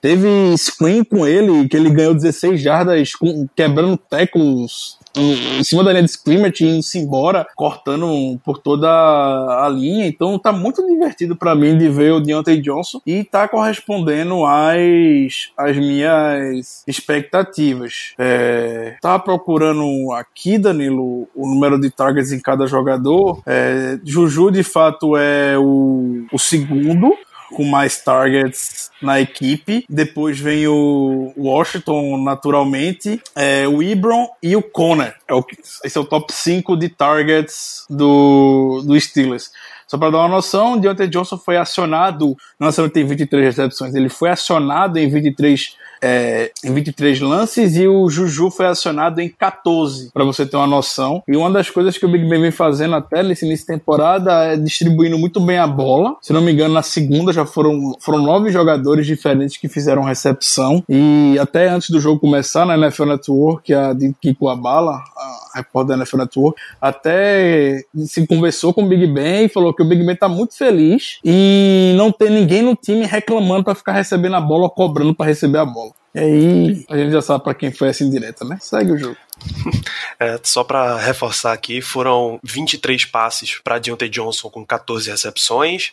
Teve 0.00 0.28
screen 0.56 1.04
com 1.04 1.26
ele, 1.26 1.68
que 1.68 1.76
ele 1.76 1.90
ganhou 1.90 2.14
16 2.14 2.60
jardas 2.60 3.12
quebrando 3.56 3.96
tackles 3.96 4.97
em 5.16 5.62
cima 5.64 5.82
da 5.84 5.90
linha 5.92 6.04
de 6.04 6.10
scrimmage, 6.10 6.64
indo-se 6.64 6.98
embora, 6.98 7.46
cortando 7.56 8.38
por 8.44 8.58
toda 8.58 8.88
a 8.88 9.68
linha. 9.68 10.06
Então 10.06 10.38
tá 10.38 10.52
muito 10.52 10.86
divertido 10.86 11.36
para 11.36 11.54
mim 11.54 11.76
de 11.76 11.88
ver 11.88 12.12
o 12.12 12.20
Deontay 12.20 12.60
Johnson 12.60 13.00
e 13.06 13.24
tá 13.24 13.48
correspondendo 13.48 14.44
às, 14.44 15.50
às 15.56 15.76
minhas 15.76 16.82
expectativas. 16.86 18.14
É, 18.18 18.96
tava 19.00 19.22
procurando 19.22 20.12
aqui, 20.12 20.58
Danilo, 20.58 21.28
o 21.34 21.48
número 21.48 21.80
de 21.80 21.90
targets 21.90 22.32
em 22.32 22.40
cada 22.40 22.66
jogador. 22.66 23.42
É, 23.46 23.98
Juju, 24.04 24.50
de 24.50 24.62
fato, 24.62 25.16
é 25.16 25.58
o, 25.58 26.26
o 26.32 26.38
segundo 26.38 27.12
com 27.52 27.64
mais 27.64 28.02
targets 28.02 28.90
na 29.00 29.20
equipe. 29.20 29.84
Depois 29.88 30.38
vem 30.38 30.66
o 30.66 31.32
Washington, 31.36 32.18
naturalmente, 32.18 33.20
é, 33.34 33.66
o 33.66 33.82
Ibron 33.82 34.28
e 34.42 34.56
o 34.56 34.62
Conner. 34.62 35.14
É 35.26 35.34
o, 35.34 35.44
esse 35.84 35.96
é 35.96 36.00
o 36.00 36.04
top 36.04 36.32
5 36.32 36.76
de 36.76 36.88
targets 36.88 37.84
do, 37.88 38.82
do 38.84 38.98
Steelers. 39.00 39.50
Só 39.88 39.96
para 39.96 40.10
dar 40.10 40.18
uma 40.18 40.28
noção, 40.28 40.78
Deontay 40.78 41.08
Johnson 41.08 41.38
foi 41.38 41.56
acionado, 41.56 42.36
não 42.60 42.70
só 42.70 42.88
tem 42.88 43.06
23 43.06 43.44
recepções, 43.44 43.94
ele 43.94 44.10
foi 44.10 44.30
acionado 44.30 44.98
em 44.98 45.08
23 45.08 45.76
é, 46.00 46.50
em 46.64 46.72
23 46.72 47.20
lances 47.20 47.76
e 47.76 47.86
o 47.86 48.08
Juju 48.08 48.50
foi 48.50 48.66
acionado 48.66 49.20
em 49.20 49.28
14, 49.28 50.10
para 50.12 50.24
você 50.24 50.46
ter 50.46 50.56
uma 50.56 50.66
noção. 50.66 51.22
E 51.26 51.36
uma 51.36 51.50
das 51.50 51.70
coisas 51.70 51.96
que 51.98 52.06
o 52.06 52.08
Big 52.08 52.28
Ben 52.28 52.40
vem 52.40 52.50
fazendo 52.50 52.94
até 52.94 53.22
nesse 53.22 53.44
início 53.44 53.66
de 53.66 53.72
temporada 53.72 54.44
é 54.44 54.56
distribuindo 54.56 55.18
muito 55.18 55.40
bem 55.40 55.58
a 55.58 55.66
bola. 55.66 56.16
Se 56.22 56.32
não 56.32 56.40
me 56.40 56.52
engano, 56.52 56.74
na 56.74 56.82
segunda 56.82 57.32
já 57.32 57.44
foram, 57.44 57.94
foram 58.00 58.22
nove 58.22 58.50
jogadores 58.50 59.06
diferentes 59.06 59.56
que 59.56 59.68
fizeram 59.68 60.02
recepção. 60.02 60.82
E 60.88 61.36
até 61.40 61.68
antes 61.68 61.90
do 61.90 62.00
jogo 62.00 62.20
começar 62.20 62.64
na 62.64 62.76
NFL 62.76 63.06
Network, 63.06 63.74
a 63.74 63.92
de 63.92 64.14
Kiko 64.20 64.48
Abala, 64.48 65.02
a 65.16 65.58
repórter 65.58 65.96
da 65.96 66.02
NFL 66.02 66.18
Network, 66.18 66.60
até 66.80 67.82
se 68.06 68.26
conversou 68.26 68.72
com 68.72 68.84
o 68.84 68.88
Big 68.88 69.06
Ben 69.06 69.46
e 69.46 69.48
falou 69.48 69.74
que 69.78 69.82
o 69.82 69.86
Big 69.86 70.04
Ben 70.04 70.16
tá 70.16 70.28
muito 70.28 70.56
feliz 70.56 71.20
e 71.24 71.94
não 71.96 72.10
tem 72.10 72.30
ninguém 72.30 72.62
no 72.62 72.74
time 72.74 73.06
reclamando 73.06 73.62
para 73.62 73.76
ficar 73.76 73.92
recebendo 73.92 74.34
a 74.34 74.40
bola 74.40 74.64
ou 74.64 74.70
cobrando 74.70 75.14
para 75.14 75.26
receber 75.26 75.58
a 75.58 75.64
bola. 75.64 75.92
E 76.12 76.18
aí, 76.18 76.84
a 76.90 76.96
gente 76.96 77.12
já 77.12 77.22
sabe 77.22 77.44
para 77.44 77.54
quem 77.54 77.70
foi 77.70 77.88
essa 77.88 78.02
indireta, 78.02 78.44
né? 78.44 78.58
Segue 78.60 78.90
o 78.90 78.98
jogo. 78.98 79.16
É, 80.20 80.36
só 80.42 80.64
para 80.64 80.96
reforçar 80.98 81.52
aqui, 81.52 81.80
foram 81.80 82.40
23 82.42 83.04
passes 83.04 83.60
para 83.62 83.78
Deontay 83.78 84.08
Johnson 84.08 84.50
com 84.50 84.66
14 84.66 85.08
recepções. 85.08 85.92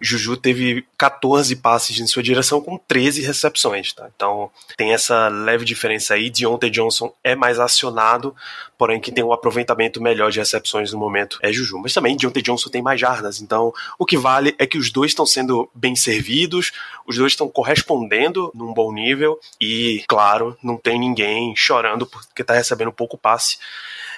Juju 0.00 0.36
teve 0.36 0.84
14 0.98 1.54
passes 1.54 2.00
em 2.00 2.06
sua 2.08 2.20
direção 2.20 2.60
com 2.60 2.76
13 2.76 3.22
recepções. 3.22 3.92
Tá? 3.92 4.10
Então 4.14 4.50
tem 4.76 4.92
essa 4.92 5.28
leve 5.28 5.64
diferença 5.64 6.14
aí. 6.14 6.30
Deontay 6.30 6.68
Johnson 6.68 7.14
é 7.22 7.36
mais 7.36 7.60
acionado, 7.60 8.34
porém 8.76 9.00
quem 9.00 9.14
tem 9.14 9.22
um 9.22 9.32
aproveitamento 9.32 10.02
melhor 10.02 10.32
de 10.32 10.40
recepções 10.40 10.92
no 10.92 10.98
momento 10.98 11.38
é 11.40 11.52
Juju. 11.52 11.78
Mas 11.78 11.94
também 11.94 12.16
Deontay 12.16 12.42
Johnson 12.42 12.70
tem 12.70 12.82
mais 12.82 12.98
jardas. 12.98 13.40
Então 13.40 13.72
o 14.00 14.04
que 14.04 14.18
vale 14.18 14.52
é 14.58 14.66
que 14.66 14.78
os 14.78 14.90
dois 14.90 15.12
estão 15.12 15.24
sendo 15.24 15.70
bem 15.72 15.94
servidos, 15.94 16.72
os 17.06 17.16
dois 17.16 17.32
estão 17.32 17.48
correspondendo 17.48 18.50
num 18.54 18.72
bom 18.72 18.92
nível 18.92 19.38
e, 19.60 20.02
claro, 20.08 20.56
não 20.62 20.76
tem 20.76 20.98
ninguém 20.98 21.54
chorando 21.54 22.04
porque 22.06 22.42
está 22.42 22.54
recebendo 22.54 22.79
recebendo 22.80 22.92
pouco 22.92 23.18
passe 23.18 23.58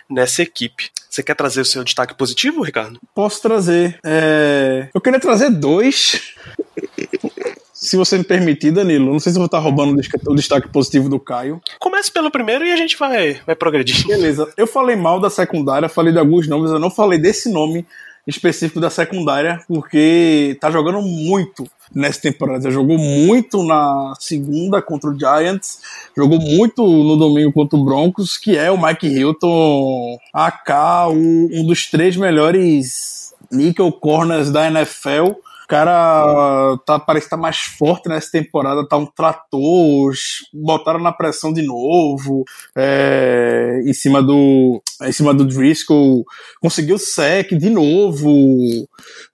nessa 0.08 0.42
equipe. 0.42 0.90
Você 1.10 1.22
quer 1.22 1.34
trazer 1.34 1.60
o 1.60 1.64
seu 1.64 1.82
destaque 1.84 2.14
positivo, 2.14 2.62
Ricardo? 2.62 3.00
Posso 3.14 3.42
trazer. 3.42 3.98
É... 4.04 4.88
Eu 4.94 5.00
queria 5.00 5.20
trazer 5.20 5.50
dois. 5.50 6.34
Se 7.72 7.96
você 7.96 8.16
me 8.16 8.22
permitir, 8.22 8.70
Danilo, 8.70 9.12
não 9.12 9.18
sei 9.18 9.32
se 9.32 9.38
eu 9.38 9.40
vou 9.40 9.46
estar 9.46 9.58
roubando 9.58 10.00
o 10.28 10.36
destaque 10.36 10.68
positivo 10.68 11.08
do 11.08 11.18
Caio. 11.18 11.60
Comece 11.80 12.12
pelo 12.12 12.30
primeiro 12.30 12.64
e 12.64 12.70
a 12.70 12.76
gente 12.76 12.96
vai, 12.96 13.40
vai 13.44 13.56
progredir. 13.56 14.06
Beleza. 14.06 14.48
Eu 14.56 14.68
falei 14.68 14.94
mal 14.94 15.18
da 15.18 15.28
secundária, 15.28 15.88
falei 15.88 16.12
de 16.12 16.18
alguns 16.20 16.46
nomes, 16.46 16.70
eu 16.70 16.78
não 16.78 16.92
falei 16.92 17.18
desse 17.18 17.50
nome 17.50 17.84
específico 18.24 18.78
da 18.78 18.88
secundária, 18.88 19.64
porque 19.66 20.56
tá 20.60 20.70
jogando 20.70 21.02
muito 21.02 21.68
nessa 21.94 22.20
temporada. 22.20 22.70
Jogou 22.70 22.98
muito 22.98 23.62
na 23.62 24.14
segunda 24.18 24.80
contra 24.80 25.10
o 25.10 25.18
Giants, 25.18 25.80
jogou 26.16 26.38
muito 26.38 26.82
no 26.86 27.16
domingo 27.16 27.52
contra 27.52 27.78
o 27.78 27.84
Broncos, 27.84 28.36
que 28.36 28.56
é 28.56 28.70
o 28.70 28.82
Mike 28.82 29.06
Hilton, 29.06 30.18
AK, 30.32 30.70
um, 31.10 31.48
um 31.52 31.66
dos 31.66 31.90
três 31.90 32.16
melhores 32.16 33.34
nickel 33.50 33.92
corners 33.92 34.50
da 34.50 34.66
NFL 34.66 35.32
cara 35.72 36.76
tá, 36.84 36.98
parece 36.98 37.28
estar 37.28 37.38
tá 37.38 37.42
mais 37.42 37.56
forte 37.56 38.06
nessa 38.06 38.30
temporada, 38.30 38.86
tá 38.86 38.98
um 38.98 39.06
trator, 39.06 40.12
botaram 40.52 41.00
na 41.00 41.10
pressão 41.10 41.50
de 41.50 41.62
novo, 41.62 42.44
é, 42.76 43.80
em 43.82 43.94
cima 43.94 44.22
do 44.22 44.82
em 45.02 45.10
cima 45.10 45.32
do 45.32 45.46
Driscoll, 45.46 46.24
conseguiu 46.60 46.98
sec 46.98 47.54
de 47.54 47.70
novo, 47.70 48.30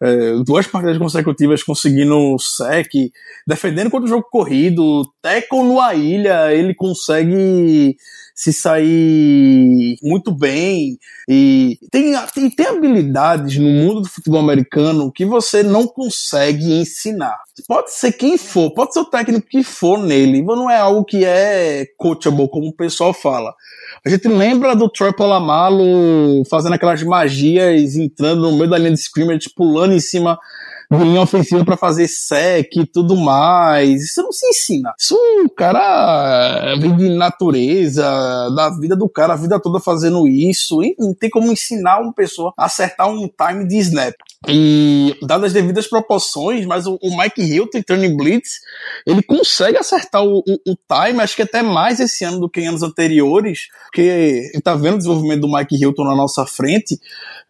é, 0.00 0.34
duas 0.46 0.66
partidas 0.68 0.96
consecutivas 0.96 1.64
conseguindo 1.64 2.38
sec, 2.38 2.88
defendendo 3.44 3.90
contra 3.90 4.06
o 4.06 4.08
jogo 4.08 4.28
corrido, 4.30 5.02
tackle 5.20 5.64
numa 5.64 5.92
ilha, 5.94 6.54
ele 6.54 6.72
consegue 6.72 7.96
se 8.32 8.52
sair 8.52 9.96
muito 10.00 10.30
bem 10.30 10.96
e 11.28 11.76
tem, 11.90 12.14
tem, 12.32 12.48
tem 12.48 12.66
habilidades 12.66 13.58
no 13.58 13.68
mundo 13.68 14.02
do 14.02 14.08
futebol 14.08 14.38
americano 14.38 15.10
que 15.10 15.26
você 15.26 15.64
não 15.64 15.88
consegue 15.88 16.27
ensinar. 16.36 17.38
Pode 17.66 17.92
ser 17.92 18.12
quem 18.12 18.38
for, 18.38 18.70
pode 18.72 18.92
ser 18.92 19.00
o 19.00 19.04
técnico 19.04 19.48
que 19.48 19.62
for 19.62 19.98
nele, 19.98 20.42
mas 20.42 20.56
não 20.56 20.70
é 20.70 20.78
algo 20.78 21.04
que 21.04 21.24
é 21.24 21.86
coachable, 21.96 22.48
como 22.48 22.68
o 22.68 22.76
pessoal 22.76 23.12
fala. 23.12 23.54
A 24.04 24.08
gente 24.08 24.28
lembra 24.28 24.76
do 24.76 24.88
Troy 24.88 25.12
Polamalu 25.12 26.44
fazendo 26.50 26.74
aquelas 26.74 27.02
magias, 27.02 27.96
entrando 27.96 28.42
no 28.42 28.56
meio 28.56 28.70
da 28.70 28.78
linha 28.78 28.92
de 28.92 29.00
scrimmage, 29.00 29.50
pulando 29.54 29.94
em 29.94 30.00
cima 30.00 30.38
de 30.90 31.04
linha 31.04 31.20
ofensiva 31.20 31.64
para 31.64 31.76
fazer 31.76 32.08
sec 32.08 32.74
e 32.76 32.86
tudo 32.86 33.14
mais. 33.16 34.02
Isso 34.02 34.22
não 34.22 34.32
se 34.32 34.46
ensina. 34.46 34.94
Isso 34.98 35.14
o 35.44 35.50
cara 35.50 36.74
vem 36.80 36.96
de 36.96 37.10
natureza, 37.10 38.02
da 38.54 38.70
vida 38.70 38.96
do 38.96 39.08
cara, 39.08 39.34
a 39.34 39.36
vida 39.36 39.60
toda 39.60 39.80
fazendo 39.80 40.26
isso. 40.26 40.82
E 40.82 40.94
não 40.98 41.12
tem 41.12 41.28
como 41.28 41.52
ensinar 41.52 42.00
uma 42.00 42.12
pessoa 42.12 42.52
a 42.56 42.64
acertar 42.64 43.08
um 43.08 43.28
time 43.28 43.66
de 43.66 43.76
snap. 43.78 44.14
E 44.46 45.16
dadas 45.22 45.46
as 45.46 45.52
devidas 45.52 45.88
proporções, 45.88 46.64
mas 46.64 46.86
o, 46.86 46.96
o 47.02 47.18
Mike 47.18 47.42
Hilton, 47.42 47.82
Turning 47.82 48.16
Blitz, 48.16 48.60
ele 49.04 49.20
consegue 49.20 49.76
acertar 49.76 50.22
o, 50.22 50.38
o, 50.38 50.72
o, 50.72 50.76
time, 50.76 51.20
acho 51.20 51.34
que 51.34 51.42
até 51.42 51.60
mais 51.60 51.98
esse 51.98 52.24
ano 52.24 52.38
do 52.38 52.48
que 52.48 52.60
em 52.60 52.68
anos 52.68 52.84
anteriores, 52.84 53.66
porque 53.86 54.00
ele 54.52 54.62
tá 54.62 54.76
vendo 54.76 54.94
o 54.94 54.98
desenvolvimento 54.98 55.40
do 55.40 55.52
Mike 55.52 55.74
Hilton 55.74 56.04
na 56.04 56.14
nossa 56.14 56.46
frente. 56.46 57.00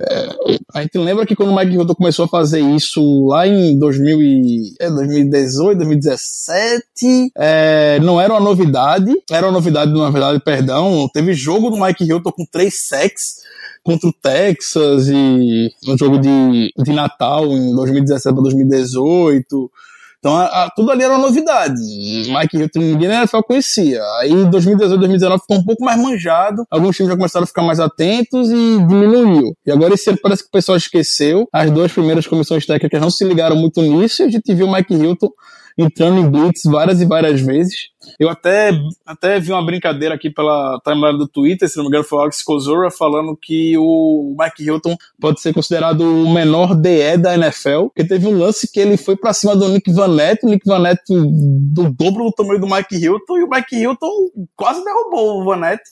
É, 0.01 0.29
a 0.73 0.81
gente 0.81 0.97
lembra 0.97 1.27
que 1.27 1.37
quando 1.37 1.51
o 1.51 1.57
Mike 1.57 1.75
Hilton 1.75 1.95
começou 1.95 2.25
a 2.25 2.29
fazer 2.29 2.61
isso 2.61 3.27
lá 3.27 3.47
em 3.47 3.79
2000 3.79 4.23
e, 4.23 4.75
é, 4.81 4.89
2018, 4.89 5.77
2017, 5.77 7.33
é, 7.37 8.01
não 8.01 8.19
era 8.19 8.33
uma 8.33 8.41
novidade, 8.41 9.13
era 9.31 9.47
uma 9.47 9.53
novidade, 9.53 9.93
na 9.93 10.09
verdade, 10.09 10.41
perdão, 10.43 11.07
teve 11.13 11.35
jogo 11.35 11.69
do 11.69 11.79
Mike 11.79 12.05
Hilton 12.05 12.33
com 12.33 12.47
três 12.51 12.87
sacks, 12.87 13.43
contra 13.83 14.09
o 14.09 14.13
Texas 14.13 15.09
e 15.09 15.71
no 15.87 15.97
jogo 15.97 16.19
de, 16.19 16.73
de 16.77 16.93
Natal 16.93 17.47
em 17.47 17.75
2017 17.75 18.35
para 18.35 18.43
2018. 18.43 19.71
Então, 20.19 20.37
a, 20.37 20.65
a, 20.65 20.71
tudo 20.71 20.91
ali 20.91 21.05
era 21.05 21.15
uma 21.15 21.27
novidade. 21.27 21.81
Mike 21.81 22.57
Hilton, 22.57 22.81
ninguém 22.81 23.09
na 23.09 23.19
NFL 23.19 23.41
conhecia. 23.47 24.03
Aí, 24.19 24.33
em 24.33 24.51
2018, 24.51 24.99
2019 24.99 25.43
ficou 25.43 25.59
um 25.59 25.65
pouco 25.65 25.85
mais 25.85 26.01
manjado. 26.01 26.65
Alguns 26.71 26.97
times 26.97 27.11
já 27.11 27.17
começaram 27.17 27.45
a 27.45 27.47
ficar 27.47 27.63
mais 27.63 27.79
atentos 27.79 28.51
e 28.51 28.79
diminuiu. 28.87 29.55
E 29.65 29.71
agora, 29.71 29.95
esse 29.95 30.11
ano, 30.11 30.19
parece 30.21 30.43
que 30.43 30.49
o 30.49 30.53
pessoal 30.53 30.77
esqueceu. 30.77 31.49
As 31.53 31.71
duas 31.71 31.93
primeiras 31.93 32.27
comissões 32.27 32.67
técnicas 32.67 33.01
não 33.01 33.11
se 33.11 33.25
ligaram 33.25 33.55
muito 33.55 33.81
nisso. 33.81 34.23
E 34.23 34.27
a 34.27 34.29
gente 34.29 34.53
viu 34.53 34.67
o 34.67 34.73
Mike 34.73 34.93
Hilton 34.93 35.31
entrando 35.79 36.19
em 36.19 36.29
blitz 36.29 36.63
várias 36.65 37.01
e 37.01 37.07
várias 37.07 37.41
vezes. 37.41 37.91
Eu 38.19 38.29
até, 38.29 38.71
até 39.07 39.41
vi 39.41 39.53
uma 39.53 39.65
brincadeira 39.65 40.15
aqui 40.15 40.31
pela 40.31 40.81
timeline 40.85 41.19
do 41.19 41.29
Twitter, 41.29 41.69
se 41.69 41.77
não 41.77 41.85
me 41.85 41.89
engano 41.89 42.05
foi 42.05 42.19
o 42.19 42.23
Alex 42.23 42.43
Kozora, 42.43 42.91
falando 42.91 43.37
que 43.37 43.77
o 43.79 44.37
Mike 44.39 44.65
Hilton 44.65 44.97
pode 45.21 45.41
ser 45.41 45.53
considerado 45.53 46.03
o 46.03 46.33
menor 46.33 46.75
DE 46.75 47.17
da 47.19 47.35
NFL, 47.35 47.87
porque 47.87 48.05
teve 48.05 48.27
um 48.27 48.39
lance 48.39 48.71
que 48.71 48.81
ele 48.81 48.97
foi 48.97 49.17
para 49.17 49.33
cima 49.33 49.57
do 49.57 49.69
Nick 49.69 49.93
Vanette, 49.93 50.45
o 50.45 50.49
Nick 50.49 50.67
Vanette 50.67 51.03
do 51.09 51.91
dobro 51.91 52.25
do 52.25 52.33
tamanho 52.33 52.61
do 52.61 52.69
Mike 52.69 52.97
Hilton, 52.97 53.39
e 53.39 53.45
o 53.45 53.49
Mike 53.49 53.77
Hilton 53.77 54.11
quase 54.57 54.85
derrubou 54.85 55.41
o 55.41 55.45
Vanette 55.45 55.83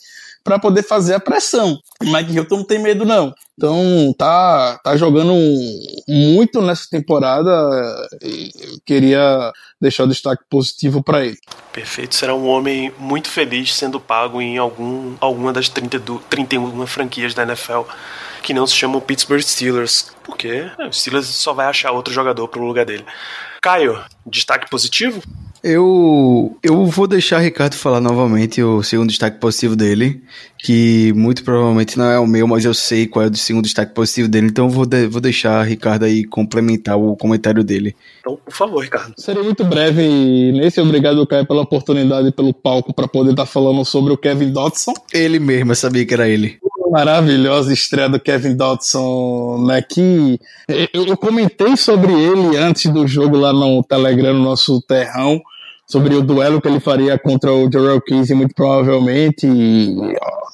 para 0.47 0.61
poder 0.61 0.85
fazer 0.85 1.15
a 1.15 1.21
pressão. 1.21 1.77
O 2.01 2.13
Mike 2.13 2.33
Hilton 2.33 2.59
não 2.59 2.65
tem 2.65 2.79
medo, 2.79 3.05
não. 3.05 3.35
Então, 3.59 4.15
tá, 4.17 4.79
tá 4.85 4.97
jogando 4.97 5.35
muito 6.07 6.63
nessa 6.63 6.87
temporada. 6.89 7.51
Eu 8.23 8.79
queria 8.87 9.53
deixar 9.87 10.05
o 10.05 10.09
destaque 10.09 10.43
positivo 10.49 11.03
para 11.03 11.25
ele. 11.25 11.39
Perfeito. 11.73 12.15
Será 12.15 12.35
um 12.35 12.47
homem 12.47 12.93
muito 12.99 13.29
feliz 13.29 13.75
sendo 13.75 14.01
pago 14.01 14.41
em 14.41 14.59
algum, 14.59 15.15
alguma 15.21 15.53
das 15.53 15.69
30 15.69 15.99
do, 15.99 16.19
31 16.29 16.87
franquias 16.87 17.35
da 17.35 17.43
NFL 17.43 17.83
que 18.43 18.55
não 18.55 18.67
se 18.67 18.75
chamam 18.75 19.01
Pittsburgh 19.01 19.43
Steelers. 19.43 20.13
Porque 20.23 20.71
é, 20.79 20.87
o 20.87 20.93
Steelers 20.93 21.27
só 21.27 21.53
vai 21.53 21.67
achar 21.67 21.93
outro 21.93 22.13
jogador 22.13 22.47
para 22.49 22.61
o 22.61 22.67
lugar 22.67 22.85
dele. 22.85 23.05
Caio, 23.61 24.05
destaque 24.25 24.71
positivo? 24.71 25.23
Eu, 25.69 26.57
eu 26.63 26.87
vou 26.87 27.09
deixar 27.09 27.41
Ricardo 27.41 27.75
falar 27.75 28.01
novamente 28.01 28.63
o 28.63 28.85
segundo 28.85 29.09
destaque 29.09 29.41
positivo 29.41 29.75
dele, 29.75 30.23
que 30.61 31.13
muito 31.17 31.43
provavelmente 31.43 31.99
não 31.99 32.09
é 32.09 32.21
o 32.21 32.27
meu, 32.27 32.47
mas 32.47 32.65
eu 32.65 32.73
sei 32.73 33.09
qual 33.09 33.25
é 33.25 33.29
o 33.29 33.35
segundo 33.37 33.65
destaque 33.65 33.93
positivo 33.93 34.29
dele, 34.29 34.47
então 34.47 34.71
vou, 34.71 34.87
de, 34.87 35.09
vou 35.09 35.21
deixar 35.21 35.61
Ricardo 35.65 36.05
aí 36.05 36.23
complementar 36.23 36.97
o 36.97 37.17
comentário 37.17 37.65
dele. 37.65 37.97
Então, 38.21 38.39
por 38.45 38.55
favor, 38.55 38.85
Ricardo. 38.85 39.13
Seria 39.19 39.43
muito 39.43 39.65
breve 39.65 40.53
nesse. 40.53 40.81
Obrigado, 40.81 41.27
Caio, 41.27 41.45
pela 41.45 41.63
oportunidade, 41.63 42.31
pelo 42.31 42.55
palco 42.55 42.95
para 42.95 43.09
poder 43.09 43.31
estar 43.31 43.43
tá 43.43 43.51
falando 43.51 43.85
sobre 43.85 44.13
o 44.13 44.17
Kevin 44.17 44.53
Dotson. 44.53 44.95
Ele 45.13 45.41
mesmo, 45.41 45.73
eu 45.73 45.77
sabia 45.77 46.07
que 46.07 46.15
era 46.15 46.29
ele. 46.29 46.59
maravilhosa 46.93 47.73
estreia 47.73 48.09
do 48.09 48.21
Kevin 48.21 48.55
Dodson, 48.55 49.65
né? 49.67 49.83
Que 49.83 50.39
eu, 50.69 51.07
eu 51.07 51.17
comentei 51.17 51.77
sobre 51.77 52.13
ele 52.13 52.57
antes 52.57 52.89
do 52.93 53.05
jogo 53.05 53.37
lá 53.37 53.53
no 53.53 53.83
Telegram, 53.83 54.33
no 54.33 54.45
nosso 54.45 54.81
terrão 54.83 55.43
sobre 55.87 56.15
o 56.17 56.23
duelo 56.23 56.61
que 56.61 56.67
ele 56.67 56.81
faria 56.81 57.17
contra 57.19 57.53
o 57.53 57.71
Jarrell 57.71 58.01
Casey, 58.01 58.35
muito 58.35 58.55
provavelmente, 58.55 59.47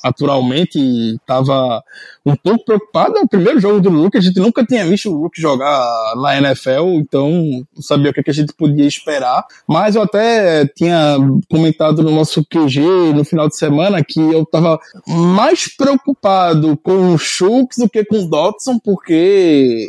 naturalmente, 0.04 0.78
estava 1.14 1.82
um 2.24 2.36
pouco 2.36 2.64
preocupado. 2.64 3.16
É 3.16 3.22
o 3.22 3.28
primeiro 3.28 3.58
jogo 3.58 3.80
do 3.80 3.88
Luke, 3.88 4.18
a 4.18 4.20
gente 4.20 4.38
nunca 4.38 4.64
tinha 4.64 4.84
visto 4.84 5.10
o 5.10 5.22
Luke 5.22 5.40
jogar 5.40 6.14
na 6.16 6.36
NFL, 6.36 6.96
então 6.96 7.30
não 7.74 7.82
sabia 7.82 8.10
o 8.10 8.14
que 8.14 8.28
a 8.28 8.34
gente 8.34 8.52
podia 8.52 8.86
esperar. 8.86 9.44
Mas 9.66 9.96
eu 9.96 10.02
até 10.02 10.66
tinha 10.66 11.16
comentado 11.50 12.02
no 12.02 12.10
nosso 12.10 12.44
QG 12.44 12.80
no 13.14 13.24
final 13.24 13.48
de 13.48 13.56
semana 13.56 14.04
que 14.04 14.20
eu 14.20 14.42
estava 14.42 14.78
mais 15.06 15.74
preocupado 15.74 16.76
com 16.76 17.14
o 17.14 17.18
Schultz 17.18 17.78
do 17.78 17.88
que 17.88 18.04
com 18.04 18.18
o 18.18 18.28
Dotson, 18.28 18.78
porque 18.78 19.88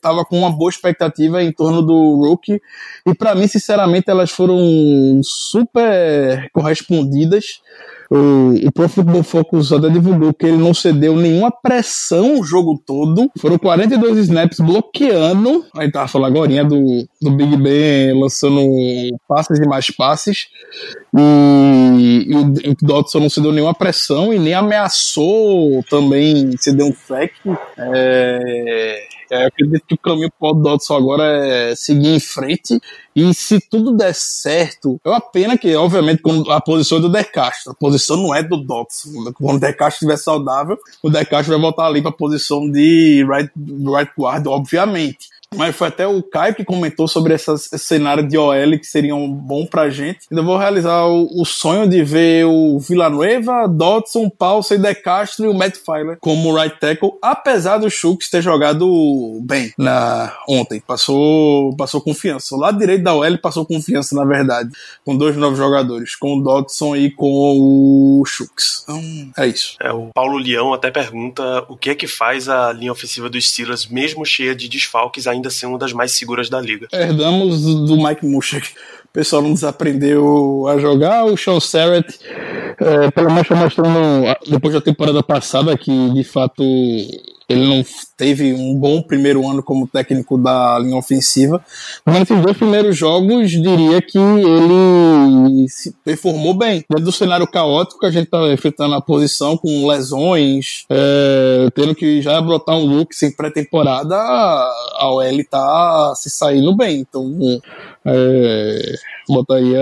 tava 0.00 0.24
com 0.24 0.38
uma 0.38 0.50
boa 0.50 0.70
expectativa 0.70 1.42
em 1.42 1.52
torno 1.52 1.82
do 1.82 2.16
Rookie. 2.16 2.60
E 3.06 3.14
para 3.14 3.34
mim, 3.34 3.46
sinceramente, 3.46 4.10
elas 4.10 4.30
foram 4.30 5.20
super 5.22 6.50
correspondidas. 6.52 7.60
O, 8.10 8.68
o 8.68 8.72
Pro 8.72 8.88
Football 8.88 9.22
Focus 9.22 9.72
até 9.72 9.88
divulgou 9.88 10.32
que 10.32 10.46
ele 10.46 10.56
não 10.56 10.74
cedeu 10.74 11.16
nenhuma 11.16 11.50
pressão 11.50 12.38
o 12.38 12.44
jogo 12.44 12.80
todo. 12.84 13.30
Foram 13.38 13.58
42 13.58 14.18
snaps 14.18 14.60
bloqueando. 14.60 15.64
Aí 15.76 15.90
tava 15.90 16.08
falando 16.08 16.36
agora 16.36 16.64
do, 16.64 17.08
do 17.20 17.30
Big 17.30 17.56
Ben 17.56 18.20
lançando 18.20 18.60
passes 19.26 19.58
e 19.58 19.66
mais 19.66 19.90
passes. 19.90 20.48
E, 21.16 22.26
e, 22.28 22.34
o, 22.34 22.72
o 22.72 22.76
Dodson 22.82 23.20
não 23.20 23.30
cedeu 23.30 23.52
nenhuma 23.52 23.74
pressão 23.74 24.32
e 24.32 24.38
nem 24.38 24.54
ameaçou 24.54 25.82
também 25.88 26.56
ceder 26.58 26.86
um 26.86 26.94
sack. 26.94 27.34
É, 27.78 29.06
é, 29.34 29.42
eu 29.42 29.46
acredito 29.48 29.84
que 29.86 29.94
o 29.94 29.98
caminho 29.98 30.30
pro 30.38 30.54
Dodson 30.54 30.94
agora 30.94 31.24
é 31.24 31.74
seguir 31.74 32.14
em 32.14 32.20
frente. 32.20 32.80
E 33.16 33.34
se 33.34 33.60
tudo 33.60 33.96
der 33.96 34.14
certo, 34.14 35.00
é 35.04 35.08
uma 35.08 35.20
pena 35.20 35.58
que, 35.58 35.74
obviamente, 35.74 36.22
a 36.48 36.60
posição 36.60 36.98
é 36.98 37.00
do 37.00 37.08
De 37.08 37.24
Castro. 37.24 37.72
A 37.72 37.74
posição 37.74 38.16
não 38.16 38.34
é 38.34 38.42
do 38.42 38.56
Dodson. 38.56 39.10
Quando 39.34 39.56
o 39.56 39.60
De 39.60 39.72
Castro 39.72 40.06
estiver 40.06 40.16
saudável, 40.16 40.78
o 41.02 41.10
De 41.10 41.24
Castro 41.24 41.52
vai 41.52 41.60
voltar 41.60 41.86
ali 41.86 42.00
para 42.00 42.10
a 42.10 42.14
posição 42.14 42.70
de 42.70 43.24
right, 43.28 43.50
right 43.56 44.12
guard, 44.16 44.46
obviamente. 44.46 45.28
Mas 45.56 45.76
foi 45.76 45.88
até 45.88 46.06
o 46.06 46.22
Caio 46.22 46.54
que 46.54 46.64
comentou 46.64 47.06
sobre 47.06 47.34
esse 47.34 47.78
cenário 47.78 48.26
de 48.26 48.36
OL 48.36 48.78
que 48.78 48.86
seria 48.86 49.14
um 49.14 49.32
bom 49.32 49.66
pra 49.66 49.90
gente. 49.90 50.20
Ainda 50.30 50.42
vou 50.42 50.56
realizar 50.56 51.06
o, 51.06 51.28
o 51.40 51.44
sonho 51.44 51.88
de 51.88 52.02
ver 52.02 52.44
o 52.46 52.78
Villanueva, 52.78 53.66
Dodson, 53.68 54.28
Paulson, 54.28 54.76
De 54.78 54.94
Castro 54.94 55.46
e 55.46 55.48
o 55.48 55.54
Matt 55.54 55.76
Filer 55.76 56.18
como 56.20 56.56
right 56.56 56.78
tackle, 56.78 57.12
apesar 57.22 57.78
do 57.78 57.90
Schultz 57.90 58.28
ter 58.28 58.42
jogado 58.42 59.40
bem 59.42 59.72
na 59.78 60.32
ontem. 60.48 60.80
Passou, 60.80 61.74
passou 61.76 62.00
confiança. 62.00 62.54
O 62.54 62.58
lado 62.58 62.78
direito 62.78 63.02
da 63.02 63.14
OL 63.14 63.38
passou 63.38 63.64
confiança, 63.64 64.14
na 64.14 64.24
verdade, 64.24 64.70
com 65.04 65.16
dois 65.16 65.36
novos 65.36 65.58
jogadores, 65.58 66.16
com 66.16 66.38
o 66.38 66.42
Dodson 66.42 66.96
e 66.96 67.10
com 67.10 68.20
o 68.20 68.24
Schultz. 68.24 68.82
Então, 68.84 69.32
é 69.36 69.46
isso. 69.46 69.76
É, 69.80 69.92
o 69.92 70.10
Paulo 70.14 70.38
Leão 70.38 70.72
até 70.72 70.90
pergunta 70.90 71.64
o 71.68 71.76
que 71.76 71.90
é 71.90 71.94
que 71.94 72.06
faz 72.06 72.48
a 72.48 72.72
linha 72.72 72.92
ofensiva 72.92 73.28
dos 73.28 73.48
Steelers, 73.48 73.86
mesmo 73.86 74.24
cheia 74.24 74.54
de 74.54 74.68
desfalques, 74.68 75.26
ainda 75.26 75.43
ser 75.50 75.66
uma 75.66 75.78
das 75.78 75.92
mais 75.92 76.12
seguras 76.12 76.48
da 76.48 76.60
liga. 76.60 76.88
Herdamos 76.92 77.62
do 77.62 77.96
Mike 77.96 78.26
Mushak. 78.26 78.72
Pessoal 79.14 79.42
não 79.42 79.54
desaprendeu 79.54 80.66
a 80.66 80.76
jogar. 80.76 81.24
O 81.24 81.36
Sean 81.36 81.60
Serrett, 81.60 82.18
é, 82.80 83.12
pelo 83.12 83.30
menos 83.30 83.48
mostrando 83.48 84.26
depois 84.50 84.74
da 84.74 84.80
temporada 84.80 85.22
passada 85.22 85.78
que 85.78 86.10
de 86.10 86.24
fato 86.24 86.64
ele 87.48 87.66
não 87.66 87.84
teve 88.16 88.52
um 88.52 88.74
bom 88.74 89.02
primeiro 89.02 89.48
ano 89.48 89.62
como 89.62 89.86
técnico 89.86 90.36
da 90.36 90.78
linha 90.80 90.96
ofensiva, 90.96 91.64
mas 92.04 92.20
nesses 92.20 92.42
dois 92.42 92.56
primeiros 92.56 92.96
jogos 92.96 93.50
diria 93.50 94.00
que 94.02 94.18
ele 94.18 95.68
se 95.68 95.94
performou 96.04 96.54
bem. 96.54 96.84
Dentro 96.88 97.04
do 97.04 97.12
cenário 97.12 97.46
caótico 97.46 98.00
que 98.00 98.06
a 98.06 98.10
gente 98.10 98.24
está 98.24 98.52
enfrentando 98.52 98.94
a 98.94 99.00
posição, 99.00 99.56
com 99.56 99.86
lesões, 99.86 100.86
é, 100.90 101.68
tendo 101.74 101.94
que 101.94 102.20
já 102.20 102.40
brotar 102.40 102.76
um 102.76 102.84
look 102.84 103.14
sem 103.14 103.30
pré-temporada, 103.30 104.16
a 104.16 105.08
OL 105.10 105.22
está 105.22 106.14
se 106.16 106.30
saindo 106.30 106.74
bem. 106.74 107.00
Então, 107.00 107.30
é, 108.06 108.94
botaria 109.28 109.80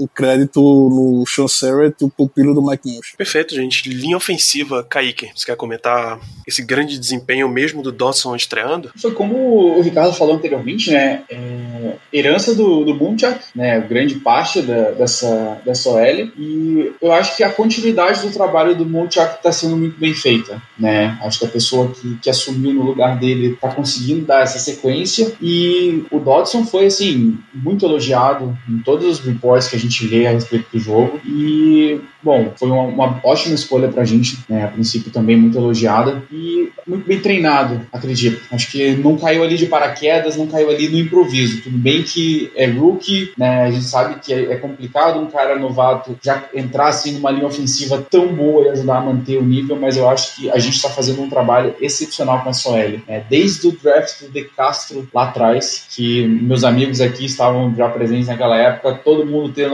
o 0.00 0.08
crédito 0.08 0.60
no 0.60 1.24
Sean 1.26 1.46
Serrett, 1.46 2.02
o 2.02 2.08
pupilo 2.08 2.54
do 2.54 2.62
Mike 2.62 2.88
Munch. 2.88 3.16
Perfeito, 3.16 3.54
gente. 3.54 3.88
Linha 3.88 4.16
ofensiva, 4.16 4.82
Kaique, 4.88 5.30
você 5.34 5.46
quer 5.46 5.56
comentar 5.56 6.18
esse 6.46 6.62
grande 6.62 6.98
desempenho 6.98 7.48
mesmo 7.48 7.82
do 7.82 7.92
Dawson 7.92 8.34
estreando? 8.34 8.90
Foi 8.96 9.12
como 9.12 9.36
o 9.76 9.82
Ricardo 9.82 10.14
falou 10.14 10.36
anteriormente, 10.36 10.90
né? 10.90 11.22
É, 11.30 11.96
herança 12.12 12.54
do, 12.54 12.84
do 12.84 12.94
Munchak, 12.94 13.44
né? 13.54 13.80
Grande 13.80 14.16
parte 14.16 14.62
da, 14.62 14.92
dessa, 14.92 15.60
dessa 15.64 15.90
OL. 15.90 16.30
E 16.38 16.92
eu 17.00 17.12
acho 17.12 17.36
que 17.36 17.44
a 17.44 17.52
continuidade 17.52 18.22
do 18.22 18.32
trabalho 18.32 18.74
do 18.74 18.86
Munchak 18.86 19.36
está 19.36 19.52
sendo 19.52 19.76
muito 19.76 19.98
bem 19.98 20.14
feita, 20.14 20.62
né? 20.78 21.18
Acho 21.22 21.40
que 21.40 21.46
a 21.46 21.50
pessoa 21.50 21.90
que, 21.92 22.16
que 22.16 22.30
assumiu 22.30 22.72
no 22.72 22.82
lugar 22.82 23.18
dele 23.18 23.52
está 23.52 23.68
conseguindo 23.68 24.24
dar 24.24 24.42
essa 24.42 24.58
sequência. 24.58 25.32
E 25.40 26.04
o 26.10 26.18
Dodson 26.18 26.64
foi, 26.64 26.86
assim, 26.86 27.38
muito 27.52 27.84
elogiado 27.84 28.56
em 28.68 28.78
todos 28.78 29.06
os 29.06 29.20
reports 29.20 29.68
que 29.68 29.76
a 29.76 29.78
gente 29.78 29.89
gente 29.90 30.06
lê 30.06 30.26
a 30.26 30.30
respeito 30.30 30.68
do 30.72 30.78
jogo. 30.78 31.20
E, 31.26 32.00
bom, 32.22 32.52
foi 32.56 32.70
uma, 32.70 32.82
uma 32.82 33.20
ótima 33.24 33.54
escolha 33.54 33.88
pra 33.88 34.04
gente, 34.04 34.38
né? 34.48 34.64
A 34.64 34.68
princípio 34.68 35.10
também 35.10 35.36
muito 35.36 35.58
elogiada 35.58 36.22
e 36.30 36.70
muito 36.86 37.06
bem 37.06 37.20
treinado, 37.20 37.86
acredito. 37.92 38.40
Acho 38.50 38.70
que 38.70 38.92
não 38.96 39.18
caiu 39.18 39.42
ali 39.42 39.56
de 39.56 39.66
paraquedas, 39.66 40.36
não 40.36 40.46
caiu 40.46 40.70
ali 40.70 40.88
no 40.88 40.98
improviso. 40.98 41.62
Tudo 41.62 41.76
bem 41.76 42.02
que 42.02 42.50
é 42.54 42.66
rookie, 42.66 43.32
né? 43.36 43.64
A 43.64 43.70
gente 43.70 43.84
sabe 43.84 44.20
que 44.20 44.32
é, 44.32 44.52
é 44.52 44.56
complicado 44.56 45.18
um 45.20 45.26
cara 45.26 45.58
novato 45.58 46.16
já 46.22 46.44
entrar 46.54 46.88
assim 46.88 47.12
numa 47.12 47.30
linha 47.30 47.46
ofensiva 47.46 48.04
tão 48.10 48.28
boa 48.28 48.66
e 48.66 48.68
ajudar 48.70 48.98
a 48.98 49.00
manter 49.00 49.38
o 49.38 49.44
nível, 49.44 49.76
mas 49.76 49.96
eu 49.96 50.08
acho 50.08 50.36
que 50.36 50.50
a 50.50 50.58
gente 50.58 50.76
está 50.76 50.88
fazendo 50.88 51.22
um 51.22 51.28
trabalho 51.28 51.74
excepcional 51.80 52.42
com 52.42 52.50
a 52.50 52.52
SOL. 52.52 53.00
Né? 53.06 53.24
Desde 53.28 53.66
o 53.68 53.72
draft 53.72 54.22
do 54.22 54.30
De 54.30 54.44
Castro 54.44 55.08
lá 55.12 55.24
atrás, 55.24 55.86
que 55.90 56.26
meus 56.26 56.64
amigos 56.64 57.00
aqui 57.00 57.24
estavam 57.24 57.74
já 57.74 57.88
presentes 57.88 58.28
naquela 58.28 58.56
época, 58.56 59.00
todo 59.04 59.26
mundo 59.26 59.52
tendo 59.52 59.69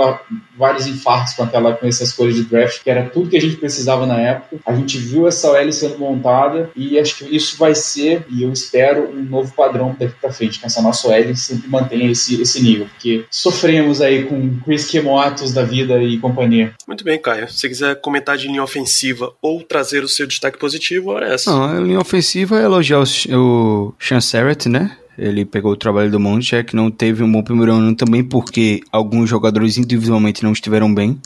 vários 0.57 0.87
infartos 0.87 1.35
com 1.35 1.43
aquela 1.43 1.75
com 1.75 1.87
essa 1.87 2.05
escolha 2.05 2.33
de 2.33 2.45
draft, 2.45 2.83
que 2.83 2.91
era 2.91 3.09
tudo 3.09 3.29
que 3.29 3.37
a 3.37 3.41
gente 3.41 3.57
precisava 3.57 4.07
na 4.07 4.21
época. 4.21 4.59
A 4.67 4.75
gente 4.75 4.99
viu 4.99 5.27
essa 5.27 5.51
OL 5.51 5.73
sendo 5.73 5.99
montada 5.99 6.71
e 6.75 6.99
acho 6.99 7.19
que 7.19 7.37
isso 7.37 7.57
vai 7.59 7.75
ser, 7.75 8.25
e 8.31 8.43
eu 8.43 8.53
espero, 8.53 9.11
um 9.11 9.23
novo 9.23 9.53
padrão 9.55 9.95
daqui 9.99 10.15
para 10.21 10.33
frente, 10.33 10.59
que 10.59 10.67
essa 10.67 10.83
nossa 10.83 11.09
OL 11.09 11.37
sempre 11.37 11.69
mantenha 11.69 12.11
esse, 12.11 12.41
esse 12.41 12.63
nível, 12.63 12.87
porque 12.87 13.25
sofremos 13.31 14.01
aí 14.01 14.25
com 14.25 14.59
Chris 14.65 14.91
Kemoatos 14.91 15.53
da 15.53 15.63
vida 15.63 16.03
e 16.03 16.19
companhia. 16.19 16.75
Muito 16.87 17.05
bem, 17.05 17.21
Caio. 17.21 17.51
Se 17.51 17.69
quiser 17.69 18.01
comentar 18.01 18.37
de 18.37 18.47
linha 18.47 18.63
ofensiva 18.63 19.33
ou 19.41 19.63
trazer 19.63 20.03
o 20.03 20.09
seu 20.09 20.27
destaque 20.27 20.59
positivo, 20.59 21.11
olha 21.11 21.27
essa. 21.27 21.51
Não, 21.51 21.65
a 21.65 21.81
linha 21.81 22.01
ofensiva 22.01 22.61
é 22.61 22.65
elogiar 22.65 23.01
o, 23.01 23.05
o 23.37 23.95
Sean 23.99 24.21
Serrett, 24.21 24.69
né? 24.69 24.97
Ele 25.19 25.45
pegou 25.45 25.73
o 25.73 25.77
trabalho 25.77 26.11
do 26.11 26.21
Monchek, 26.21 26.77
não 26.77 26.91
teve 26.91 27.23
um 27.23 27.31
bom 27.31 27.43
primeiro 27.43 27.73
ano 27.73 27.95
também 27.95 28.23
porque 28.23 28.81
alguns 28.93 29.29
jogadores 29.29 29.79
individualmente 29.79 30.43
não 30.43 30.53
estiveram 30.53 30.93
bem 30.93 31.19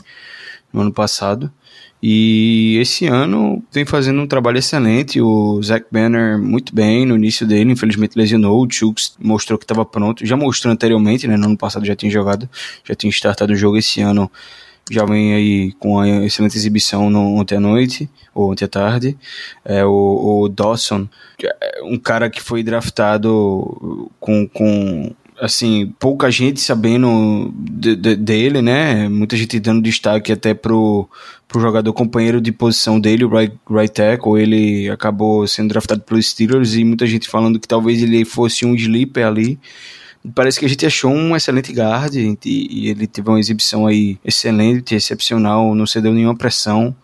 no 0.71 0.81
ano 0.81 0.93
passado. 0.93 1.51
E 2.03 2.77
esse 2.79 3.05
ano 3.05 3.63
vem 3.71 3.85
fazendo 3.85 4.21
um 4.21 4.25
trabalho 4.25 4.57
excelente. 4.57 5.21
O 5.21 5.61
Zach 5.61 5.85
Banner 5.91 6.39
muito 6.39 6.73
bem 6.73 7.05
no 7.05 7.15
início 7.15 7.45
dele, 7.45 7.71
infelizmente 7.71 8.17
lesionou. 8.17 8.65
O 8.65 8.67
Chooks 8.71 9.13
mostrou 9.19 9.59
que 9.59 9.65
estava 9.65 9.85
pronto, 9.85 10.25
já 10.25 10.35
mostrou 10.35 10.73
anteriormente, 10.73 11.27
né? 11.27 11.37
No 11.37 11.45
ano 11.45 11.57
passado 11.57 11.85
já 11.85 11.95
tinha 11.95 12.11
jogado, 12.11 12.49
já 12.83 12.95
tinha 12.95 13.11
startado 13.11 13.53
o 13.53 13.55
jogo 13.55 13.77
esse 13.77 14.01
ano 14.01 14.31
já 14.89 15.05
vem 15.05 15.33
aí 15.33 15.71
com 15.73 15.93
uma 15.93 16.25
excelente 16.25 16.57
exibição 16.57 17.09
no, 17.09 17.35
ontem 17.35 17.55
à 17.55 17.59
noite, 17.59 18.09
ou 18.33 18.51
ontem 18.51 18.65
à 18.65 18.67
tarde. 18.67 19.17
É, 19.63 19.85
o, 19.85 20.43
o 20.43 20.49
Dawson, 20.49 21.07
é 21.43 21.81
um 21.83 21.97
cara 21.97 22.29
que 22.29 22.41
foi 22.41 22.63
draftado 22.63 24.09
com, 24.19 24.47
com 24.47 25.13
assim, 25.39 25.93
pouca 25.99 26.29
gente 26.29 26.61
sabendo 26.61 27.53
de, 27.57 27.95
de, 27.95 28.15
dele, 28.15 28.61
né? 28.61 29.09
Muita 29.09 29.35
gente 29.35 29.59
dando 29.59 29.81
destaque 29.81 30.31
até 30.31 30.53
pro, 30.53 31.09
pro 31.47 31.59
jogador 31.61 31.91
companheiro 31.93 32.39
de 32.39 32.51
posição 32.51 32.99
dele, 32.99 33.25
o 33.25 33.29
right, 33.29 33.55
right 33.69 33.91
tackle. 33.91 34.41
Ele 34.41 34.89
acabou 34.89 35.47
sendo 35.47 35.69
draftado 35.69 36.01
pelos 36.01 36.27
Steelers 36.27 36.75
e 36.75 36.83
muita 36.83 37.07
gente 37.07 37.27
falando 37.27 37.59
que 37.59 37.67
talvez 37.67 38.01
ele 38.03 38.23
fosse 38.23 38.65
um 38.65 38.75
sleeper 38.75 39.25
ali 39.25 39.59
parece 40.35 40.59
que 40.59 40.65
a 40.65 40.69
gente 40.69 40.85
achou 40.85 41.11
um 41.11 41.35
excelente 41.35 41.71
guard 41.73 42.13
e, 42.15 42.89
ele 42.89 43.07
teve 43.07 43.29
uma 43.29 43.39
exibição 43.39 43.87
aí 43.87 44.17
excelente, 44.23 44.95
excepcional, 44.95 45.73
não 45.73 45.85
cedeu 45.85 46.13
nenhuma 46.13 46.35
pressão, 46.35 46.95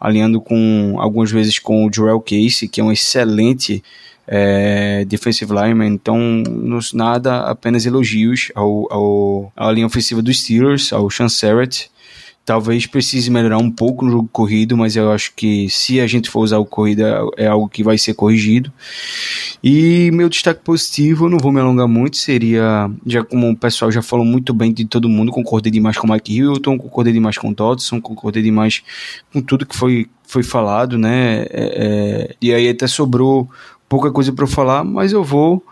alinhando 0.00 0.40
com 0.40 0.96
algumas 0.98 1.30
vezes 1.30 1.58
com 1.58 1.86
o 1.86 1.92
Jarrell 1.92 2.20
Casey, 2.20 2.68
que 2.68 2.80
é 2.80 2.84
um 2.84 2.92
excelente 2.92 3.82
é, 4.26 5.04
defensive 5.04 5.52
lineman, 5.52 5.88
então 5.88 6.18
nos 6.18 6.92
nada, 6.92 7.40
apenas 7.42 7.84
elogios 7.84 8.50
ao, 8.54 8.92
ao, 8.92 9.52
à 9.56 9.70
linha 9.70 9.86
ofensiva 9.86 10.22
dos 10.22 10.40
Steelers, 10.40 10.92
ao 10.92 11.10
Sean 11.10 11.28
Serrett, 11.28 11.90
talvez 12.44 12.86
precise 12.86 13.30
melhorar 13.30 13.58
um 13.58 13.70
pouco 13.70 14.04
no 14.04 14.10
jogo 14.10 14.28
corrido, 14.30 14.76
mas 14.76 14.96
eu 14.96 15.10
acho 15.10 15.32
que 15.34 15.68
se 15.70 16.00
a 16.00 16.06
gente 16.06 16.28
for 16.28 16.40
usar 16.40 16.58
o 16.58 16.66
corrida 16.66 17.18
é 17.36 17.46
algo 17.46 17.68
que 17.68 17.82
vai 17.82 17.96
ser 17.96 18.14
corrigido. 18.14 18.70
E 19.62 20.10
meu 20.12 20.28
destaque 20.28 20.60
positivo, 20.62 21.28
não 21.28 21.38
vou 21.38 21.50
me 21.50 21.60
alongar 21.60 21.88
muito, 21.88 22.18
seria, 22.18 22.90
já 23.06 23.24
como 23.24 23.50
o 23.50 23.56
pessoal 23.56 23.90
já 23.90 24.02
falou 24.02 24.26
muito 24.26 24.52
bem 24.52 24.72
de 24.72 24.84
todo 24.84 25.08
mundo, 25.08 25.32
concordei 25.32 25.72
demais 25.72 25.96
com 25.96 26.06
o 26.06 26.12
Mike 26.12 26.36
Hilton, 26.36 26.76
concordei 26.76 27.12
demais 27.12 27.38
com 27.38 27.48
o 27.48 27.54
Dodson, 27.54 28.00
concordei 28.00 28.42
demais 28.42 28.82
com 29.32 29.40
tudo 29.40 29.64
que 29.64 29.76
foi, 29.76 30.06
foi 30.22 30.42
falado, 30.42 30.98
né? 30.98 31.42
É, 31.44 31.48
é, 31.50 32.36
e 32.42 32.52
aí 32.52 32.68
até 32.68 32.86
sobrou 32.86 33.48
pouca 33.88 34.10
coisa 34.10 34.32
para 34.32 34.46
falar, 34.46 34.84
mas 34.84 35.12
eu 35.12 35.24
vou 35.24 35.64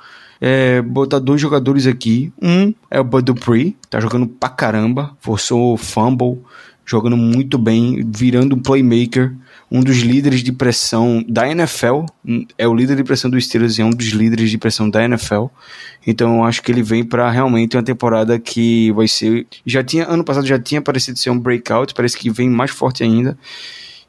é, 0.45 0.83
botar 0.83 1.21
dois 1.21 1.41
jogadores 1.41 1.87
aqui. 1.87 2.33
Um 2.43 2.75
é 2.91 2.99
o 2.99 3.05
Bud 3.05 3.25
Dupree, 3.25 3.77
tá 3.89 4.01
jogando 4.01 4.27
pra 4.27 4.49
caramba, 4.49 5.17
forçou 5.21 5.77
fumble, 5.77 6.41
jogando 6.85 7.17
muito 7.17 7.57
bem, 7.57 8.05
virando 8.13 8.57
um 8.57 8.59
playmaker, 8.59 9.33
um 9.71 9.81
dos 9.81 9.99
líderes 9.99 10.43
de 10.43 10.51
pressão 10.51 11.25
da 11.29 11.49
NFL, 11.49 12.07
é 12.59 12.67
o 12.67 12.75
líder 12.75 12.97
de 12.97 13.05
pressão 13.05 13.31
dos 13.31 13.45
Steelers 13.45 13.79
e 13.79 13.83
é 13.83 13.85
um 13.85 13.91
dos 13.91 14.09
líderes 14.09 14.51
de 14.51 14.59
pressão 14.59 14.91
da 14.91 15.05
NFL. 15.05 15.47
Então 16.05 16.39
eu 16.39 16.45
acho 16.45 16.61
que 16.61 16.73
ele 16.73 16.83
vem 16.83 17.05
para 17.05 17.31
realmente 17.31 17.77
uma 17.77 17.83
temporada 17.85 18.37
que 18.37 18.91
vai 18.93 19.07
ser, 19.07 19.47
já 19.65 19.85
tinha 19.85 20.09
ano 20.09 20.25
passado 20.25 20.45
já 20.45 20.59
tinha 20.59 20.83
parecido 20.83 21.21
ser 21.21 21.31
um 21.31 21.39
breakout, 21.39 21.95
parece 21.95 22.19
que 22.19 22.29
vem 22.29 22.51
mais 22.51 22.73
forte 22.73 23.05
ainda. 23.05 23.39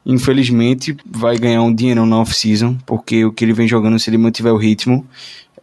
Infelizmente 0.04 0.94
vai 1.06 1.38
ganhar 1.38 1.62
um 1.62 1.72
dinheiro 1.72 2.04
na 2.04 2.18
off-season, 2.18 2.76
porque 2.84 3.24
o 3.24 3.32
que 3.32 3.44
ele 3.44 3.54
vem 3.54 3.66
jogando 3.66 3.98
se 3.98 4.10
ele 4.10 4.18
mantiver 4.18 4.52
o 4.52 4.58
ritmo, 4.58 5.06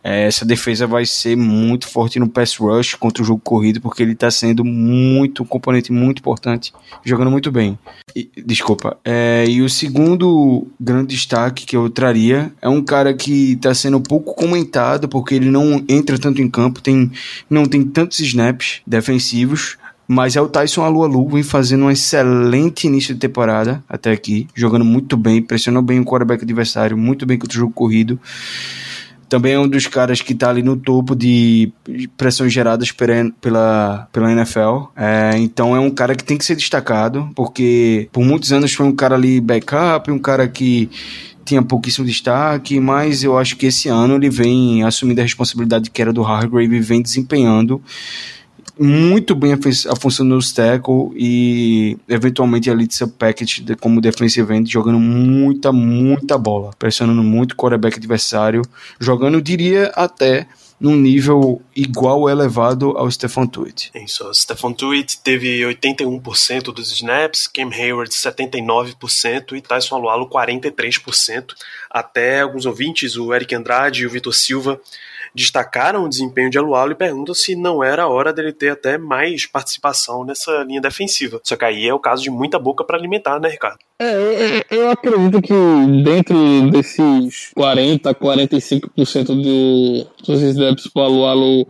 essa 0.03 0.43
defesa 0.45 0.87
vai 0.87 1.05
ser 1.05 1.35
muito 1.35 1.87
forte 1.87 2.19
no 2.19 2.27
pass 2.27 2.55
rush 2.57 2.95
contra 2.95 3.21
o 3.21 3.25
jogo 3.25 3.41
corrido, 3.43 3.79
porque 3.79 4.01
ele 4.01 4.13
está 4.13 4.31
sendo 4.31 4.65
muito, 4.65 5.43
um 5.43 5.45
componente 5.45 5.91
muito 5.91 6.19
importante, 6.19 6.73
jogando 7.03 7.29
muito 7.29 7.51
bem. 7.51 7.77
E, 8.15 8.29
desculpa. 8.45 8.97
É, 9.05 9.45
e 9.47 9.61
o 9.61 9.69
segundo 9.69 10.67
grande 10.79 11.15
destaque 11.15 11.65
que 11.65 11.77
eu 11.77 11.89
traria 11.89 12.51
é 12.61 12.67
um 12.67 12.81
cara 12.81 13.13
que 13.13 13.53
está 13.53 13.73
sendo 13.73 14.01
pouco 14.01 14.33
comentado, 14.33 15.07
porque 15.07 15.35
ele 15.35 15.49
não 15.49 15.83
entra 15.87 16.17
tanto 16.17 16.41
em 16.41 16.49
campo, 16.49 16.81
tem, 16.81 17.11
não 17.49 17.65
tem 17.65 17.83
tantos 17.83 18.19
snaps 18.19 18.81
defensivos, 18.85 19.77
mas 20.07 20.35
é 20.35 20.41
o 20.41 20.49
Tyson 20.49 20.83
Alualu, 20.83 21.29
vem 21.29 21.43
fazendo 21.43 21.85
um 21.85 21.91
excelente 21.91 22.85
início 22.85 23.13
de 23.13 23.19
temporada 23.19 23.81
até 23.87 24.11
aqui, 24.11 24.45
jogando 24.53 24.83
muito 24.83 25.15
bem, 25.15 25.41
pressionou 25.41 25.81
bem 25.81 26.01
o 26.01 26.05
quarterback 26.05 26.43
adversário, 26.43 26.97
muito 26.97 27.25
bem 27.25 27.37
contra 27.37 27.55
o 27.55 27.59
jogo 27.61 27.71
corrido. 27.71 28.19
Também 29.31 29.53
é 29.53 29.59
um 29.59 29.65
dos 29.65 29.87
caras 29.87 30.21
que 30.21 30.33
está 30.33 30.49
ali 30.49 30.61
no 30.61 30.75
topo 30.75 31.15
de 31.15 31.71
pressões 32.17 32.51
geradas 32.51 32.91
pela, 32.91 34.05
pela 34.11 34.29
NFL. 34.29 34.89
É, 34.93 35.37
então 35.37 35.73
é 35.73 35.79
um 35.79 35.89
cara 35.89 36.13
que 36.15 36.23
tem 36.25 36.37
que 36.37 36.43
ser 36.43 36.53
destacado, 36.53 37.29
porque 37.33 38.09
por 38.11 38.25
muitos 38.25 38.51
anos 38.51 38.73
foi 38.73 38.85
um 38.85 38.93
cara 38.93 39.15
ali 39.15 39.39
backup, 39.39 40.11
um 40.11 40.19
cara 40.19 40.49
que 40.49 40.89
tinha 41.45 41.63
pouquíssimo 41.63 42.05
destaque, 42.05 42.77
mas 42.81 43.23
eu 43.23 43.37
acho 43.37 43.55
que 43.55 43.67
esse 43.67 43.87
ano 43.87 44.15
ele 44.15 44.29
vem 44.29 44.83
assumindo 44.83 45.21
a 45.21 45.23
responsabilidade 45.23 45.89
que 45.89 46.01
era 46.01 46.11
do 46.11 46.25
Hargrave 46.25 46.75
e 46.75 46.81
vem 46.81 47.01
desempenhando 47.01 47.81
muito 48.81 49.35
bem 49.35 49.53
a, 49.53 49.95
função 49.95 50.27
do 50.27 50.39
tackle 50.53 51.11
e 51.15 51.97
eventualmente 52.09 52.69
seu 52.89 53.07
package 53.07 53.61
de, 53.61 53.75
como 53.75 54.01
defensive 54.01 54.51
end, 54.53 54.71
jogando 54.71 54.99
muita, 54.99 55.71
muita 55.71 56.37
bola, 56.37 56.71
pressionando 56.79 57.21
muito 57.21 57.51
o 57.51 57.55
quarterback 57.55 57.97
adversário, 57.97 58.63
jogando, 58.99 59.35
eu 59.35 59.41
diria, 59.41 59.91
até 59.95 60.47
num 60.79 60.95
nível 60.95 61.61
igual 61.75 62.27
elevado 62.27 62.97
ao 62.97 63.09
Stephon 63.11 63.45
Tuitt. 63.45 63.91
Isso, 63.93 64.33
Stephon 64.33 64.73
Tuitt 64.73 65.19
teve 65.19 65.61
81% 65.61 66.73
dos 66.73 66.91
snaps, 66.91 67.45
Cam 67.45 67.69
Hayward 67.69 68.11
79% 68.11 69.55
e 69.55 69.61
Tyson 69.61 69.95
Alualo 69.95 70.27
43%. 70.27 71.53
Até 71.87 72.41
alguns 72.41 72.65
ouvintes, 72.65 73.15
o 73.15 73.31
Eric 73.31 73.53
Andrade 73.53 74.01
e 74.01 74.07
o 74.07 74.09
Vitor 74.09 74.33
Silva 74.33 74.81
destacaram 75.33 76.03
o 76.03 76.09
desempenho 76.09 76.49
de 76.49 76.57
Alualo 76.57 76.91
e 76.91 76.95
perguntam 76.95 77.33
se 77.33 77.55
não 77.55 77.83
era 77.83 78.03
a 78.03 78.07
hora 78.07 78.33
dele 78.33 78.51
ter 78.51 78.69
até 78.69 78.97
mais 78.97 79.45
participação 79.45 80.23
nessa 80.23 80.63
linha 80.63 80.81
defensiva. 80.81 81.39
Só 81.43 81.55
que 81.55 81.65
aí 81.65 81.87
é 81.87 81.93
o 81.93 81.99
caso 81.99 82.23
de 82.23 82.29
muita 82.29 82.59
boca 82.59 82.83
para 82.83 82.97
alimentar, 82.97 83.39
né, 83.39 83.49
Ricardo? 83.49 83.79
É, 83.99 84.63
eu, 84.69 84.79
eu, 84.79 84.89
acredito 84.89 85.41
que 85.41 85.53
dentro 86.03 86.71
desses 86.71 87.51
40, 87.53 88.15
45% 88.15 89.25
do, 89.27 90.07
dos 90.25 90.41
snaps 90.41 90.87
para 90.87 91.03
Alualo 91.03 91.67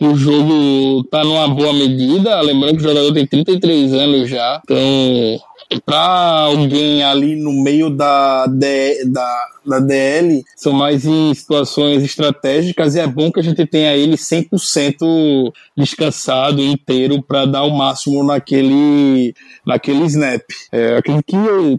o 0.00 0.16
jogo 0.16 1.04
tá 1.04 1.24
numa 1.24 1.48
boa 1.48 1.72
medida. 1.72 2.40
Lembrando 2.40 2.76
que 2.76 2.84
o 2.84 2.88
jogador 2.88 3.12
tem 3.12 3.26
33 3.26 3.94
anos 3.94 4.28
já. 4.28 4.60
Então, 4.64 5.40
para 5.80 6.46
alguém 6.46 7.02
ali 7.02 7.36
no 7.36 7.52
meio 7.52 7.90
da, 7.90 8.46
da, 8.46 9.46
da 9.64 9.78
DL, 9.78 10.42
são 10.56 10.72
mais 10.72 11.04
em 11.04 11.34
situações 11.34 12.02
estratégicas 12.02 12.94
e 12.94 13.00
é 13.00 13.06
bom 13.06 13.30
que 13.30 13.40
a 13.40 13.42
gente 13.42 13.64
tenha 13.66 13.94
ele 13.96 14.16
100% 14.16 15.52
descansado, 15.76 16.62
inteiro, 16.62 17.22
para 17.22 17.46
dar 17.46 17.62
o 17.62 17.76
máximo 17.76 18.24
naquele, 18.24 19.34
naquele 19.66 20.04
snap. 20.06 20.42
É, 20.70 21.00
que 21.02 21.12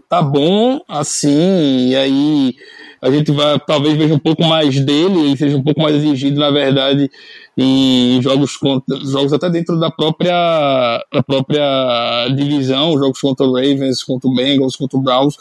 tá 0.08 0.22
bom 0.22 0.80
assim, 0.88 1.88
e 1.88 1.96
aí 1.96 2.54
a 3.04 3.10
gente 3.10 3.30
vai 3.32 3.60
talvez 3.60 3.98
veja 3.98 4.14
um 4.14 4.18
pouco 4.18 4.42
mais 4.44 4.80
dele, 4.80 5.20
ele 5.20 5.36
seja 5.36 5.58
um 5.58 5.62
pouco 5.62 5.82
mais 5.82 5.94
exigido, 5.96 6.40
na 6.40 6.50
verdade, 6.50 7.10
em 7.54 8.20
jogos 8.22 8.56
contra, 8.56 8.96
jogos 9.04 9.30
até 9.34 9.50
dentro 9.50 9.78
da 9.78 9.90
própria 9.90 11.04
da 11.12 11.22
própria 11.22 12.28
divisão, 12.34 12.96
jogos 12.96 13.20
contra 13.20 13.44
o 13.44 13.52
Ravens, 13.52 14.02
contra 14.02 14.26
o 14.26 14.34
Bengals, 14.34 14.74
contra 14.74 14.98
o 14.98 15.02
Browns, 15.02 15.36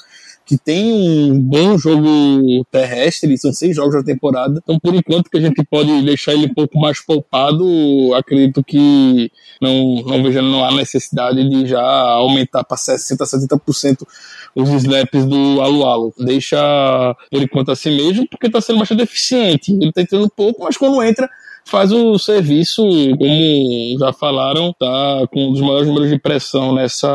que 0.45 0.57
tem 0.57 0.91
um 0.91 1.39
bom 1.39 1.77
jogo 1.77 2.65
terrestre, 2.71 3.37
são 3.37 3.53
seis 3.53 3.75
jogos 3.75 3.95
da 3.95 4.03
temporada, 4.03 4.59
então 4.61 4.79
por 4.79 4.93
enquanto 4.93 5.29
que 5.29 5.37
a 5.37 5.41
gente 5.41 5.63
pode 5.63 6.01
deixar 6.03 6.33
ele 6.33 6.47
um 6.47 6.53
pouco 6.53 6.79
mais 6.79 7.03
poupado, 7.03 8.13
acredito 8.13 8.63
que 8.63 9.31
não, 9.61 10.03
não 10.05 10.23
vejo 10.23 10.41
não 10.41 10.63
há 10.65 10.71
necessidade 10.73 11.47
de 11.47 11.65
já 11.65 11.81
aumentar 11.81 12.63
para 12.63 12.77
60, 12.77 13.23
70% 13.23 14.05
os 14.55 14.69
snaps 14.69 15.25
do 15.25 15.61
Alualo. 15.61 16.13
Deixa 16.17 17.15
por 17.31 17.41
enquanto 17.41 17.71
assim 17.71 17.95
mesmo, 17.95 18.27
porque 18.27 18.47
está 18.47 18.61
sendo 18.61 18.79
bastante 18.79 19.03
eficiente. 19.03 19.71
Ele 19.71 19.89
está 19.89 20.01
entrando 20.01 20.29
pouco, 20.29 20.63
mas 20.63 20.77
quando 20.77 21.01
entra, 21.01 21.29
faz 21.65 21.91
o 21.91 22.17
serviço, 22.17 22.83
como 23.17 23.99
já 23.99 24.13
falaram, 24.13 24.73
tá 24.73 25.25
com 25.31 25.47
um 25.47 25.51
dos 25.53 25.61
maiores 25.61 25.87
números 25.87 26.09
de 26.09 26.19
pressão 26.19 26.73
nessa 26.73 27.09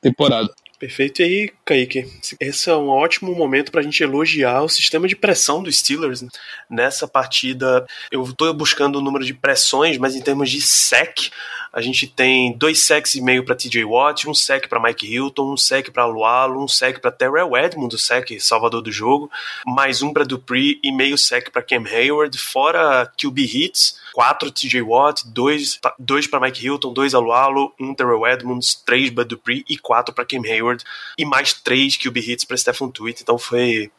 temporada. 0.00 0.48
Perfeito. 0.82 1.22
E 1.22 1.24
aí, 1.24 1.52
Kaique, 1.64 2.10
esse 2.40 2.68
é 2.68 2.74
um 2.74 2.88
ótimo 2.88 3.32
momento 3.36 3.70
para 3.70 3.80
a 3.80 3.84
gente 3.84 4.02
elogiar 4.02 4.62
o 4.62 4.68
sistema 4.68 5.06
de 5.06 5.14
pressão 5.14 5.62
dos 5.62 5.78
Steelers. 5.78 6.22
Né? 6.22 6.28
Nessa 6.68 7.06
partida, 7.06 7.86
eu 8.10 8.24
estou 8.24 8.52
buscando 8.52 8.96
o 8.96 9.00
número 9.00 9.24
de 9.24 9.32
pressões, 9.32 9.96
mas 9.96 10.16
em 10.16 10.20
termos 10.20 10.50
de 10.50 10.60
sec, 10.60 11.30
a 11.72 11.80
gente 11.80 12.08
tem 12.08 12.58
dois 12.58 12.80
sacks 12.80 13.14
e 13.14 13.20
meio 13.20 13.44
para 13.44 13.54
TJ 13.54 13.84
Watt, 13.84 14.28
um 14.28 14.34
sec 14.34 14.66
para 14.66 14.82
Mike 14.82 15.06
Hilton, 15.06 15.52
um 15.52 15.56
sec 15.56 15.92
para 15.92 16.04
Lualo, 16.04 16.60
um 16.60 16.66
sec 16.66 16.98
para 16.98 17.12
Terrell 17.12 17.56
Edmond, 17.56 17.94
o 17.94 17.98
sec 17.98 18.40
salvador 18.40 18.82
do 18.82 18.90
jogo, 18.90 19.30
mais 19.64 20.02
um 20.02 20.12
para 20.12 20.24
Dupree 20.24 20.80
e 20.82 20.90
meio 20.90 21.16
sec 21.16 21.50
para 21.52 21.62
Cam 21.62 21.84
Hayward, 21.84 22.36
fora 22.36 23.08
QB 23.16 23.40
hits, 23.40 24.01
quatro 24.12 24.50
TJ 24.50 24.82
Watt, 24.82 25.22
dois, 25.26 25.80
dois 25.98 26.26
para 26.26 26.40
Mike 26.40 26.64
Hilton, 26.64 26.92
dois 26.92 27.14
Alualo, 27.14 27.72
um 27.80 27.94
Terrell 27.94 28.26
Edmonds, 28.26 28.74
três 28.74 29.10
para 29.10 29.24
Dupree 29.24 29.64
e 29.68 29.78
quatro 29.78 30.14
para 30.14 30.24
Cam 30.24 30.42
Hayward 30.44 30.84
e 31.18 31.24
mais 31.24 31.52
três 31.52 31.96
QB 31.96 32.20
hits 32.20 32.44
para 32.44 32.56
Stephen 32.56 32.90
Tweet. 32.90 33.22
Então 33.22 33.38
foi 33.38 33.90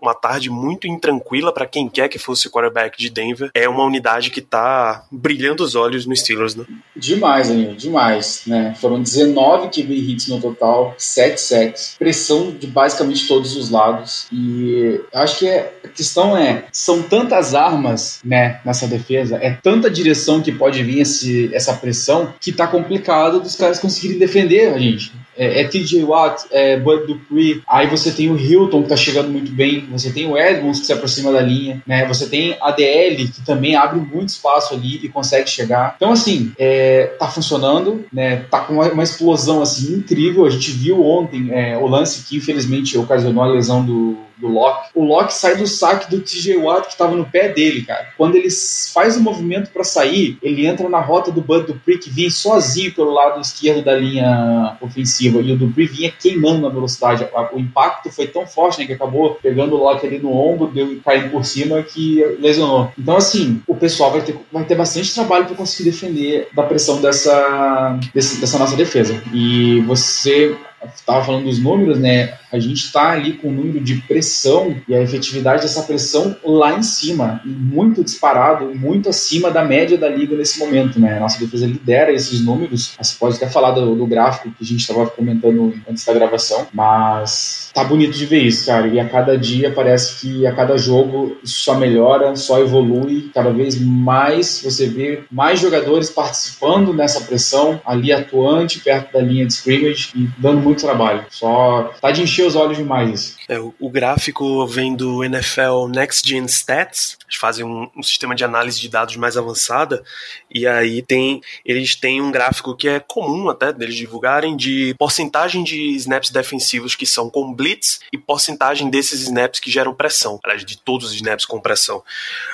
uma 0.00 0.14
tarde 0.14 0.50
muito 0.50 0.86
intranquila 0.86 1.52
para 1.52 1.66
quem 1.66 1.88
quer 1.88 2.08
que 2.08 2.18
fosse 2.18 2.46
o 2.46 2.50
quarterback 2.50 2.98
de 2.98 3.10
Denver. 3.10 3.50
É 3.54 3.68
uma 3.68 3.84
unidade 3.84 4.30
que 4.30 4.40
tá 4.40 5.04
brilhando 5.10 5.64
os 5.64 5.74
olhos 5.74 6.06
no 6.06 6.14
Steelers, 6.14 6.54
né? 6.54 6.64
Demais, 6.96 7.50
Aninho, 7.50 7.74
demais, 7.74 8.42
né? 8.46 8.74
Foram 8.80 9.02
19 9.02 9.68
QB 9.68 9.94
hits 9.94 10.28
no 10.28 10.40
total, 10.40 10.94
7 10.98 11.40
sacks, 11.40 11.96
pressão 11.98 12.50
de 12.50 12.66
basicamente 12.66 13.26
todos 13.26 13.56
os 13.56 13.70
lados. 13.70 14.26
E 14.32 15.00
acho 15.12 15.38
que 15.38 15.48
é, 15.48 15.74
a 15.84 15.88
questão 15.88 16.36
é, 16.36 16.64
são 16.72 17.02
tantas 17.02 17.54
armas, 17.54 18.20
né, 18.24 18.60
nessa 18.64 18.86
defesa, 18.86 19.36
é 19.36 19.50
tanta 19.50 19.90
direção 19.90 20.42
que 20.42 20.52
pode 20.52 20.82
vir 20.82 21.00
esse, 21.00 21.54
essa 21.54 21.74
pressão 21.74 22.32
que 22.40 22.52
tá 22.52 22.66
complicado 22.66 23.40
dos 23.40 23.56
caras 23.56 23.78
conseguirem 23.78 24.18
defender 24.18 24.72
a 24.72 24.78
gente 24.78 25.12
é, 25.36 25.62
é 25.62 25.68
TJ 25.68 26.04
Watt, 26.04 26.44
é 26.50 26.78
Bud 26.78 27.06
Dupree, 27.06 27.62
aí 27.66 27.86
você 27.86 28.10
tem 28.10 28.30
o 28.30 28.38
Hilton 28.38 28.82
que 28.82 28.88
tá 28.88 28.96
chegando 28.96 29.30
muito 29.30 29.52
bem, 29.52 29.86
você 29.90 30.10
tem 30.10 30.30
o 30.30 30.36
Edmonds 30.36 30.80
que 30.80 30.86
se 30.86 30.92
aproxima 30.92 31.32
da 31.32 31.40
linha, 31.40 31.82
né? 31.86 32.06
Você 32.06 32.28
tem 32.28 32.56
a 32.60 32.70
DL 32.70 33.28
que 33.28 33.44
também 33.44 33.76
abre 33.76 34.00
muito 34.00 34.28
espaço 34.28 34.74
ali 34.74 35.00
e 35.02 35.08
consegue 35.08 35.48
chegar. 35.48 35.94
Então, 35.96 36.12
assim, 36.12 36.52
é, 36.58 37.06
tá 37.18 37.28
funcionando, 37.28 38.04
né? 38.12 38.44
Tá 38.50 38.60
com 38.60 38.74
uma, 38.74 38.90
uma 38.92 39.02
explosão 39.02 39.62
assim 39.62 39.94
incrível. 39.94 40.46
A 40.46 40.50
gente 40.50 40.70
viu 40.70 41.04
ontem 41.04 41.50
é, 41.52 41.76
o 41.76 41.86
lance 41.86 42.24
que 42.24 42.36
infelizmente 42.36 42.96
ocasionou 42.98 43.44
a 43.44 43.48
lesão 43.48 43.84
do 43.84 44.18
do 44.38 44.48
Locke, 44.48 44.90
o 44.94 45.04
Locke 45.04 45.32
sai 45.32 45.56
do 45.56 45.66
saque 45.66 46.10
do 46.10 46.20
TJ 46.20 46.56
Watt 46.56 46.86
que 46.86 46.92
estava 46.92 47.14
no 47.14 47.24
pé 47.24 47.48
dele, 47.48 47.82
cara. 47.82 48.08
Quando 48.16 48.36
ele 48.36 48.48
faz 48.92 49.16
o 49.16 49.22
movimento 49.22 49.70
para 49.70 49.84
sair, 49.84 50.38
ele 50.42 50.66
entra 50.66 50.88
na 50.88 51.00
rota 51.00 51.30
do 51.30 51.40
Bud 51.40 51.66
Dupree 51.66 51.98
que 51.98 52.10
vinha 52.10 52.30
sozinho 52.30 52.94
pelo 52.94 53.12
lado 53.12 53.40
esquerdo 53.40 53.84
da 53.84 53.94
linha 53.94 54.76
ofensiva 54.80 55.40
e 55.40 55.52
o 55.52 55.56
Dupree 55.56 55.86
vinha 55.86 56.10
queimando 56.12 56.62
na 56.62 56.68
velocidade. 56.68 57.26
O 57.52 57.58
impacto 57.58 58.10
foi 58.10 58.26
tão 58.26 58.46
forte 58.46 58.78
né, 58.78 58.86
que 58.86 58.92
acabou 58.92 59.34
pegando 59.42 59.74
o 59.74 59.78
Locke 59.78 60.06
ali 60.06 60.18
no 60.18 60.32
ombro, 60.32 60.66
deu 60.68 60.98
caindo 61.04 61.30
por 61.30 61.44
cima 61.44 61.82
que 61.82 62.24
lesionou. 62.38 62.92
Então, 62.98 63.16
assim, 63.16 63.62
o 63.66 63.74
pessoal 63.74 64.10
vai 64.10 64.22
ter, 64.22 64.36
vai 64.52 64.64
ter 64.64 64.74
bastante 64.74 65.14
trabalho 65.14 65.46
para 65.46 65.56
conseguir 65.56 65.90
defender 65.90 66.48
da 66.54 66.62
pressão 66.62 67.00
dessa, 67.00 67.98
desse, 68.12 68.40
dessa 68.40 68.58
nossa 68.58 68.76
defesa. 68.76 69.22
E 69.32 69.80
você 69.82 70.56
estava 70.94 71.24
falando 71.24 71.44
dos 71.44 71.58
números, 71.58 71.98
né? 71.98 72.34
A 72.52 72.58
gente 72.58 72.84
está 72.84 73.10
ali 73.10 73.32
com 73.32 73.48
o 73.48 73.52
número 73.52 73.80
de 73.80 73.96
pressão 74.02 74.76
e 74.88 74.94
a 74.94 75.02
efetividade 75.02 75.62
dessa 75.62 75.82
pressão 75.82 76.36
lá 76.44 76.78
em 76.78 76.82
cima, 76.82 77.40
muito 77.44 78.04
disparado, 78.04 78.72
muito 78.74 79.08
acima 79.08 79.50
da 79.50 79.64
média 79.64 79.98
da 79.98 80.08
liga 80.08 80.36
nesse 80.36 80.58
momento, 80.58 81.00
né? 81.00 81.16
A 81.16 81.20
nossa 81.20 81.38
defesa 81.38 81.66
lidera 81.66 82.12
esses 82.12 82.44
números. 82.44 82.94
Você 83.00 83.16
pode 83.18 83.36
até 83.36 83.48
falar 83.48 83.72
do, 83.72 83.94
do 83.96 84.06
gráfico 84.06 84.50
que 84.50 84.62
a 84.62 84.66
gente 84.66 84.80
estava 84.80 85.06
comentando 85.06 85.74
antes 85.88 86.04
da 86.04 86.12
gravação, 86.12 86.66
mas 86.72 87.70
tá 87.74 87.82
bonito 87.82 88.16
de 88.16 88.26
ver 88.26 88.42
isso, 88.42 88.66
cara. 88.66 88.86
E 88.86 89.00
a 89.00 89.08
cada 89.08 89.36
dia 89.36 89.72
parece 89.72 90.20
que 90.20 90.46
a 90.46 90.52
cada 90.52 90.78
jogo 90.78 91.36
só 91.42 91.74
melhora, 91.74 92.36
só 92.36 92.60
evolui. 92.60 93.30
Cada 93.34 93.50
vez 93.50 93.80
mais 93.80 94.62
você 94.62 94.86
vê 94.86 95.24
mais 95.30 95.60
jogadores 95.60 96.10
participando 96.10 96.92
nessa 96.92 97.20
pressão, 97.22 97.80
ali 97.84 98.12
atuante, 98.12 98.80
perto 98.80 99.12
da 99.12 99.20
linha 99.20 99.46
de 99.46 99.52
scrimmage 99.52 100.10
e 100.14 100.28
dando 100.38 100.60
muito 100.60 100.73
trabalho. 100.82 101.24
Só 101.30 101.92
tá 102.00 102.10
de 102.10 102.22
encher 102.22 102.46
os 102.46 102.56
olhos 102.56 102.76
demais 102.76 103.14
isso. 103.14 103.36
É, 103.48 103.58
o, 103.58 103.74
o, 103.78 103.90
gráfico 103.90 104.66
vem 104.66 104.94
do 104.94 105.24
NFL 105.24 105.88
Next 105.88 106.28
Gen 106.28 106.44
Stats, 106.46 107.16
eles 107.24 107.36
fazem 107.36 107.64
um, 107.64 107.88
um, 107.96 108.02
sistema 108.02 108.34
de 108.34 108.44
análise 108.44 108.80
de 108.80 108.88
dados 108.88 109.16
mais 109.16 109.36
avançada, 109.36 110.02
e 110.50 110.66
aí 110.66 111.02
tem 111.02 111.40
eles 111.64 111.94
têm 111.94 112.20
um 112.20 112.30
gráfico 112.30 112.76
que 112.76 112.88
é 112.88 113.00
comum 113.00 113.48
até 113.48 113.72
deles 113.72 113.94
divulgarem 113.94 114.56
de 114.56 114.94
porcentagem 114.98 115.62
de 115.62 115.94
snaps 115.96 116.30
defensivos 116.30 116.94
que 116.94 117.06
são 117.06 117.30
com 117.30 117.52
blitz 117.52 118.00
e 118.12 118.18
porcentagem 118.18 118.90
desses 118.90 119.22
snaps 119.22 119.60
que 119.60 119.70
geram 119.70 119.94
pressão, 119.94 120.38
aliás, 120.42 120.64
de 120.64 120.76
todos 120.76 121.08
os 121.08 121.14
snaps 121.14 121.44
com 121.44 121.60
pressão. 121.60 122.02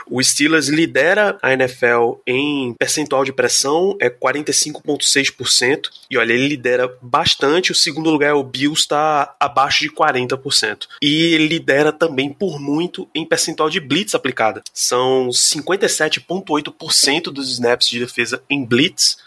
O 0.09 0.23
Steelers 0.23 0.69
lidera 0.69 1.39
a 1.43 1.53
NFL 1.53 2.21
em 2.27 2.75
percentual 2.75 3.25
de 3.25 3.33
pressão, 3.33 3.97
é 4.01 4.11
45,6%, 4.11 5.89
e 6.11 6.19
olha, 6.19 6.33
ele 6.33 6.49
lidera 6.49 6.93
bastante, 7.01 7.73
o 7.73 7.75
segundo 7.75 8.10
lugar 8.11 8.31
é 8.31 8.35
o 8.35 8.43
Bills, 8.43 8.83
está 8.83 9.35
abaixo 9.39 9.81
de 9.81 9.91
40%. 9.91 10.87
E 11.03 11.37
lidera 11.39 11.93
também 11.93 12.33
por 12.33 12.61
muito 12.61 13.09
em 13.15 13.25
percentual 13.27 13.71
de 13.71 13.81
blitz 13.81 14.15
aplicada. 14.15 14.63
São 14.73 15.29
57,8% 15.29 17.25
dos 17.25 17.51
snaps 17.53 17.89
de 17.89 17.99
defesa 18.01 18.43
em 18.49 18.65
blitz 18.65 19.19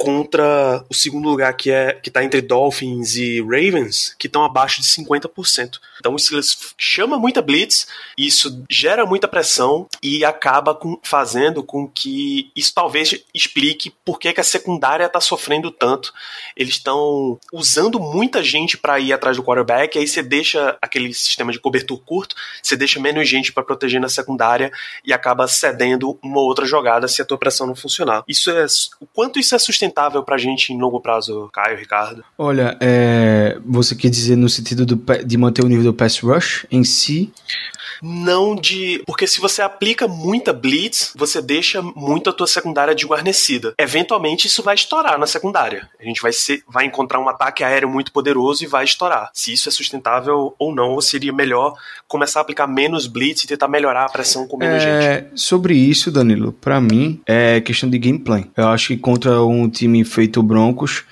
contra 0.00 0.82
o 0.88 0.94
segundo 0.94 1.28
lugar 1.28 1.52
que 1.52 1.70
é 1.70 1.92
que 1.92 2.08
está 2.08 2.24
entre 2.24 2.40
Dolphins 2.40 3.16
e 3.16 3.38
Ravens, 3.42 4.16
que 4.18 4.28
estão 4.28 4.42
abaixo 4.42 4.80
de 4.80 4.86
50%. 4.86 5.78
Então 5.98 6.14
o 6.14 6.18
Steelers 6.18 6.72
chama 6.78 7.18
muita 7.18 7.42
blitz, 7.42 7.86
isso 8.16 8.64
gera 8.70 9.04
muita 9.04 9.28
pressão 9.28 9.86
e 10.02 10.24
acaba 10.24 10.74
com, 10.74 10.98
fazendo 11.02 11.62
com 11.62 11.86
que 11.86 12.50
isso 12.56 12.72
talvez 12.72 13.14
explique 13.34 13.92
por 14.02 14.18
que, 14.18 14.32
que 14.32 14.40
a 14.40 14.44
secundária 14.44 15.04
está 15.04 15.20
sofrendo 15.20 15.70
tanto. 15.70 16.14
Eles 16.56 16.76
estão 16.76 17.38
usando 17.52 18.00
muita 18.00 18.42
gente 18.42 18.78
para 18.78 18.98
ir 18.98 19.12
atrás 19.12 19.36
do 19.36 19.42
quarterback, 19.42 19.98
aí 19.98 20.08
você 20.08 20.22
deixa 20.22 20.78
aquele 20.80 21.12
sistema 21.12 21.52
de 21.52 21.60
cobertura 21.60 22.00
curto, 22.06 22.34
você 22.62 22.74
deixa 22.74 22.98
menos 22.98 23.28
gente 23.28 23.52
para 23.52 23.62
proteger 23.62 24.00
na 24.00 24.08
secundária 24.08 24.72
e 25.04 25.12
acaba 25.12 25.46
cedendo 25.46 26.18
uma 26.22 26.40
outra 26.40 26.64
jogada 26.64 27.06
se 27.06 27.20
a 27.20 27.24
tua 27.26 27.36
pressão 27.36 27.66
não 27.66 27.76
funcionar. 27.76 28.24
Isso 28.26 28.50
é 28.50 28.64
o 28.98 29.06
quanto 29.06 29.38
isso 29.38 29.54
é 29.54 29.58
sustentável 29.58 29.89
para 30.24 30.34
a 30.34 30.38
gente 30.38 30.72
em 30.72 30.80
longo 30.80 31.00
prazo, 31.00 31.48
Caio, 31.52 31.76
Ricardo? 31.76 32.24
Olha, 32.36 32.76
é, 32.80 33.58
você 33.64 33.94
quer 33.94 34.08
dizer 34.08 34.36
no 34.36 34.48
sentido 34.48 34.86
do, 34.86 34.96
de 35.24 35.36
manter 35.36 35.64
o 35.64 35.68
nível 35.68 35.84
do 35.84 35.94
pass 35.94 36.18
rush 36.20 36.66
em 36.70 36.84
si? 36.84 37.32
Não 38.02 38.54
de. 38.54 39.02
Porque 39.06 39.26
se 39.26 39.40
você 39.40 39.62
aplica 39.62 40.08
muita 40.08 40.52
blitz, 40.52 41.12
você 41.16 41.40
deixa 41.40 41.82
muito 41.82 42.30
a 42.30 42.32
tua 42.32 42.46
secundária 42.46 42.94
desguarnecida. 42.94 43.74
Eventualmente 43.78 44.46
isso 44.46 44.62
vai 44.62 44.74
estourar 44.74 45.18
na 45.18 45.26
secundária. 45.26 45.88
A 45.98 46.04
gente 46.04 46.20
vai, 46.20 46.32
ser, 46.32 46.62
vai 46.68 46.86
encontrar 46.86 47.20
um 47.20 47.28
ataque 47.28 47.62
aéreo 47.62 47.88
muito 47.88 48.12
poderoso 48.12 48.64
e 48.64 48.66
vai 48.66 48.84
estourar. 48.84 49.30
Se 49.32 49.52
isso 49.52 49.68
é 49.68 49.72
sustentável 49.72 50.54
ou 50.58 50.74
não, 50.74 50.90
ou 50.90 51.02
seria 51.02 51.32
melhor 51.32 51.74
começar 52.08 52.40
a 52.40 52.42
aplicar 52.42 52.66
menos 52.66 53.06
blitz 53.06 53.44
e 53.44 53.46
tentar 53.46 53.68
melhorar 53.68 54.04
a 54.06 54.08
pressão 54.08 54.46
com 54.46 54.56
menos 54.56 54.82
é, 54.82 55.12
gente. 55.12 55.40
Sobre 55.40 55.74
isso, 55.74 56.10
Danilo, 56.10 56.52
para 56.52 56.80
mim 56.80 57.20
é 57.26 57.60
questão 57.60 57.88
de 57.88 57.98
gameplay. 57.98 58.46
Eu 58.56 58.68
acho 58.68 58.88
que 58.88 58.96
contra 58.96 59.42
um 59.42 59.68
time 59.68 60.04
feito 60.04 60.42
Broncos. 60.42 61.04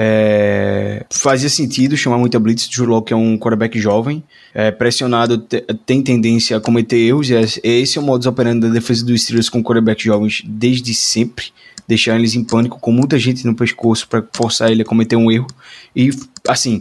É, 0.00 1.04
fazia 1.10 1.48
sentido 1.48 1.96
chamar 1.96 2.18
muita 2.18 2.38
blitz. 2.38 2.68
Drew 2.68 2.86
Locke 2.86 3.12
é 3.12 3.16
um 3.16 3.36
quarterback 3.36 3.76
jovem, 3.80 4.22
é, 4.54 4.70
pressionado, 4.70 5.38
tem 5.84 6.00
tendência 6.04 6.56
a 6.56 6.60
cometer 6.60 6.98
erros. 6.98 7.28
E 7.30 7.34
é, 7.34 7.40
esse 7.40 7.98
é 7.98 8.00
o 8.00 8.04
modus 8.04 8.28
operandi 8.28 8.60
da 8.60 8.72
defesa 8.72 9.04
dos 9.04 9.22
Steelers 9.22 9.48
com 9.48 9.60
quarterbacks 9.60 10.04
jovens 10.04 10.42
desde 10.46 10.94
sempre. 10.94 11.46
Deixar 11.88 12.16
eles 12.16 12.36
em 12.36 12.44
pânico, 12.44 12.78
com 12.78 12.92
muita 12.92 13.18
gente 13.18 13.44
no 13.44 13.56
pescoço 13.56 14.06
para 14.06 14.24
forçar 14.32 14.70
ele 14.70 14.82
a 14.82 14.84
cometer 14.84 15.16
um 15.16 15.32
erro. 15.32 15.48
E, 15.96 16.10
assim, 16.46 16.80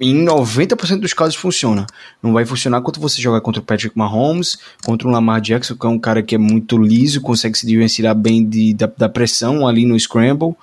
em 0.00 0.24
90% 0.24 1.00
dos 1.00 1.12
casos 1.12 1.34
funciona. 1.34 1.86
Não 2.22 2.32
vai 2.32 2.46
funcionar 2.46 2.80
quando 2.80 3.00
você 3.00 3.20
jogar 3.20 3.42
contra 3.42 3.60
o 3.60 3.64
Patrick 3.64 3.98
Mahomes, 3.98 4.56
contra 4.82 5.06
o 5.06 5.10
Lamar 5.10 5.42
Jackson, 5.42 5.76
que 5.76 5.86
é 5.86 5.90
um 5.90 5.98
cara 5.98 6.22
que 6.22 6.34
é 6.34 6.38
muito 6.38 6.78
liso, 6.78 7.20
consegue 7.20 7.58
se 7.58 7.66
diferenciar 7.66 8.14
bem 8.14 8.48
de, 8.48 8.72
da, 8.72 8.90
da 8.96 9.08
pressão 9.10 9.68
ali 9.68 9.84
no 9.84 9.98
scramble. 9.98 10.54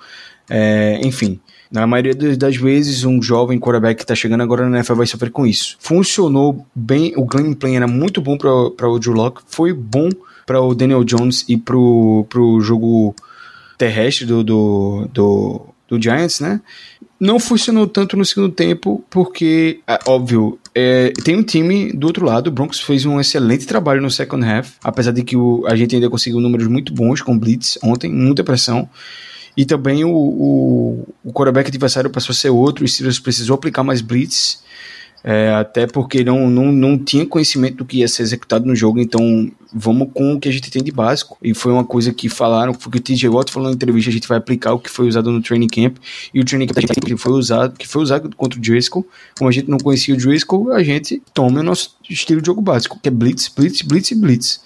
É, 0.50 0.98
enfim, 1.04 1.38
na 1.70 1.86
maioria 1.86 2.14
das 2.36 2.56
vezes, 2.56 3.04
um 3.04 3.20
jovem 3.20 3.58
quarterback 3.58 3.96
que 3.96 4.04
está 4.04 4.14
chegando 4.14 4.42
agora 4.42 4.68
na 4.68 4.78
NFL 4.78 4.94
vai 4.94 5.06
sofrer 5.06 5.30
com 5.30 5.46
isso. 5.46 5.76
Funcionou 5.78 6.66
bem, 6.74 7.12
o 7.16 7.24
gameplay 7.24 7.76
era 7.76 7.86
muito 7.86 8.20
bom 8.20 8.38
para 8.38 8.88
o 8.88 8.98
Drew 8.98 9.12
Locke, 9.12 9.42
foi 9.46 9.72
bom 9.72 10.08
para 10.46 10.60
o 10.62 10.74
Daniel 10.74 11.04
Jones 11.04 11.44
e 11.46 11.58
para 11.58 11.76
o 11.76 12.60
jogo 12.60 13.14
terrestre 13.76 14.24
do, 14.24 14.42
do, 14.42 15.08
do, 15.12 15.66
do, 15.88 16.02
Giants, 16.02 16.40
né? 16.40 16.60
Não 17.20 17.38
funcionou 17.38 17.86
tanto 17.86 18.16
no 18.16 18.24
segundo 18.24 18.52
tempo, 18.52 19.04
porque, 19.10 19.80
é, 19.86 19.98
óbvio, 20.06 20.58
é, 20.74 21.12
tem 21.22 21.36
um 21.36 21.42
time 21.42 21.92
do 21.92 22.06
outro 22.06 22.24
lado, 22.24 22.46
o 22.46 22.50
Broncos 22.50 22.80
fez 22.80 23.04
um 23.04 23.20
excelente 23.20 23.66
trabalho 23.66 24.00
no 24.00 24.10
second 24.10 24.44
half, 24.44 24.76
apesar 24.82 25.12
de 25.12 25.22
que 25.22 25.36
o, 25.36 25.66
a 25.66 25.76
gente 25.76 25.94
ainda 25.94 26.08
conseguiu 26.08 26.40
números 26.40 26.66
muito 26.66 26.94
bons 26.94 27.20
com 27.20 27.38
Blitz 27.38 27.78
ontem, 27.82 28.10
muita 28.10 28.42
pressão. 28.42 28.88
E 29.58 29.64
também 29.64 30.04
o, 30.04 30.14
o, 30.14 31.08
o 31.24 31.32
quarterback 31.32 31.66
adversário 31.66 32.08
passou 32.08 32.32
a 32.32 32.36
ser 32.36 32.48
outro, 32.48 32.84
o 32.84 32.88
Steelers 32.88 33.18
precisou 33.18 33.56
aplicar 33.56 33.82
mais 33.82 34.00
blitz, 34.00 34.62
é, 35.24 35.50
até 35.50 35.84
porque 35.84 36.22
não, 36.22 36.48
não, 36.48 36.70
não 36.70 36.96
tinha 36.96 37.26
conhecimento 37.26 37.78
do 37.78 37.84
que 37.84 37.96
ia 37.96 38.06
ser 38.06 38.22
executado 38.22 38.64
no 38.64 38.76
jogo, 38.76 39.00
então 39.00 39.50
vamos 39.74 40.10
com 40.14 40.34
o 40.34 40.38
que 40.38 40.48
a 40.48 40.52
gente 40.52 40.70
tem 40.70 40.80
de 40.80 40.92
básico. 40.92 41.36
E 41.42 41.52
foi 41.54 41.72
uma 41.72 41.84
coisa 41.84 42.14
que 42.14 42.28
falaram, 42.28 42.72
foi 42.72 42.92
que 42.92 42.98
o 42.98 43.00
TJ 43.00 43.28
Watt 43.28 43.50
falou 43.50 43.68
na 43.68 43.74
entrevista, 43.74 44.10
a 44.10 44.12
gente 44.12 44.28
vai 44.28 44.38
aplicar 44.38 44.74
o 44.74 44.78
que 44.78 44.88
foi 44.88 45.08
usado 45.08 45.28
no 45.32 45.42
training 45.42 45.66
camp, 45.66 45.96
e 46.32 46.38
o 46.38 46.44
training 46.44 46.68
camp 46.68 47.04
que 47.04 47.16
foi 47.16 47.32
usado, 47.32 47.76
que 47.76 47.88
foi 47.88 48.00
usado 48.00 48.30
contra 48.36 48.56
o 48.56 48.62
Driscoll, 48.62 49.04
como 49.36 49.50
a 49.50 49.52
gente 49.52 49.68
não 49.68 49.78
conhecia 49.78 50.14
o 50.14 50.16
Driscoll, 50.16 50.72
a 50.72 50.84
gente 50.84 51.20
toma 51.34 51.58
o 51.58 51.64
nosso 51.64 51.96
estilo 52.08 52.40
de 52.40 52.46
jogo 52.46 52.60
básico, 52.60 52.96
que 53.02 53.08
é 53.08 53.10
blitz, 53.10 53.48
blitz, 53.48 53.82
blitz 53.82 54.12
e 54.12 54.14
blitz. 54.14 54.60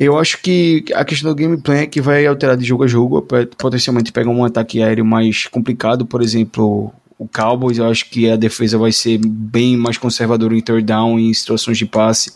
Eu 0.00 0.18
acho 0.18 0.40
que 0.40 0.82
a 0.94 1.04
questão 1.04 1.30
do 1.30 1.36
gameplay 1.36 1.80
é 1.80 1.86
que 1.86 2.00
vai 2.00 2.24
alterar 2.24 2.56
de 2.56 2.64
jogo 2.64 2.84
a 2.84 2.86
jogo. 2.86 3.20
Potencialmente 3.58 4.10
pega 4.10 4.30
um 4.30 4.42
ataque 4.42 4.82
aéreo 4.82 5.04
mais 5.04 5.46
complicado, 5.46 6.06
por 6.06 6.22
exemplo, 6.22 6.90
o 7.18 7.28
Cowboys. 7.28 7.76
Eu 7.76 7.84
acho 7.84 8.08
que 8.08 8.30
a 8.30 8.34
defesa 8.34 8.78
vai 8.78 8.92
ser 8.92 9.18
bem 9.18 9.76
mais 9.76 9.98
conservadora 9.98 10.56
em 10.56 10.62
third 10.62 10.86
down, 10.86 11.18
em 11.18 11.34
situações 11.34 11.76
de 11.76 11.84
passe. 11.84 12.32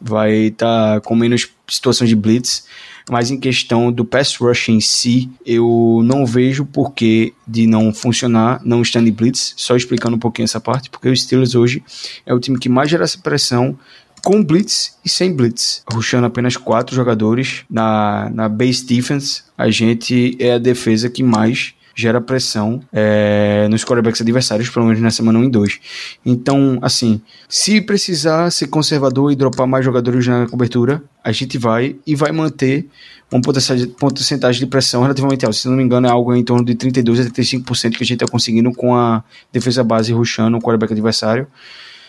Vai 0.00 0.46
estar 0.46 0.94
tá 0.94 1.00
com 1.02 1.14
menos 1.14 1.48
situações 1.68 2.10
de 2.10 2.16
blitz. 2.16 2.64
Mas 3.08 3.30
em 3.30 3.38
questão 3.38 3.92
do 3.92 4.04
pass 4.04 4.34
rush 4.36 4.70
em 4.70 4.80
si, 4.80 5.30
eu 5.46 6.00
não 6.02 6.26
vejo 6.26 6.64
porquê 6.64 7.32
de 7.46 7.66
não 7.66 7.92
funcionar, 7.92 8.60
não 8.64 8.82
estando 8.82 9.06
em 9.06 9.12
blitz. 9.12 9.54
Só 9.56 9.76
explicando 9.76 10.16
um 10.16 10.18
pouquinho 10.18 10.46
essa 10.46 10.58
parte, 10.58 10.90
porque 10.90 11.08
o 11.08 11.16
Steelers 11.16 11.54
hoje 11.54 11.80
é 12.26 12.34
o 12.34 12.40
time 12.40 12.58
que 12.58 12.68
mais 12.68 12.90
gera 12.90 13.04
essa 13.04 13.18
pressão 13.18 13.78
com 14.24 14.42
blitz 14.42 14.96
e 15.04 15.08
sem 15.08 15.32
blitz. 15.32 15.82
Rushando 15.92 16.26
apenas 16.26 16.56
quatro 16.56 16.96
jogadores 16.96 17.64
na, 17.70 18.30
na 18.34 18.48
base 18.48 18.84
defense, 18.84 19.42
a 19.56 19.70
gente 19.70 20.36
é 20.40 20.54
a 20.54 20.58
defesa 20.58 21.10
que 21.10 21.22
mais 21.22 21.74
gera 21.94 22.20
pressão 22.20 22.82
é, 22.92 23.68
nos 23.70 23.84
quarterbacks 23.84 24.20
adversários, 24.20 24.68
pelo 24.68 24.86
menos 24.86 25.00
na 25.00 25.10
semana 25.10 25.38
1 25.38 25.44
e 25.44 25.50
2. 25.50 25.80
Então, 26.26 26.78
assim, 26.82 27.20
se 27.48 27.80
precisar 27.80 28.50
ser 28.50 28.66
conservador 28.66 29.30
e 29.30 29.36
dropar 29.36 29.66
mais 29.66 29.84
jogadores 29.84 30.26
na 30.26 30.48
cobertura, 30.48 31.02
a 31.22 31.30
gente 31.30 31.56
vai 31.56 31.96
e 32.04 32.16
vai 32.16 32.32
manter 32.32 32.88
uma 33.30 33.40
porcentagem 33.40 34.58
de 34.58 34.66
pressão 34.66 35.02
relativamente 35.02 35.44
alta. 35.44 35.56
Se 35.56 35.68
não 35.68 35.76
me 35.76 35.82
engano, 35.82 36.06
é 36.06 36.10
algo 36.10 36.34
em 36.34 36.42
torno 36.42 36.64
de 36.64 36.74
32 36.74 37.20
a 37.20 37.30
35% 37.30 37.96
que 37.96 38.02
a 38.02 38.06
gente 38.06 38.14
está 38.14 38.26
conseguindo 38.26 38.72
com 38.72 38.96
a 38.96 39.22
defesa 39.52 39.84
base 39.84 40.12
rushando 40.12 40.56
o 40.56 40.60
quarterback 40.60 40.92
adversário. 40.92 41.46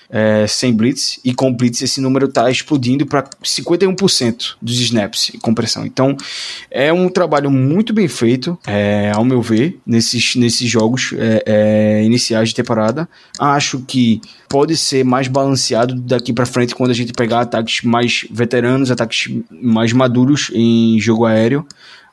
É, 0.09 0.45
sem 0.47 0.73
blitz, 0.73 1.19
e 1.23 1.33
com 1.33 1.53
blitz 1.53 1.81
esse 1.81 2.01
número 2.01 2.25
está 2.25 2.49
explodindo 2.49 3.05
para 3.05 3.23
51% 3.43 4.55
dos 4.61 4.79
snaps 4.79 5.31
com 5.41 5.53
pressão. 5.53 5.85
Então 5.85 6.15
é 6.69 6.91
um 6.91 7.09
trabalho 7.09 7.49
muito 7.49 7.93
bem 7.93 8.07
feito, 8.07 8.57
é, 8.67 9.11
ao 9.13 9.25
meu 9.25 9.41
ver, 9.41 9.79
nesses, 9.85 10.35
nesses 10.35 10.69
jogos 10.69 11.13
é, 11.17 11.43
é 11.45 12.03
iniciais 12.03 12.49
de 12.49 12.55
temporada. 12.55 13.07
Acho 13.39 13.79
que 13.79 14.21
pode 14.47 14.77
ser 14.77 15.03
mais 15.03 15.27
balanceado 15.27 15.95
daqui 15.95 16.31
para 16.31 16.45
frente 16.45 16.75
quando 16.75 16.91
a 16.91 16.93
gente 16.93 17.13
pegar 17.13 17.41
ataques 17.41 17.81
mais 17.81 18.25
veteranos, 18.29 18.91
ataques 18.91 19.33
mais 19.49 19.91
maduros 19.91 20.51
em 20.53 20.99
jogo 20.99 21.25
aéreo 21.25 21.65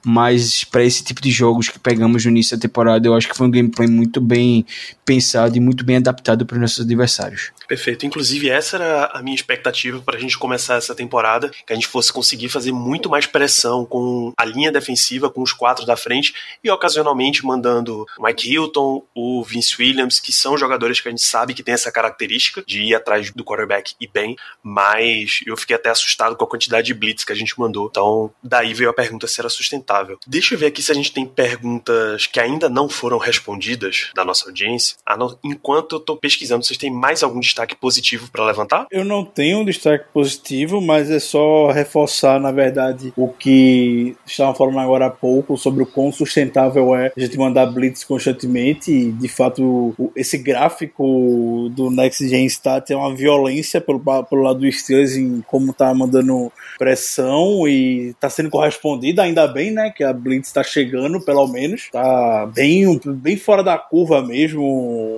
mas 0.05 0.65
para 0.65 0.85
esse 0.85 1.05
tipo 1.05 1.21
de 1.21 1.31
jogos 1.31 1.69
que 1.69 1.79
pegamos 1.79 2.25
no 2.25 2.31
início 2.31 2.57
da 2.57 2.61
temporada, 2.61 3.07
eu 3.07 3.15
acho 3.15 3.29
que 3.29 3.37
foi 3.37 3.47
um 3.47 3.51
gameplay 3.51 3.89
muito 3.89 4.21
bem 4.21 4.67
pensado 5.05 5.57
e 5.57 5.61
muito 5.61 5.85
bem 5.85 5.97
adaptado 5.97 6.45
para 6.45 6.55
os 6.55 6.61
nossos 6.61 6.81
adversários. 6.81 7.51
Perfeito. 7.69 8.05
Inclusive, 8.05 8.51
essa 8.51 8.77
era 8.77 9.07
a 9.07 9.23
minha 9.23 9.35
expectativa 9.35 10.01
para 10.01 10.17
a 10.17 10.21
gente 10.21 10.39
começar 10.39 10.77
essa 10.77 10.95
temporada, 10.95 11.51
que 11.51 11.73
a 11.73 11.75
gente 11.75 11.87
fosse 11.87 12.13
conseguir 12.13 12.49
fazer 12.49 12.73
muito 12.73 13.09
mais 13.09 13.27
pressão 13.27 13.85
com 13.85 14.33
a 14.37 14.45
linha 14.45 14.71
defensiva, 14.71 15.31
com 15.31 15.43
os 15.43 15.53
quatro 15.53 15.87
da 15.87 15.97
frente, 15.97 16.35
e 16.63 16.71
ocasionalmente 16.71 17.45
mandando 17.45 18.07
o 18.19 18.27
Mike 18.27 18.53
Hilton, 18.53 19.03
o 19.15 19.43
Vince 19.43 19.77
Williams, 19.79 20.21
que 20.21 20.33
são 20.33 20.59
jogadores 20.59 21.01
que 21.01 21.09
a 21.09 21.11
gente 21.11 21.23
sabe 21.23 21.55
que 21.55 21.63
tem 21.63 21.75
essa 21.75 21.91
característica 21.91 22.63
de 22.67 22.83
ir 22.83 22.95
atrás 22.95 23.31
do 23.31 23.45
quarterback 23.45 23.95
e 24.01 24.07
bem, 24.07 24.37
mas 24.63 25.41
eu 25.47 25.57
fiquei 25.57 25.77
até 25.77 25.91
assustado 25.91 26.37
com 26.37 26.45
a 26.45 26.49
quantidade 26.49 26.87
de 26.87 26.95
blitz 26.95 27.25
que 27.25 27.33
a 27.33 27.37
gente 27.37 27.59
mandou. 27.59 27.89
Então, 27.91 28.31
daí 28.43 28.75
veio 28.75 28.91
a 28.91 28.95
pergunta 28.95 29.27
se 29.27 29.41
era 29.41 29.49
sustentável 29.49 29.92
Deixa 30.27 30.55
eu 30.55 30.59
ver 30.59 30.67
aqui 30.67 30.83
se 30.83 30.91
a 30.91 30.95
gente 30.95 31.13
tem 31.13 31.27
perguntas 31.27 32.27
que 32.27 32.41
ainda 32.41 32.69
não 32.69 32.89
foram 32.89 33.19
respondidas 33.19 34.11
da 34.15 34.25
nossa 34.25 34.47
audiência. 34.47 34.97
Ah, 35.07 35.17
enquanto 35.45 35.97
eu 35.97 36.01
tô 36.01 36.17
pesquisando, 36.17 36.65
vocês 36.65 36.79
têm 36.79 36.91
mais 36.91 37.23
algum 37.23 37.41
destaque 37.41 37.77
positivo 37.77 38.31
para 38.31 38.45
levantar? 38.45 38.87
Eu 38.91 39.05
não 39.05 39.25
tenho 39.25 39.59
um 39.59 39.65
destaque 39.65 40.07
positivo, 40.13 40.81
mas 40.81 41.11
é 41.11 41.19
só 41.19 41.71
reforçar, 41.71 42.41
na 42.41 42.51
verdade, 42.51 43.13
o 43.17 43.29
que 43.29 44.17
estavam 44.27 44.55
falando 44.55 44.79
agora 44.79 45.07
há 45.07 45.11
pouco 45.11 45.57
sobre 45.57 45.83
o 45.83 45.87
quão 45.87 46.13
sustentável 46.13 46.95
é 46.95 47.13
a 47.17 47.21
gente 47.21 47.37
mandar 47.39 47.67
blitz 47.67 48.05
constantemente. 48.05 48.93
E, 48.93 49.13
de 49.13 49.29
fato, 49.29 49.95
esse 50.17 50.39
gráfico 50.39 51.69
do 51.73 51.91
Next 51.91 52.27
Gen 52.29 52.47
Stat 52.47 52.93
é 52.93 52.97
uma 52.97 53.15
violência 53.15 53.81
pelo, 53.81 54.01
pelo 54.01 54.43
lado 54.43 54.61
do 54.61 54.73
Steelers 54.73 55.17
em 55.17 55.41
como 55.43 55.73
tá 55.73 55.93
mandando 55.95 56.53
pressão 56.79 57.67
e 57.67 58.15
tá 58.19 58.29
sendo 58.29 58.51
correspondida, 58.51 59.23
ainda 59.23 59.47
bem, 59.47 59.71
né? 59.71 59.82
Né? 59.83 59.91
Que 59.91 60.05
a 60.05 60.13
Blitz 60.13 60.49
está 60.49 60.63
chegando, 60.63 61.21
pelo 61.21 61.47
menos. 61.49 61.89
Tá 61.91 62.47
bem, 62.47 63.01
bem 63.05 63.37
fora 63.37 63.63
da 63.63 63.77
curva 63.77 64.23
mesmo 64.23 64.63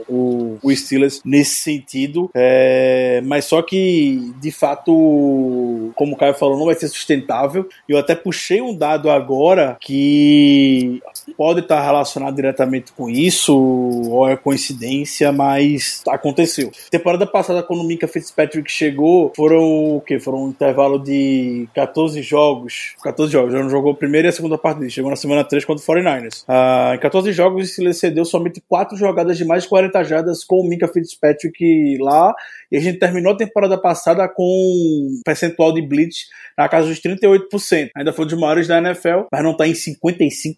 o, 0.08 0.58
o 0.62 0.74
Steelers 0.74 1.20
nesse 1.24 1.56
sentido. 1.56 2.30
É, 2.34 3.20
mas 3.24 3.44
só 3.44 3.62
que, 3.62 4.32
de 4.40 4.50
fato, 4.50 5.92
como 5.94 6.14
o 6.14 6.16
Caio 6.16 6.34
falou, 6.34 6.58
não 6.58 6.66
vai 6.66 6.74
ser 6.74 6.88
sustentável. 6.88 7.68
Eu 7.88 7.98
até 7.98 8.14
puxei 8.14 8.60
um 8.60 8.76
dado 8.76 9.10
agora 9.10 9.76
que 9.80 11.02
pode 11.36 11.60
estar 11.60 11.82
relacionado 11.82 12.34
diretamente 12.34 12.92
com 12.92 13.08
isso, 13.08 13.56
ou 13.56 14.28
é 14.28 14.36
coincidência, 14.36 15.32
mas 15.32 16.02
aconteceu. 16.08 16.70
Temporada 16.90 17.26
passada, 17.26 17.62
quando 17.62 17.80
o 17.80 17.84
Mika 17.84 18.06
Fitzpatrick 18.06 18.70
chegou, 18.70 19.32
foram 19.34 19.96
o 19.96 20.00
quê? 20.00 20.18
Foram 20.18 20.44
um 20.44 20.48
intervalo 20.48 20.98
de 20.98 21.68
14 21.74 22.22
jogos. 22.22 22.94
14 23.02 23.32
jogos, 23.32 23.52
já 23.52 23.62
não 23.62 23.70
jogou 23.70 23.92
a 23.92 23.96
primeira 23.96 24.28
e 24.28 24.30
a 24.30 24.32
segunda 24.32 24.58
partida. 24.58 24.88
Chegou 24.88 25.10
na 25.10 25.16
semana 25.16 25.44
3 25.44 25.64
contra 25.64 25.82
o 25.82 25.86
49ers. 25.86 26.44
Ah, 26.46 26.92
em 26.94 26.98
14 26.98 27.32
jogos, 27.32 27.78
ele 27.78 27.92
cedeu 27.92 28.24
somente 28.24 28.62
4 28.68 28.96
jogadas 28.96 29.36
de 29.36 29.44
mais 29.44 29.64
de 29.64 29.68
40 29.68 30.04
jardas 30.04 30.44
com 30.44 30.60
o 30.60 30.68
Mika 30.68 30.88
Fitzpatrick 30.88 31.98
lá. 32.00 32.34
E 32.74 32.76
a 32.76 32.80
gente 32.80 32.98
terminou 32.98 33.34
a 33.34 33.36
temporada 33.36 33.80
passada 33.80 34.28
com 34.28 34.42
um 34.42 35.20
percentual 35.24 35.72
de 35.72 35.80
blitz 35.80 36.26
na 36.58 36.68
casa 36.68 36.88
dos 36.88 37.00
38%. 37.00 37.90
Ainda 37.96 38.12
foi 38.12 38.24
dos 38.24 38.36
maiores 38.36 38.66
da 38.66 38.78
NFL, 38.78 39.28
mas 39.30 39.44
não 39.44 39.52
está 39.52 39.64
em 39.68 39.74
55%, 39.74 40.56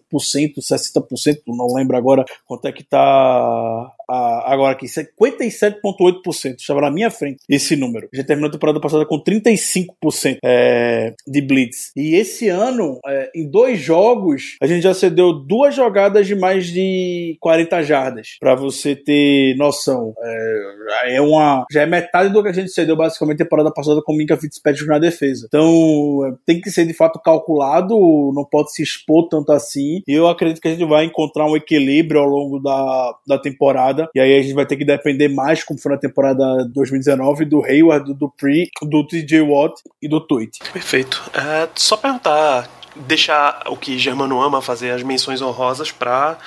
60%, 0.57 1.37
não 1.45 1.75
lembro 1.75 1.95
agora 1.95 2.25
quanto 2.47 2.67
é 2.67 2.71
que 2.71 2.81
está 2.81 3.91
agora 4.09 4.73
aqui, 4.73 4.85
57,8%. 4.85 6.55
Estava 6.59 6.81
na 6.81 6.91
minha 6.91 7.09
frente 7.09 7.43
esse 7.49 7.75
número. 7.75 8.07
Já 8.13 8.23
terminou 8.23 8.49
a 8.49 8.51
temporada 8.51 8.79
passada 8.79 9.05
com 9.05 9.21
35% 9.21 10.37
é, 10.43 11.13
de 11.27 11.41
blitz. 11.41 11.91
E 11.95 12.15
esse 12.15 12.47
ano, 12.49 12.99
é, 13.05 13.31
em 13.35 13.49
dois 13.49 13.79
jogos, 13.79 14.57
a 14.61 14.67
gente 14.67 14.81
já 14.81 14.93
cedeu 14.93 15.33
duas 15.33 15.75
jogadas 15.75 16.27
de 16.27 16.35
mais 16.35 16.67
de 16.67 17.37
40 17.39 17.83
jardas. 17.83 18.37
Para 18.39 18.55
você 18.55 18.95
ter 18.95 19.55
noção. 19.57 20.13
É, 20.21 21.15
é, 21.15 21.21
uma. 21.21 21.65
Já 21.71 21.81
é 21.81 21.85
metade 21.85 22.31
do 22.31 22.41
que 22.41 22.49
a 22.49 22.53
gente 22.53 22.71
cedeu 22.71 22.95
basicamente 22.95 23.37
temporada 23.37 23.71
passada 23.71 24.01
com 24.03 24.13
o 24.13 24.17
Minka 24.17 24.37
Fitzpatrick 24.37 24.87
na 24.87 24.99
defesa. 24.99 25.45
Então, 25.47 26.25
é, 26.25 26.33
tem 26.45 26.61
que 26.61 26.71
ser 26.71 26.85
de 26.85 26.93
fato 26.93 27.19
calculado, 27.19 27.95
não 28.33 28.45
pode 28.45 28.73
se 28.73 28.81
expor 28.81 29.27
tanto 29.29 29.51
assim. 29.51 30.01
E 30.07 30.13
eu 30.13 30.27
acredito 30.27 30.61
que 30.61 30.67
a 30.67 30.71
gente 30.71 30.85
vai 30.85 31.05
encontrar 31.05 31.45
um 31.45 31.55
equilíbrio 31.55 32.21
ao 32.21 32.27
longo 32.27 32.59
da, 32.59 33.15
da 33.27 33.37
temporada 33.37 33.96
temporada. 33.97 34.09
E 34.13 34.19
aí 34.19 34.37
a 34.37 34.41
gente 34.41 34.53
vai 34.53 34.65
ter 34.65 34.77
que 34.77 34.85
depender 34.85 35.27
mais, 35.27 35.63
como 35.63 35.79
foi 35.79 35.91
na 35.91 35.97
temporada 35.97 36.65
2019, 36.65 37.45
do 37.45 37.63
Hayward, 37.63 38.13
do, 38.13 38.29
Pre, 38.29 38.69
do 38.83 39.05
TJ 39.05 39.41
Watt 39.41 39.81
e 40.01 40.07
do 40.07 40.21
Tweet. 40.21 40.59
Perfeito. 40.71 41.29
É, 41.33 41.67
só 41.75 41.97
perguntar, 41.97 42.69
deixar 42.95 43.63
o 43.67 43.75
que 43.75 43.97
Germano 43.97 44.41
ama 44.41 44.61
fazer 44.61 44.91
as 44.91 45.01
menções 45.01 45.41
honrosas 45.41 45.91
para 45.91 46.37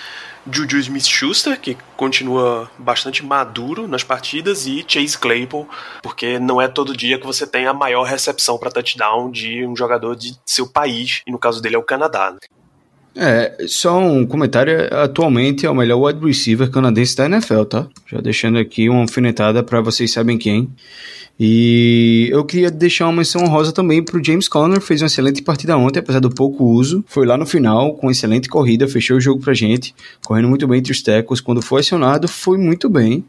Juju 0.51 0.79
Smith-Schuster, 0.79 1.61
que 1.61 1.77
continua 1.97 2.71
bastante 2.79 3.25
maduro 3.25 3.87
nas 3.87 4.03
partidas, 4.03 4.67
e 4.67 4.85
Chase 4.87 5.19
Claypool, 5.19 5.69
porque 6.03 6.39
não 6.39 6.61
é 6.61 6.67
todo 6.67 6.97
dia 6.97 7.19
que 7.19 7.27
você 7.27 7.47
tem 7.47 7.67
a 7.67 7.75
maior 7.75 8.05
recepção 8.05 8.57
para 8.57 8.71
touchdown 8.71 9.31
de 9.31 9.67
um 9.67 9.77
jogador 9.77 10.17
de 10.17 10.35
seu 10.47 10.67
país, 10.67 11.21
e 11.27 11.31
no 11.31 11.39
caso 11.39 11.61
dele 11.61 11.77
é 11.77 11.79
o 11.79 11.83
Canadá. 11.83 12.35
É, 13.15 13.65
só 13.67 13.99
um 13.99 14.25
comentário, 14.25 14.89
atualmente 14.95 15.67
é 15.67 15.71
o 15.71 15.75
melhor 15.75 16.01
wide 16.01 16.25
receiver 16.25 16.71
canadense 16.71 17.17
da 17.17 17.27
NFL, 17.27 17.65
tá? 17.65 17.89
Já 18.07 18.21
deixando 18.21 18.59
aqui 18.59 18.89
uma 18.89 19.01
alfinetada 19.01 19.63
para 19.63 19.81
vocês 19.81 20.13
sabem 20.13 20.39
quem. 20.39 20.69
E 21.43 22.29
eu 22.31 22.45
queria 22.45 22.71
deixar 22.71 23.07
uma 23.07 23.15
menção 23.15 23.43
honrosa 23.43 23.73
também 23.73 24.05
pro 24.05 24.23
James 24.23 24.47
Conner, 24.47 24.79
fez 24.81 25.01
uma 25.01 25.07
excelente 25.07 25.43
partida 25.43 25.75
ontem, 25.77 25.99
apesar 25.99 26.21
do 26.21 26.29
pouco 26.29 26.65
uso. 26.65 27.03
Foi 27.09 27.27
lá 27.27 27.37
no 27.37 27.47
final, 27.47 27.95
com 27.95 28.11
excelente 28.11 28.47
corrida, 28.47 28.87
fechou 28.87 29.17
o 29.17 29.21
jogo 29.21 29.41
pra 29.41 29.55
gente, 29.55 29.95
correndo 30.23 30.49
muito 30.49 30.69
bem 30.69 30.81
entre 30.81 30.93
os 30.93 31.03
tecos. 31.03 31.41
Quando 31.41 31.63
foi 31.63 31.81
acionado, 31.81 32.29
foi 32.29 32.59
muito 32.59 32.91
bem 32.91 33.25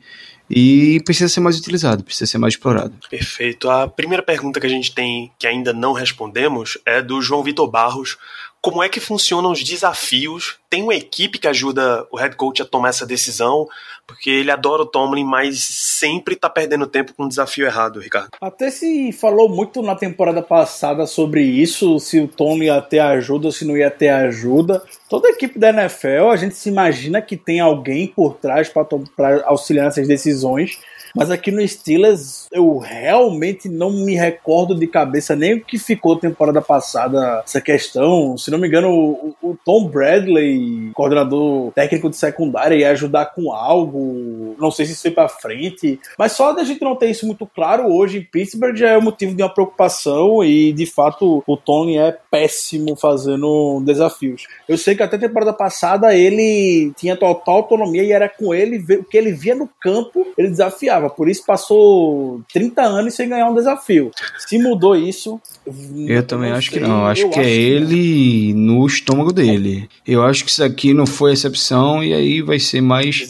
e 0.50 1.02
precisa 1.06 1.30
ser 1.30 1.40
mais 1.40 1.58
utilizado, 1.58 2.04
precisa 2.04 2.30
ser 2.30 2.38
mais 2.38 2.54
explorado. 2.54 2.94
Perfeito. 3.10 3.70
A 3.70 3.88
primeira 3.88 4.22
pergunta 4.22 4.60
que 4.60 4.68
a 4.68 4.70
gente 4.70 4.94
tem 4.94 5.32
que 5.40 5.48
ainda 5.48 5.72
não 5.72 5.94
respondemos 5.94 6.78
é 6.86 7.02
do 7.02 7.22
João 7.22 7.42
Vitor 7.42 7.72
Barros 7.72 8.18
como 8.62 8.84
é 8.84 8.88
que 8.88 9.00
funcionam 9.00 9.52
os 9.52 9.64
desafios. 9.64 10.58
Tem 10.70 10.84
uma 10.84 10.94
equipe 10.94 11.40
que 11.40 11.48
ajuda 11.48 12.06
o 12.12 12.18
head 12.18 12.36
coach 12.36 12.62
a 12.62 12.66
tomar 12.66 12.90
essa 12.90 13.06
decisão, 13.06 13.68
porque 14.06 14.30
ele 14.30 14.52
adora 14.52 14.84
o 14.84 14.86
Tomlin, 14.86 15.24
mas 15.24 15.60
sempre 15.60 16.36
tá 16.36 16.50
perdendo 16.50 16.86
tempo 16.86 17.14
com 17.14 17.24
um 17.24 17.28
desafio 17.28 17.66
errado, 17.66 18.00
Ricardo. 18.00 18.30
Até 18.40 18.70
se 18.70 19.12
falou 19.12 19.50
muito 19.50 19.82
na 19.82 19.96
temporada 19.96 20.42
passada 20.42 21.08
sobre 21.08 21.42
isso, 21.42 22.00
se 22.00 22.20
o 22.20 22.28
Tomlin 22.28 22.66
ia 22.66 22.82
ter 22.82 23.00
ajuda 23.00 23.52
se 23.52 23.66
não 23.66 23.76
ia 23.76 23.90
ter 23.90 24.10
ajuda. 24.10 24.84
Toda 25.10 25.28
a 25.28 25.32
equipe 25.32 25.58
da 25.58 25.70
NFL, 25.70 26.30
a 26.32 26.36
gente 26.36 26.56
se 26.56 26.70
imagina 26.70 27.22
que 27.22 27.36
tem 27.36 27.60
alguém 27.60 28.08
por 28.08 28.36
trás 28.36 28.70
para 28.70 29.44
auxiliar 29.46 29.86
nessas 29.86 30.08
decisões. 30.08 30.80
Mas 31.16 31.30
aqui 31.30 31.52
no 31.52 31.66
Steelers, 31.68 32.48
eu 32.52 32.78
realmente 32.78 33.68
não 33.70 33.92
me 33.92 34.16
recordo 34.16 34.76
de 34.76 34.88
cabeça 34.88 35.36
nem 35.36 35.56
o 35.56 35.62
que 35.62 35.78
ficou 35.78 36.16
temporada 36.16 36.62
passada 36.62 37.42
essa 37.46 37.62
questão. 37.62 38.38
Se 38.38 38.50
não 38.52 38.58
me 38.58 38.68
engano, 38.68 38.90
o, 38.90 39.36
o 39.42 39.58
Tom 39.64 39.88
Bradley, 39.88 40.92
coordenador 40.94 41.72
técnico 41.74 42.10
de 42.10 42.16
secundária, 42.16 42.76
ia 42.76 42.92
ajudar 42.92 43.28
com 43.28 43.52
algo. 43.52 44.56
Não 44.60 44.72
sei 44.72 44.86
se 44.86 44.94
isso 44.94 45.02
foi 45.02 45.12
pra 45.12 45.28
frente. 45.28 46.00
Mas 46.18 46.34
só 46.34 46.54
da 46.54 46.64
gente 46.64 46.82
não 46.82 46.96
ter 46.96 47.10
isso 47.10 47.26
muito 47.26 47.46
claro 47.46 47.92
hoje 47.92 48.20
em 48.20 48.24
Pittsburgh 48.24 48.76
já 48.76 48.90
é 48.90 49.00
motivo 49.00 49.36
de 49.36 49.44
uma 49.44 49.54
preocupação. 49.54 50.44
E 50.44 50.72
de 50.72 50.86
fato, 50.86 51.44
o 51.46 51.58
Tony 51.58 51.98
é 51.98 52.18
péssimo 52.30 52.96
fazendo 52.96 53.82
desafios. 53.86 54.48
Eu 54.68 54.78
sei 54.78 54.96
que 54.96 55.04
até 55.04 55.18
temporada 55.18 55.54
passada 55.54 56.16
ele 56.16 56.92
tinha 56.96 57.16
total 57.16 57.56
autonomia 57.56 58.04
e 58.04 58.12
era 58.12 58.30
com 58.30 58.54
ele, 58.54 58.78
o 58.78 59.04
que 59.04 59.18
ele 59.18 59.32
via 59.32 59.56
no 59.56 59.70
campo, 59.80 60.28
ele 60.38 60.50
desafiava 60.50 61.01
Por 61.10 61.30
isso 61.30 61.46
passou 61.46 62.42
30 62.54 62.82
anos 62.82 63.14
sem 63.14 63.30
ganhar 63.30 63.50
um 63.50 63.56
desafio. 63.56 64.12
Se 64.38 64.58
mudou 64.58 64.96
isso. 64.96 65.42
Eu 66.08 66.24
também 66.24 66.52
acho 66.52 66.72
sei. 66.72 66.80
que 66.80 66.88
não. 66.88 67.06
Acho 67.06 67.30
que 67.30 67.40
é 67.40 67.42
acho 67.42 67.42
é 67.42 67.44
que 67.44 67.50
ele 67.50 68.54
não. 68.54 68.76
no 68.76 68.88
estômago 68.88 69.32
dele. 69.32 69.90
Eu 70.06 70.24
acho 70.24 70.44
que 70.44 70.52
isso 70.52 70.64
aqui 70.64 70.94
não 70.94 71.06
foi 71.06 71.34
exceção 71.34 72.04
e 72.04 72.14
aí 72.14 72.42
vai 72.42 72.60
ser 72.60 72.82
mais. 72.82 73.30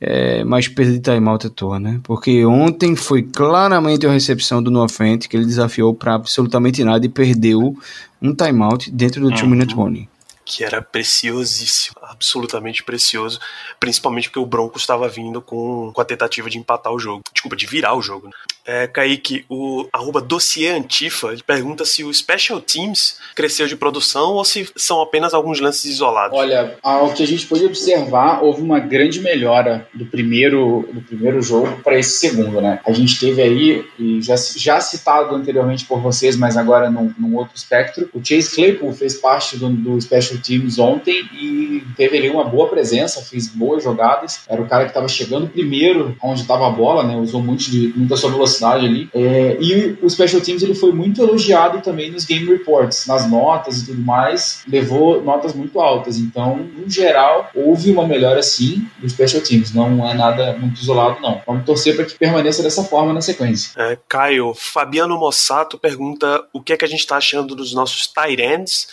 É, 0.00 0.42
mais 0.42 0.66
perda 0.66 0.94
de 0.94 1.00
timeout 1.00 1.46
à 1.46 1.50
toa, 1.50 1.78
né? 1.78 2.00
Porque 2.02 2.44
ontem 2.44 2.96
foi 2.96 3.22
claramente 3.22 4.04
a 4.04 4.10
recepção 4.10 4.60
do 4.60 4.68
No 4.68 4.88
Fent, 4.88 5.28
que 5.28 5.36
ele 5.36 5.46
desafiou 5.46 5.94
para 5.94 6.14
absolutamente 6.14 6.82
nada 6.82 7.06
e 7.06 7.08
perdeu 7.08 7.76
um 8.20 8.34
timeout 8.34 8.90
dentro 8.90 9.20
do 9.20 9.28
2 9.28 9.42
uhum. 9.42 9.48
Minute 9.48 9.76
Warning. 9.76 10.08
que 10.44 10.64
era 10.64 10.82
preciosíssimo, 10.82 11.96
absolutamente 12.12 12.82
precioso, 12.82 13.40
principalmente 13.80 14.28
porque 14.28 14.38
o 14.38 14.46
Broncos 14.46 14.82
estava 14.82 15.08
vindo 15.08 15.40
com, 15.40 15.92
com 15.92 16.00
a 16.00 16.04
tentativa 16.04 16.48
de 16.48 16.58
empatar 16.58 16.92
o 16.92 16.98
jogo, 16.98 17.22
desculpa, 17.32 17.56
de 17.56 17.66
virar 17.66 17.94
o 17.94 18.02
jogo. 18.02 18.30
É, 18.64 18.86
Kaique, 18.86 19.44
o 19.48 19.88
arroba 19.92 20.20
dossiê 20.20 20.68
Antifa, 20.68 21.32
ele 21.32 21.42
pergunta 21.42 21.84
se 21.84 22.04
o 22.04 22.14
Special 22.14 22.60
Teams 22.60 23.16
cresceu 23.34 23.66
de 23.66 23.74
produção 23.74 24.34
ou 24.34 24.44
se 24.44 24.68
são 24.76 25.00
apenas 25.00 25.34
alguns 25.34 25.58
lances 25.58 25.84
isolados. 25.84 26.38
Olha, 26.38 26.76
ao 26.82 27.12
que 27.12 27.22
a 27.22 27.26
gente 27.26 27.46
pôde 27.46 27.64
observar, 27.64 28.42
houve 28.42 28.62
uma 28.62 28.78
grande 28.78 29.20
melhora 29.20 29.88
do 29.92 30.06
primeiro, 30.06 30.88
do 30.92 31.00
primeiro 31.00 31.42
jogo 31.42 31.80
para 31.82 31.98
esse 31.98 32.20
segundo, 32.20 32.60
né? 32.60 32.78
A 32.86 32.92
gente 32.92 33.18
teve 33.18 33.42
aí, 33.42 33.84
já, 34.20 34.36
já 34.36 34.80
citado 34.80 35.34
anteriormente 35.34 35.84
por 35.84 36.00
vocês, 36.00 36.36
mas 36.36 36.56
agora 36.56 36.88
num, 36.88 37.12
num 37.18 37.36
outro 37.36 37.56
espectro, 37.56 38.08
o 38.14 38.24
Chase 38.24 38.54
Claypool 38.54 38.92
fez 38.92 39.14
parte 39.14 39.56
do, 39.58 39.68
do 39.70 40.00
Special 40.00 40.40
Teams 40.40 40.78
ontem 40.78 41.28
e 41.34 41.82
teve 41.96 42.16
ali 42.16 42.30
uma 42.30 42.44
boa 42.44 42.68
presença, 42.68 43.22
fez 43.22 43.48
boas 43.48 43.82
jogadas. 43.82 44.42
Era 44.48 44.62
o 44.62 44.68
cara 44.68 44.84
que 44.84 44.90
estava 44.90 45.08
chegando 45.08 45.48
primeiro 45.48 46.16
onde 46.22 46.42
estava 46.42 46.68
a 46.68 46.70
bola, 46.70 47.02
né? 47.02 47.16
Usou 47.16 47.42
muito 47.42 47.68
de, 47.68 47.92
muita 47.96 48.16
sua 48.16 48.30
velocidade 48.30 48.51
ali. 48.84 49.08
É, 49.14 49.56
e 49.60 49.98
o 50.02 50.08
Special 50.08 50.40
Teams 50.40 50.62
ele 50.62 50.74
foi 50.74 50.92
muito 50.92 51.22
elogiado 51.22 51.80
também 51.80 52.10
nos 52.10 52.24
Game 52.24 52.46
Reports, 52.46 53.06
nas 53.06 53.30
notas 53.30 53.82
e 53.82 53.86
tudo 53.86 54.00
mais. 54.02 54.62
Levou 54.68 55.22
notas 55.22 55.54
muito 55.54 55.80
altas. 55.80 56.18
Então, 56.18 56.56
no 56.56 56.88
geral, 56.88 57.50
houve 57.54 57.90
uma 57.90 58.06
melhora 58.06 58.42
sim 58.42 58.86
do 58.98 59.08
Special 59.08 59.42
Teams. 59.42 59.74
Não 59.74 60.08
é 60.08 60.14
nada 60.14 60.56
muito 60.58 60.80
isolado, 60.80 61.20
não. 61.20 61.40
Vamos 61.46 61.64
torcer 61.64 61.96
para 61.96 62.04
que 62.04 62.14
permaneça 62.14 62.62
dessa 62.62 62.84
forma 62.84 63.12
na 63.12 63.20
sequência. 63.20 63.72
É, 63.76 63.98
Caio, 64.08 64.52
Fabiano 64.54 65.18
Mossato 65.18 65.78
pergunta 65.78 66.44
o 66.52 66.60
que 66.60 66.72
é 66.72 66.76
que 66.76 66.84
a 66.84 66.88
gente 66.88 67.00
está 67.00 67.16
achando 67.16 67.54
dos 67.54 67.72
nossos 67.72 68.06
tight 68.06 68.40
ends 68.40 68.88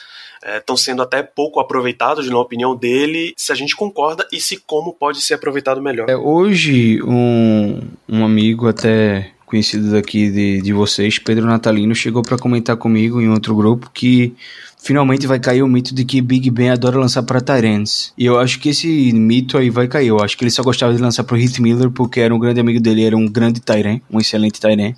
estão 0.57 0.76
é, 0.76 0.78
sendo 0.78 1.01
até 1.01 1.22
pouco 1.22 1.60
aproveitados, 1.60 2.30
na 2.30 2.39
opinião 2.39 2.76
dele, 2.76 3.34
se 3.36 3.51
a 3.51 3.55
gente 3.55 3.76
concorda 3.76 4.28
e 4.32 4.39
se 4.39 4.57
como 4.57 4.93
pode 4.93 5.22
ser 5.22 5.34
aproveitado 5.34 5.82
melhor. 5.82 6.10
É, 6.10 6.16
hoje, 6.16 7.01
um, 7.03 7.82
um 8.07 8.24
amigo 8.24 8.68
até 8.68 9.32
conhecido 9.50 9.91
daqui 9.91 10.30
de, 10.30 10.62
de 10.62 10.72
vocês, 10.72 11.18
Pedro 11.18 11.47
Natalino, 11.47 11.95
chegou 11.95 12.22
para 12.22 12.38
comentar 12.38 12.78
comigo 12.78 13.20
em 13.20 13.30
outro 13.30 13.56
grupo 13.56 13.89
que 13.91 14.36
finalmente 14.78 15.26
vai 15.26 15.39
cair 15.39 15.64
o 15.64 15.68
mito 15.68 15.93
de 15.93 16.06
que 16.06 16.22
Big 16.22 16.52
Ben 16.52 16.70
adora 16.70 17.00
lançar 17.00 17.24
para 17.24 17.41
Tyrants. 17.41 18.14
E 18.16 18.26
eu 18.26 18.39
acho 18.39 18.60
que 18.60 18.70
esse 18.70 19.12
mito 19.12 19.58
aí 19.58 19.72
vai 19.72 19.88
cair. 19.88 20.10
Eu 20.10 20.20
acho 20.20 20.38
que 20.38 20.43
ele 20.43 20.52
só 20.52 20.62
gostava 20.62 20.93
de 20.93 21.02
lançar 21.02 21.24
para 21.24 21.39
Heath 21.39 21.58
Miller 21.58 21.89
porque 21.89 22.20
era 22.20 22.34
um 22.34 22.38
grande 22.38 22.60
amigo 22.60 22.80
dele, 22.80 23.04
era 23.04 23.18
um 23.18 23.28
grande 23.28 23.60
Tyrant, 23.60 24.02
um 24.10 24.20
excelente 24.20 24.60
Tyrant. 24.62 24.95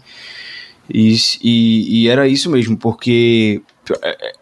E, 0.93 1.16
e, 1.41 2.02
e, 2.02 2.08
era 2.10 2.28
isso 2.28 2.49
mesmo, 2.49 2.76
porque 2.76 3.62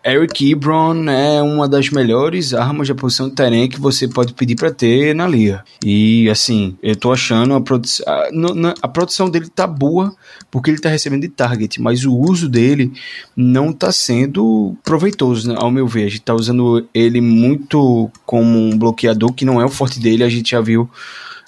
Eric 0.04 0.52
Ebron 0.52 1.10
é 1.10 1.42
uma 1.42 1.68
das 1.68 1.90
melhores 1.90 2.54
armas 2.54 2.88
de 2.88 2.94
posição 2.94 3.30
de 3.30 3.36
terreno 3.36 3.70
que 3.70 3.80
você 3.80 4.08
pode 4.08 4.34
pedir 4.34 4.56
para 4.56 4.72
ter 4.72 5.16
na 5.16 5.28
liga. 5.28 5.64
E 5.84 6.30
assim, 6.30 6.78
eu 6.84 6.96
tô 6.96 7.12
achando 7.12 7.54
a, 7.54 7.62
produ 7.62 7.88
a, 8.06 8.30
a, 8.82 8.88
produção 8.88 9.30
dele 9.30 9.50
tá 9.50 9.66
boa 9.66 10.14
porque 10.52 10.70
ele 10.70 10.80
tá 10.80 10.90
recebendo 10.90 11.22
de 11.22 11.30
target, 11.30 11.82
mas 11.82 12.06
o 12.06 12.14
uso 12.14 12.50
dele 12.50 12.92
não 13.36 13.72
tá 13.72 13.92
sendo 13.92 14.76
proveitoso, 14.84 15.50
né, 15.50 15.56
ao 15.58 15.72
meu 15.72 15.88
ver. 15.88 16.06
A 16.06 16.10
gente 16.10 16.22
tá 16.22 16.34
usando 16.34 16.88
ele 16.94 17.22
muito 17.22 18.12
como 18.26 18.58
um 18.58 18.78
bloqueador 18.78 19.34
que 19.34 19.46
não 19.46 19.62
é 19.62 19.66
o 19.66 19.70
forte 19.70 20.00
dele, 20.00 20.24
a 20.24 20.30
gente 20.30 20.52
já 20.52 20.62
viu 20.62 20.90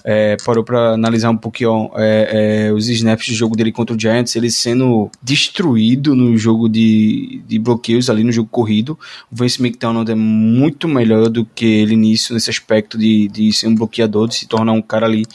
é, 0.04 0.38
parou 0.46 0.64
para 0.64 0.94
analisar 0.94 1.30
um 1.30 1.38
pouquinho 1.38 1.92
é, 1.96 2.68
é, 2.68 2.74
os 2.74 2.90
snaps 2.90 3.28
do 3.28 3.34
jogo 3.34 3.56
dele 3.56 3.72
contra 3.72 3.96
o 3.96 4.00
Giants, 4.00 4.36
ele 4.36 4.50
sendo 4.50 5.10
destruído 5.22 6.16
no 6.16 6.38
jogo 6.38 6.68
de, 6.68 7.42
de 7.48 7.60
bloqueios 7.60 8.10
ali 8.10 8.24
no 8.24 8.32
jogo 8.32 8.50
corrido. 8.50 8.98
O 9.32 9.36
Vince 9.36 9.62
McDonald 9.62 10.10
é 10.12 10.16
muito 10.16 10.88
melhor 10.88 11.30
do 11.30 11.46
que 11.46 11.66
ele 11.66 11.96
nisso, 11.96 12.34
nesse 12.34 12.50
aspecto 12.50 12.98
de, 12.98 13.28
de 13.28 13.52
ser 13.54 13.68
um 13.68 13.76
bloqueador, 13.76 14.28
de 14.28 14.36
se 14.36 14.48
tornar 14.48 14.74
um 14.74 14.82
cara 14.82 15.06
ali 15.06 15.26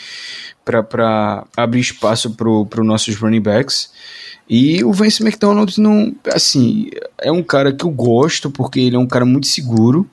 para 0.64 1.46
abrir 1.56 1.80
espaço 1.80 2.30
para 2.30 2.48
os 2.48 2.86
nossos 2.86 3.14
running 3.16 3.40
backs. 3.40 3.90
E 4.48 4.82
o 4.84 4.92
Vince 4.92 5.22
McDonald 5.22 5.80
não, 5.80 6.14
assim, 6.32 6.88
é 7.20 7.32
um 7.32 7.42
cara 7.42 7.72
que 7.72 7.84
eu 7.84 7.90
gosto 7.90 8.50
porque 8.50 8.80
ele 8.80 8.96
é 8.96 8.98
um 8.98 9.06
cara 9.06 9.24
muito 9.24 9.46
seguro 9.46 10.08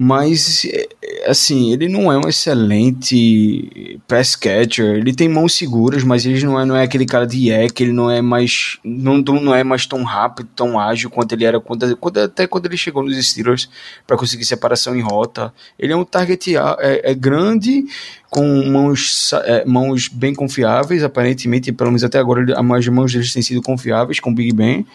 mas 0.00 0.64
assim, 1.26 1.72
ele 1.72 1.88
não 1.88 2.12
é 2.12 2.16
um 2.16 2.28
excelente 2.28 3.98
pass 4.06 4.36
catcher, 4.36 4.94
ele 4.94 5.12
tem 5.12 5.28
mãos 5.28 5.56
seguras, 5.56 6.04
mas 6.04 6.24
ele 6.24 6.40
não 6.44 6.60
é, 6.60 6.64
não 6.64 6.76
é 6.76 6.84
aquele 6.84 7.04
cara 7.04 7.26
de 7.26 7.48
yak, 7.48 7.82
ele 7.82 7.92
não 7.92 8.08
é 8.08 8.22
mais 8.22 8.78
não, 8.84 9.18
não 9.18 9.52
é 9.52 9.64
mais 9.64 9.86
tão 9.86 10.04
rápido, 10.04 10.48
tão 10.54 10.78
ágil 10.78 11.10
quanto 11.10 11.32
ele 11.32 11.44
era 11.44 11.58
quando, 11.58 11.96
quando 11.96 12.18
até 12.18 12.46
quando 12.46 12.66
ele 12.66 12.76
chegou 12.76 13.02
nos 13.02 13.16
Steelers 13.26 13.68
para 14.06 14.16
conseguir 14.16 14.44
separação 14.44 14.94
em 14.94 15.00
rota. 15.00 15.52
Ele 15.76 15.92
é 15.92 15.96
um 15.96 16.04
target 16.04 16.56
é, 16.56 17.10
é 17.10 17.14
grande, 17.14 17.84
com 18.30 18.70
mãos, 18.70 19.32
é, 19.46 19.64
mãos 19.64 20.06
bem 20.06 20.32
confiáveis, 20.32 21.02
aparentemente, 21.02 21.72
pelo 21.72 21.90
menos 21.90 22.04
até 22.04 22.20
agora, 22.20 22.46
as 22.56 22.86
mãos 22.86 23.12
deles 23.12 23.32
têm 23.32 23.42
sido 23.42 23.60
confiáveis 23.62 24.20
com 24.20 24.30
o 24.30 24.34
Big 24.34 24.52
Ben 24.54 24.86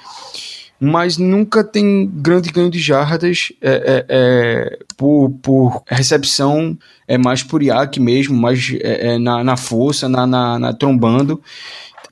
mas 0.83 1.17
nunca 1.17 1.63
tem 1.63 2.11
grande 2.13 2.51
ganho 2.51 2.69
de 2.69 2.77
jardas 2.77 3.53
é, 3.61 3.71
é, 3.71 4.05
é, 4.09 4.79
por, 4.97 5.29
por 5.41 5.83
recepção, 5.87 6.77
é 7.07 7.17
mais 7.17 7.41
por 7.41 7.63
IAC 7.63 8.01
mesmo, 8.01 8.35
mais 8.35 8.75
é, 8.81 9.13
é, 9.13 9.17
na, 9.17 9.45
na 9.45 9.55
força, 9.55 10.09
na, 10.09 10.27
na, 10.27 10.59
na 10.59 10.73
trombando. 10.73 11.41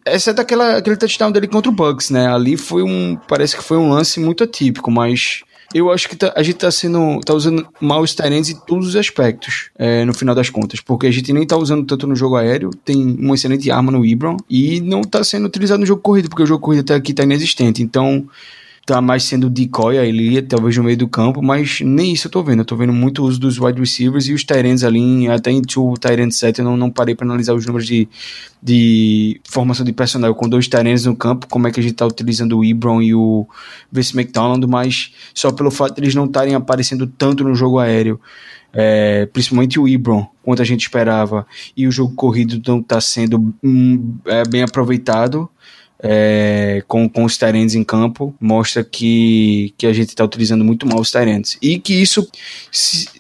Exceto 0.05 0.39
aquela, 0.39 0.78
aquele 0.78 0.95
touchdown 0.95 1.34
dele 1.34 1.49
contra 1.49 1.69
o 1.69 1.74
Bucks, 1.74 2.11
né? 2.11 2.28
Ali 2.28 2.55
foi 2.55 2.82
um. 2.82 3.17
Parece 3.28 3.57
que 3.57 3.63
foi 3.63 3.78
um 3.78 3.89
lance 3.89 4.22
muito 4.22 4.45
atípico, 4.45 4.89
mas 4.89 5.41
eu 5.74 5.91
acho 5.91 6.07
que 6.07 6.15
tá, 6.15 6.32
a 6.34 6.41
gente 6.41 6.55
tá 6.55 6.72
sendo. 6.72 7.19
tá 7.26 7.34
usando 7.34 7.67
mal 7.82 8.01
os 8.01 8.15
Tyrants 8.15 8.49
em 8.49 8.55
todos 8.55 8.88
os 8.88 8.95
aspectos, 8.95 9.69
é, 9.78 10.05
no 10.05 10.13
final 10.13 10.34
das 10.34 10.49
contas. 10.49 10.80
Porque 10.80 11.07
a 11.07 11.11
gente 11.11 11.34
nem 11.34 11.45
tá 11.45 11.57
usando 11.57 11.86
tanto 11.86 12.07
no 12.07 12.15
jogo 12.15 12.38
aéreo, 12.38 12.72
tem 12.86 13.17
uma 13.19 13.36
excelente 13.36 13.69
arma 13.69 13.91
no 13.91 14.05
Ibron, 14.05 14.38
e 14.49 14.80
não 14.80 15.01
tá 15.01 15.26
sendo 15.26 15.45
utilizado 15.47 15.82
no 15.82 15.86
jogo 15.86 16.01
corrido, 16.01 16.30
porque 16.30 16.43
o 16.43 16.47
jogo 16.47 16.63
corrido 16.63 16.82
até 16.82 16.95
aqui 16.95 17.13
tá 17.13 17.24
inexistente. 17.24 17.84
Então 17.84 18.26
tá 18.86 18.99
mais 18.99 19.23
sendo 19.23 19.49
decoy 19.49 19.97
ali, 19.97 20.41
talvez 20.41 20.75
no 20.75 20.84
meio 20.84 20.97
do 20.97 21.07
campo, 21.07 21.41
mas 21.41 21.82
nem 21.82 22.13
isso 22.13 22.27
eu 22.27 22.32
tô 22.32 22.43
vendo. 22.43 22.59
Eu 22.59 22.65
tô 22.65 22.75
vendo 22.75 22.91
muito 22.91 23.23
uso 23.23 23.39
dos 23.39 23.59
wide 23.59 23.79
receivers 23.79 24.27
e 24.27 24.34
os 24.34 24.43
Tyrants 24.43 24.84
ali, 24.84 25.27
até 25.27 25.51
em 25.51 25.61
two 25.61 25.93
Tyrant 25.99 26.32
set, 26.32 26.59
eu 26.59 26.65
não, 26.65 26.75
não 26.75 26.89
parei 26.89 27.15
para 27.15 27.25
analisar 27.25 27.53
os 27.53 27.65
números 27.65 27.88
de, 27.88 28.09
de 28.61 29.39
formação 29.47 29.86
de 29.86 29.93
personal 29.93 30.34
com 30.34 30.49
dois 30.49 30.67
Tyrants 30.67 31.05
no 31.05 31.15
campo, 31.15 31.47
como 31.47 31.67
é 31.67 31.71
que 31.71 31.79
a 31.79 31.84
gente 31.84 31.93
tá 31.93 32.05
utilizando 32.05 32.57
o 32.57 32.65
Ebron 32.65 33.01
e 33.01 33.13
o 33.13 33.47
Vince 33.91 34.17
McDonald, 34.17 34.65
mas 34.67 35.13
só 35.34 35.51
pelo 35.51 35.69
fato 35.69 35.95
de 35.95 36.01
eles 36.01 36.15
não 36.15 36.25
estarem 36.25 36.55
aparecendo 36.55 37.05
tanto 37.05 37.43
no 37.43 37.53
jogo 37.53 37.79
aéreo. 37.79 38.19
É, 38.73 39.25
principalmente 39.25 39.77
o 39.77 39.86
Ibron, 39.86 40.25
quanto 40.41 40.61
a 40.61 40.65
gente 40.65 40.84
esperava, 40.84 41.45
e 41.75 41.88
o 41.88 41.91
jogo 41.91 42.15
corrido 42.15 42.61
não 42.65 42.79
está 42.79 43.01
sendo 43.01 43.53
hum, 43.61 44.15
é, 44.25 44.47
bem 44.47 44.63
aproveitado 44.63 45.49
é, 46.04 46.84
com, 46.88 47.08
com 47.08 47.24
os 47.24 47.38
Tyrants 47.38 47.76
em 47.76 47.84
campo 47.84 48.34
mostra 48.39 48.84
que, 48.84 49.74
que 49.78 49.86
a 49.86 49.93
gente 49.93 50.10
está 50.10 50.24
utilizando 50.24 50.64
muito 50.64 50.88
mal 50.88 50.99
os 50.99 51.12
Tyrants. 51.12 51.58
E 51.62 51.80
que 51.80 51.93
isso, 51.93 52.28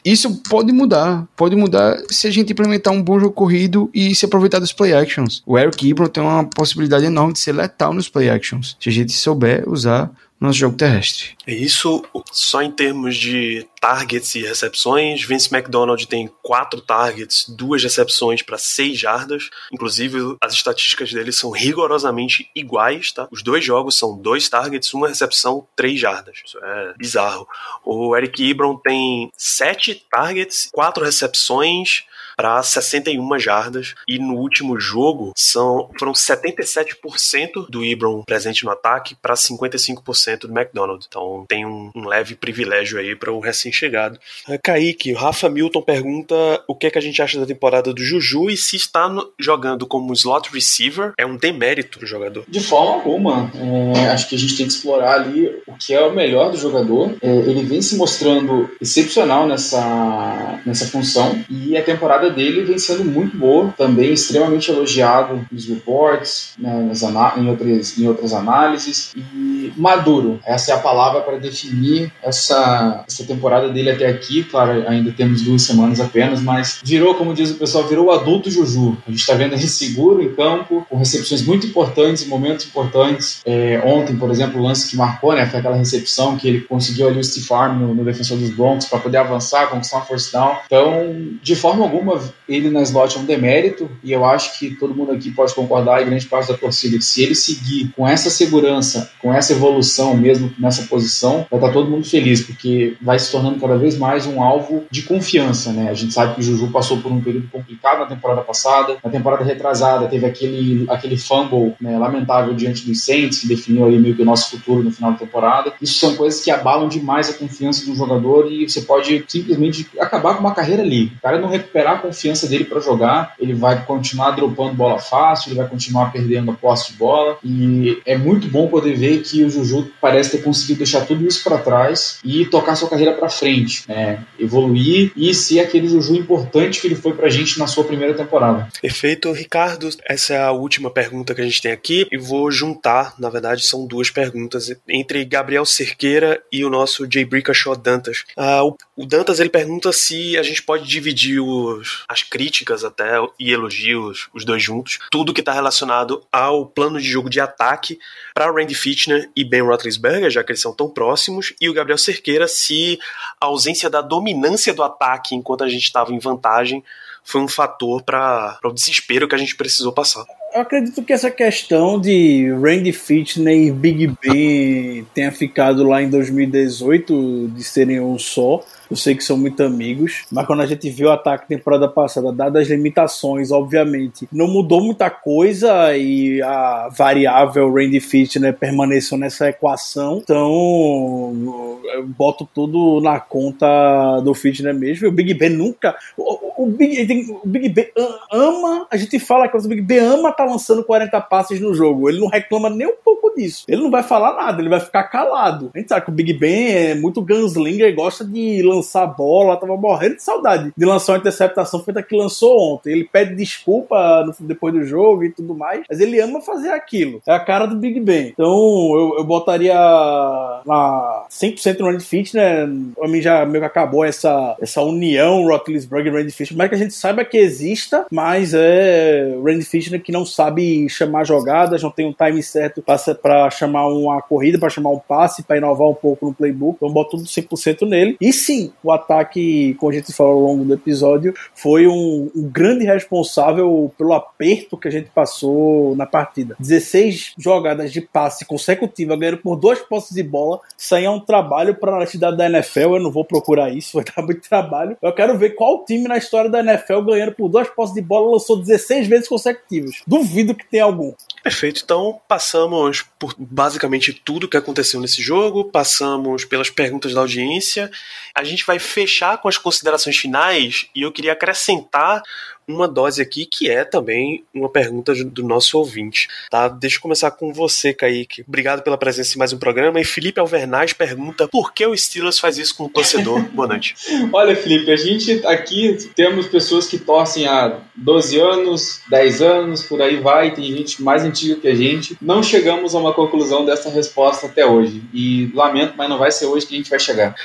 isso 0.03 0.41
pode 0.49 0.71
mudar. 0.71 1.27
Pode 1.35 1.55
mudar 1.55 1.97
se 2.09 2.27
a 2.27 2.31
gente 2.31 2.51
implementar 2.51 2.93
um 2.93 3.01
bom 3.01 3.19
jogo 3.19 3.33
corrido 3.33 3.89
e 3.93 4.15
se 4.15 4.25
aproveitar 4.25 4.59
dos 4.59 4.73
play 4.73 4.93
actions. 4.93 5.43
O 5.45 5.57
Eric 5.57 5.89
Ebron 5.89 6.07
tem 6.07 6.23
uma 6.23 6.43
possibilidade 6.43 7.05
enorme 7.05 7.33
de 7.33 7.39
ser 7.39 7.53
letal 7.53 7.93
nos 7.93 8.09
play 8.09 8.29
actions. 8.29 8.75
Se 8.79 8.89
a 8.89 8.91
gente 8.91 9.11
souber 9.11 9.67
usar 9.67 10.11
nosso 10.41 10.57
jogo 10.57 10.75
terrestre. 10.75 11.37
Isso 11.45 12.03
só 12.31 12.63
em 12.63 12.71
termos 12.71 13.15
de 13.15 13.67
targets 13.79 14.33
e 14.33 14.41
recepções. 14.41 15.23
Vince 15.23 15.53
McDonald 15.53 16.07
tem 16.07 16.29
quatro 16.41 16.81
targets, 16.81 17.45
duas 17.47 17.83
recepções 17.83 18.41
para 18.41 18.57
seis 18.57 18.99
jardas. 18.99 19.49
Inclusive, 19.71 20.35
as 20.41 20.53
estatísticas 20.53 21.13
dele 21.13 21.31
são 21.31 21.51
rigorosamente 21.51 22.49
iguais, 22.55 23.11
tá? 23.11 23.27
Os 23.31 23.43
dois 23.43 23.63
jogos 23.63 23.97
são 23.97 24.17
dois 24.17 24.49
targets, 24.49 24.93
uma 24.95 25.07
recepção, 25.07 25.67
três 25.75 25.99
jardas. 25.99 26.41
Isso 26.43 26.57
é 26.57 26.93
bizarro. 26.97 27.47
O 27.85 28.17
Eric 28.17 28.49
Ebron 28.49 28.77
tem 28.77 29.31
sete 29.37 29.93
targets, 30.09 30.69
quatro 30.71 31.05
recepções, 31.05 32.03
para 32.41 32.63
61 32.63 33.37
jardas 33.37 33.93
e 34.07 34.17
no 34.17 34.33
último 34.33 34.79
jogo 34.79 35.31
são 35.35 35.91
foram 35.99 36.11
77% 36.11 37.69
do 37.69 37.85
Ibron 37.85 38.23
presente 38.23 38.65
no 38.65 38.71
ataque 38.71 39.13
para 39.13 39.35
55% 39.35 40.47
do 40.47 40.59
McDonald. 40.59 41.05
Então 41.07 41.45
tem 41.47 41.67
um, 41.67 41.91
um 41.95 42.07
leve 42.07 42.33
privilégio 42.33 42.97
aí 42.97 43.15
para 43.15 43.31
o 43.31 43.39
recém-chegado. 43.39 44.19
Uh, 44.49 44.57
Kaique, 44.63 45.13
o 45.13 45.17
Rafa 45.17 45.47
Milton 45.49 45.83
pergunta 45.83 46.33
o 46.67 46.73
que 46.73 46.87
é 46.87 46.89
que 46.89 46.97
a 46.97 47.01
gente 47.01 47.21
acha 47.21 47.39
da 47.39 47.45
temporada 47.45 47.93
do 47.93 48.03
Juju 48.03 48.49
e 48.49 48.57
se 48.57 48.75
está 48.75 49.07
no, 49.07 49.31
jogando 49.39 49.85
como 49.85 50.11
slot 50.13 50.49
receiver 50.51 51.13
é 51.19 51.25
um 51.25 51.37
demérito 51.37 51.99
do 51.99 52.07
jogador. 52.07 52.43
De 52.47 52.59
forma 52.59 52.95
alguma. 52.95 53.51
É, 53.95 54.07
acho 54.07 54.27
que 54.27 54.33
a 54.33 54.39
gente 54.39 54.57
tem 54.57 54.65
que 54.65 54.73
explorar 54.73 55.13
ali 55.13 55.61
o 55.67 55.77
que 55.77 55.93
é 55.93 56.01
o 56.01 56.11
melhor 56.11 56.49
do 56.49 56.57
jogador. 56.57 57.15
É, 57.21 57.29
ele 57.29 57.61
vem 57.61 57.83
se 57.83 57.95
mostrando 57.95 58.67
excepcional 58.81 59.45
nessa, 59.45 60.59
nessa 60.65 60.87
função 60.87 61.39
e 61.47 61.77
a 61.77 61.83
temporada 61.83 62.30
dele 62.31 62.63
vem 62.63 62.77
sendo 62.77 63.05
muito 63.05 63.37
boa, 63.37 63.73
também 63.77 64.13
extremamente 64.13 64.71
elogiado 64.71 65.45
nos 65.51 65.67
reports, 65.67 66.53
né, 66.57 66.81
nas 66.83 67.01
em, 67.01 67.49
outras, 67.49 67.97
em 67.97 68.07
outras 68.07 68.33
análises. 68.33 69.13
E 69.15 69.73
maduro, 69.75 70.39
essa 70.45 70.71
é 70.71 70.75
a 70.75 70.79
palavra 70.79 71.21
para 71.21 71.37
definir 71.37 72.11
essa, 72.23 73.03
essa 73.07 73.23
temporada 73.23 73.69
dele 73.69 73.91
até 73.91 74.07
aqui. 74.07 74.43
Claro, 74.43 74.87
ainda 74.87 75.11
temos 75.11 75.41
duas 75.41 75.61
semanas 75.61 75.99
apenas, 75.99 76.41
mas 76.41 76.79
virou, 76.83 77.15
como 77.15 77.33
diz 77.33 77.51
o 77.51 77.55
pessoal, 77.55 77.87
virou 77.87 78.07
o 78.07 78.11
adulto 78.11 78.49
Juju. 78.49 78.97
A 79.07 79.11
gente 79.11 79.19
está 79.19 79.33
vendo 79.33 79.53
ele 79.53 79.67
seguro 79.67 80.21
em 80.21 80.33
campo, 80.33 80.85
com 80.89 80.97
recepções 80.97 81.45
muito 81.45 81.67
importantes, 81.67 82.25
momentos 82.25 82.65
importantes. 82.65 83.41
É, 83.45 83.81
ontem, 83.85 84.15
por 84.15 84.29
exemplo, 84.29 84.59
o 84.59 84.63
lance 84.63 84.89
que 84.89 84.95
marcou, 84.95 85.33
né, 85.33 85.45
foi 85.45 85.59
aquela 85.59 85.75
recepção 85.75 86.37
que 86.37 86.47
ele 86.47 86.61
conseguiu 86.61 87.07
ali 87.07 87.19
o 87.19 87.23
Steve 87.23 87.47
Arm 87.53 87.79
no, 87.79 87.95
no 87.95 88.03
defensor 88.03 88.37
dos 88.37 88.49
Broncos 88.49 88.85
para 88.85 88.99
poder 88.99 89.17
avançar, 89.17 89.69
conquistar 89.69 89.97
uma 89.97 90.05
force 90.05 90.31
down. 90.31 90.55
Então, 90.65 91.15
de 91.41 91.55
forma 91.55 91.83
alguma, 91.83 92.10
ele 92.47 92.69
na 92.69 92.81
slot 92.81 93.17
é 93.17 93.19
um 93.19 93.25
demérito 93.25 93.89
e 94.03 94.11
eu 94.11 94.25
acho 94.25 94.57
que 94.57 94.75
todo 94.75 94.95
mundo 94.95 95.11
aqui 95.11 95.31
pode 95.31 95.53
concordar 95.53 96.01
e 96.01 96.05
grande 96.05 96.25
parte 96.25 96.51
da 96.51 96.57
torcida 96.57 96.97
que 96.97 97.03
se 97.03 97.23
ele 97.23 97.35
seguir 97.35 97.91
com 97.95 98.07
essa 98.07 98.29
segurança, 98.29 99.11
com 99.19 99.33
essa 99.33 99.53
evolução 99.53 100.15
mesmo 100.15 100.51
nessa 100.59 100.83
posição, 100.83 101.45
vai 101.49 101.59
estar 101.59 101.71
todo 101.71 101.89
mundo 101.89 102.07
feliz, 102.07 102.41
porque 102.41 102.95
vai 103.01 103.17
se 103.19 103.31
tornando 103.31 103.59
cada 103.59 103.77
vez 103.77 103.97
mais 103.97 104.25
um 104.25 104.41
alvo 104.41 104.83
de 104.89 105.03
confiança, 105.03 105.71
né? 105.71 105.89
A 105.89 105.93
gente 105.93 106.13
sabe 106.13 106.35
que 106.35 106.41
o 106.41 106.43
Juju 106.43 106.71
passou 106.71 106.97
por 106.97 107.11
um 107.11 107.21
período 107.21 107.47
complicado 107.49 107.99
na 107.99 108.05
temporada 108.05 108.41
passada, 108.41 108.97
na 109.03 109.09
temporada 109.09 109.43
retrasada 109.43 110.07
teve 110.07 110.25
aquele, 110.25 110.85
aquele 110.89 111.17
fumble 111.17 111.73
né, 111.79 111.97
lamentável 111.97 112.53
diante 112.53 112.85
dos 112.85 113.03
Saints, 113.03 113.39
que 113.39 113.47
definiu 113.47 113.85
ali 113.85 113.97
meio 113.97 114.15
que 114.15 114.21
o 114.21 114.25
nosso 114.25 114.51
futuro 114.51 114.83
no 114.83 114.91
final 114.91 115.11
da 115.11 115.17
temporada. 115.17 115.73
Isso 115.81 115.99
são 115.99 116.15
coisas 116.15 116.43
que 116.43 116.51
abalam 116.51 116.87
demais 116.87 117.29
a 117.29 117.33
confiança 117.33 117.83
de 117.83 117.91
um 117.91 117.95
jogador 117.95 118.51
e 118.51 118.69
você 118.69 118.81
pode 118.81 119.23
simplesmente 119.27 119.87
acabar 119.99 120.35
com 120.35 120.41
uma 120.41 120.53
carreira 120.53 120.83
ali. 120.83 121.05
O 121.17 121.21
cara 121.21 121.39
não 121.39 121.49
recuperar 121.49 122.00
confiança 122.01 122.47
dele 122.47 122.65
para 122.65 122.79
jogar, 122.79 123.35
ele 123.39 123.53
vai 123.53 123.85
continuar 123.85 124.31
dropando 124.31 124.73
bola 124.73 124.99
fácil, 124.99 125.49
ele 125.49 125.59
vai 125.59 125.67
continuar 125.67 126.11
perdendo 126.11 126.51
a 126.51 126.53
posse 126.53 126.91
de 126.91 126.97
bola 126.97 127.37
e 127.43 128.01
é 128.05 128.17
muito 128.17 128.47
bom 128.47 128.67
poder 128.67 128.95
ver 128.95 129.21
que 129.21 129.43
o 129.43 129.49
Juju 129.49 129.91
parece 130.01 130.31
ter 130.31 130.43
conseguido 130.43 130.79
deixar 130.79 131.05
tudo 131.05 131.25
isso 131.25 131.43
para 131.43 131.57
trás 131.57 132.19
e 132.23 132.45
tocar 132.45 132.75
sua 132.75 132.89
carreira 132.89 133.13
para 133.13 133.29
frente, 133.29 133.83
né? 133.87 134.23
evoluir 134.39 135.11
e 135.15 135.33
ser 135.33 135.59
aquele 135.59 135.87
Juju 135.87 136.15
importante 136.15 136.81
que 136.81 136.87
ele 136.87 136.95
foi 136.95 137.13
pra 137.13 137.29
gente 137.29 137.59
na 137.59 137.67
sua 137.67 137.83
primeira 137.83 138.13
temporada. 138.13 138.67
Perfeito, 138.81 139.31
Ricardo. 139.31 139.89
Essa 140.05 140.33
é 140.33 140.41
a 140.41 140.51
última 140.51 140.89
pergunta 140.89 141.33
que 141.35 141.41
a 141.41 141.43
gente 141.43 141.61
tem 141.61 141.71
aqui 141.71 142.07
e 142.11 142.17
vou 142.17 142.51
juntar, 142.51 143.13
na 143.19 143.29
verdade, 143.29 143.63
são 143.65 143.85
duas 143.85 144.09
perguntas 144.09 144.73
entre 144.87 145.23
Gabriel 145.25 145.65
Cerqueira 145.65 146.41
e 146.51 146.65
o 146.65 146.69
nosso 146.69 147.07
Jay 147.11 147.25
Brickashaw 147.25 147.75
Dantas. 147.75 148.23
O, 148.37 148.75
o, 149.01 149.05
Dantas 149.05 149.39
ele 149.39 149.49
pergunta 149.49 149.91
se 149.91 150.37
a 150.37 150.43
gente 150.43 150.61
pode 150.61 150.87
dividir 150.87 151.39
os, 151.39 152.03
as 152.07 152.23
críticas 152.23 152.83
até 152.83 153.15
e 153.39 153.51
elogios, 153.51 154.29
os 154.33 154.45
dois 154.45 154.61
juntos, 154.61 154.99
tudo 155.11 155.33
que 155.33 155.41
está 155.41 155.53
relacionado 155.53 156.23
ao 156.31 156.65
plano 156.65 156.99
de 156.99 157.07
jogo 157.07 157.29
de 157.29 157.39
ataque 157.39 157.99
para 158.33 158.51
Randy 158.51 158.75
Fitchner 158.75 159.29
e 159.35 159.43
Ben 159.43 159.61
Roethlisberger, 159.61 160.29
já 160.29 160.43
que 160.43 160.51
eles 160.51 160.61
são 160.61 160.73
tão 160.73 160.89
próximos, 160.89 161.53
e 161.59 161.69
o 161.69 161.73
Gabriel 161.73 161.97
Cerqueira 161.97 162.47
se 162.47 162.99
a 163.39 163.45
ausência 163.45 163.89
da 163.89 164.01
dominância 164.01 164.73
do 164.73 164.83
ataque 164.83 165.35
enquanto 165.35 165.63
a 165.63 165.69
gente 165.69 165.83
estava 165.83 166.13
em 166.13 166.19
vantagem 166.19 166.83
foi 167.23 167.41
um 167.41 167.47
fator 167.47 168.01
para 168.03 168.59
o 168.63 168.71
desespero 168.71 169.27
que 169.27 169.35
a 169.35 169.37
gente 169.37 169.55
precisou 169.55 169.93
passar. 169.93 170.25
Eu 170.53 170.61
acredito 170.61 171.01
que 171.03 171.13
essa 171.13 171.31
questão 171.31 171.99
de 171.99 172.51
Randy 172.51 172.91
Fitney 172.91 173.67
e 173.67 173.71
Big 173.71 174.07
Ben 174.21 175.05
tenha 175.13 175.31
ficado 175.31 175.87
lá 175.87 176.01
em 176.01 176.09
2018 176.09 177.51
de 177.55 177.63
serem 177.63 178.01
um 178.01 178.19
só 178.19 178.61
eu 178.91 178.97
sei 178.97 179.15
que 179.15 179.23
são 179.23 179.37
muito 179.37 179.63
amigos, 179.63 180.25
mas 180.29 180.45
quando 180.45 180.61
a 180.61 180.65
gente 180.65 180.89
viu 180.89 181.07
o 181.07 181.11
ataque 181.11 181.47
temporada 181.47 181.87
passada, 181.87 182.29
dadas 182.29 182.63
as 182.63 182.67
limitações, 182.67 183.49
obviamente, 183.49 184.27
não 184.33 184.49
mudou 184.49 184.83
muita 184.83 185.09
coisa 185.09 185.95
e 185.95 186.41
a 186.41 186.89
variável 186.91 187.73
Randy 187.73 188.01
Fitner 188.01 188.53
permaneceu 188.53 189.17
nessa 189.17 189.47
equação. 189.47 190.19
Então, 190.21 191.79
eu 191.93 192.05
boto 192.05 192.45
tudo 192.53 192.99
na 192.99 193.17
conta 193.17 194.19
do 194.19 194.33
Fitner 194.33 194.75
mesmo. 194.75 195.07
O 195.07 195.11
Big 195.11 195.33
Ben 195.35 195.51
nunca. 195.51 195.95
O, 196.17 196.63
o, 196.63 196.65
Big, 196.65 197.31
o 197.31 197.47
Big 197.47 197.69
Ben 197.69 197.87
ama. 198.29 198.87
A 198.91 198.97
gente 198.97 199.17
fala 199.19 199.47
que 199.47 199.55
o 199.55 199.61
Big 199.61 199.81
Ben 199.81 199.99
ama 199.99 200.33
tá 200.33 200.43
lançando 200.43 200.83
40 200.83 201.19
passes 201.21 201.61
no 201.61 201.73
jogo. 201.73 202.09
Ele 202.09 202.19
não 202.19 202.27
reclama 202.27 202.69
nem 202.69 202.87
um 202.87 202.95
pouco 203.01 203.33
disso. 203.35 203.63
Ele 203.69 203.81
não 203.81 203.89
vai 203.89 204.03
falar 204.03 204.35
nada, 204.35 204.61
ele 204.61 204.69
vai 204.69 204.81
ficar 204.81 205.03
calado. 205.03 205.71
A 205.73 205.79
gente 205.79 205.87
sabe 205.87 206.03
que 206.03 206.11
o 206.11 206.13
Big 206.13 206.33
Ben 206.33 206.73
é 206.73 206.95
muito 206.95 207.21
gunslinger, 207.21 207.95
gosta 207.95 208.25
de 208.25 208.61
lançar 208.61 208.80
lançar 208.81 209.07
bola, 209.07 209.57
tava 209.57 209.77
morrendo 209.77 210.15
de 210.15 210.23
saudade 210.23 210.73
de 210.75 210.85
lançar 210.85 211.13
uma 211.13 211.19
interceptação 211.19 211.81
feita 211.83 212.03
que 212.03 212.15
lançou 212.15 212.73
ontem. 212.73 212.91
Ele 212.91 213.03
pede 213.03 213.35
desculpa 213.35 214.23
no, 214.25 214.35
depois 214.47 214.73
do 214.73 214.83
jogo 214.83 215.23
e 215.23 215.31
tudo 215.31 215.55
mais, 215.55 215.83
mas 215.89 215.99
ele 215.99 216.19
ama 216.19 216.41
fazer 216.41 216.69
aquilo. 216.69 217.21
É 217.27 217.33
a 217.33 217.39
cara 217.39 217.65
do 217.65 217.75
Big 217.75 217.99
Ben. 217.99 218.29
Então 218.29 218.47
eu, 218.47 219.15
eu 219.17 219.23
botaria 219.23 219.73
na 219.73 221.25
100% 221.29 221.79
no 221.79 221.91
Randy 221.91 222.03
Fitch, 222.03 222.33
né? 222.33 222.67
Pra 222.95 223.07
mim 223.07 223.21
já 223.21 223.45
meio 223.45 223.61
que 223.61 223.67
acabou 223.67 224.03
essa, 224.03 224.55
essa 224.59 224.81
união 224.81 225.45
Roethlisberger 225.45 226.13
e 226.13 226.17
Randy 226.17 226.31
Fitch. 226.31 226.51
Mas 226.51 226.69
que 226.69 226.75
a 226.75 226.77
gente 226.77 226.93
saiba 226.93 227.23
que 227.23 227.37
exista, 227.37 228.05
mas 228.11 228.53
é 228.53 229.35
Randy 229.43 229.65
Fitch 229.65 229.91
né, 229.91 229.99
que 229.99 230.11
não 230.11 230.25
sabe 230.25 230.87
chamar 230.89 231.25
jogadas, 231.25 231.83
não 231.83 231.91
tem 231.91 232.05
um 232.05 232.13
time 232.13 232.41
certo 232.41 232.83
para 233.21 233.49
chamar 233.49 233.87
uma 233.87 234.21
corrida, 234.21 234.59
para 234.59 234.69
chamar 234.69 234.91
um 234.91 234.99
passe, 234.99 235.43
para 235.43 235.57
inovar 235.57 235.89
um 235.89 235.93
pouco 235.93 236.25
no 236.25 236.33
playbook. 236.33 236.77
Então 236.77 236.91
boto 236.91 237.11
tudo 237.11 237.23
100% 237.23 237.87
nele. 237.87 238.17
E 238.19 238.31
sim, 238.31 238.70
o 238.83 238.91
ataque, 238.91 239.75
como 239.75 239.91
a 239.91 239.95
gente 239.95 240.11
falou 240.13 240.33
ao 240.33 240.39
longo 240.39 240.65
do 240.65 240.73
episódio, 240.73 241.33
foi 241.53 241.87
um, 241.87 242.31
um, 242.35 242.49
grande 242.49 242.85
responsável 242.85 243.91
pelo 243.97 244.13
aperto 244.13 244.77
que 244.77 244.87
a 244.87 244.91
gente 244.91 245.09
passou 245.09 245.95
na 245.95 246.05
partida. 246.05 246.55
16 246.59 247.33
jogadas 247.37 247.91
de 247.91 248.01
passe 248.01 248.45
consecutiva, 248.45 249.15
ganhando 249.15 249.37
por 249.37 249.55
duas 249.55 249.79
posses 249.79 250.15
de 250.15 250.23
bola, 250.23 250.59
isso 250.77 250.95
aí 250.95 251.05
é 251.05 251.09
um 251.09 251.19
trabalho 251.19 251.75
para 251.75 251.91
a 251.91 251.95
honestidade 251.97 252.37
da 252.37 252.45
NFL, 252.45 252.95
eu 252.95 252.99
não 252.99 253.11
vou 253.11 253.25
procurar 253.25 253.69
isso, 253.69 253.97
vai 254.01 254.03
dar 254.03 254.23
muito 254.23 254.47
trabalho. 254.47 254.97
Eu 255.01 255.13
quero 255.13 255.37
ver 255.37 255.51
qual 255.51 255.85
time 255.85 256.07
na 256.07 256.17
história 256.17 256.49
da 256.49 256.59
NFL 256.59 257.01
ganhando 257.01 257.33
por 257.33 257.49
duas 257.49 257.69
posses 257.69 257.95
de 257.95 258.01
bola 258.01 258.31
lançou 258.31 258.57
16 258.57 259.07
vezes 259.07 259.27
consecutivas. 259.27 260.01
Duvido 260.05 260.55
que 260.55 260.65
tenha 260.65 260.83
algum. 260.83 261.13
Perfeito, 261.43 261.81
então 261.83 262.19
passamos 262.27 263.03
por 263.17 263.35
basicamente 263.37 264.13
tudo 264.13 264.47
que 264.47 264.57
aconteceu 264.57 264.99
nesse 264.99 265.21
jogo, 265.21 265.65
passamos 265.65 266.45
pelas 266.45 266.69
perguntas 266.69 267.13
da 267.13 267.21
audiência. 267.21 267.89
A 268.35 268.43
gente 268.43 268.60
vai 268.65 268.79
fechar 268.79 269.37
com 269.37 269.47
as 269.47 269.57
considerações 269.57 270.17
finais 270.17 270.87
e 270.95 271.01
eu 271.01 271.11
queria 271.11 271.33
acrescentar 271.33 272.21
uma 272.67 272.87
dose 272.87 273.21
aqui 273.21 273.45
que 273.45 273.69
é 273.69 273.83
também 273.83 274.43
uma 274.53 274.69
pergunta 274.69 275.13
do 275.25 275.43
nosso 275.43 275.77
ouvinte. 275.77 276.27
Tá? 276.49 276.67
Deixa 276.67 276.97
eu 276.97 277.01
começar 277.01 277.31
com 277.31 277.53
você, 277.53 277.93
Kaique. 277.93 278.43
Obrigado 278.47 278.81
pela 278.81 278.97
presença 278.97 279.35
em 279.35 279.39
mais 279.39 279.53
um 279.53 279.57
programa. 279.57 279.99
E 279.99 280.05
Felipe 280.05 280.39
Alvernaz 280.39 280.93
pergunta 280.93 281.47
por 281.47 281.73
que 281.73 281.85
o 281.85 281.95
Steelers 281.95 282.39
faz 282.39 282.57
isso 282.57 282.75
com 282.75 282.85
o 282.85 282.89
torcedor? 282.89 283.41
Boa 283.51 283.67
noite. 283.67 283.95
Olha, 284.31 284.55
Felipe, 284.55 284.91
a 284.91 284.95
gente 284.95 285.45
aqui 285.45 285.97
temos 286.15 286.47
pessoas 286.47 286.87
que 286.87 286.97
torcem 286.97 287.47
há 287.47 287.79
12 287.95 288.39
anos, 288.39 289.01
10 289.09 289.41
anos, 289.41 289.83
por 289.83 290.01
aí 290.01 290.17
vai, 290.17 290.53
tem 290.53 290.65
gente 290.65 291.01
mais 291.01 291.23
antiga 291.23 291.59
que 291.59 291.67
a 291.67 291.75
gente. 291.75 292.17
Não 292.21 292.41
chegamos 292.41 292.95
a 292.95 292.99
uma 292.99 293.13
conclusão 293.13 293.65
dessa 293.65 293.89
resposta 293.89 294.47
até 294.47 294.65
hoje. 294.65 295.03
E 295.13 295.51
lamento, 295.53 295.93
mas 295.97 296.09
não 296.09 296.17
vai 296.17 296.31
ser 296.31 296.45
hoje 296.45 296.65
que 296.65 296.73
a 296.73 296.77
gente 296.77 296.89
vai 296.89 296.99
chegar. 296.99 297.35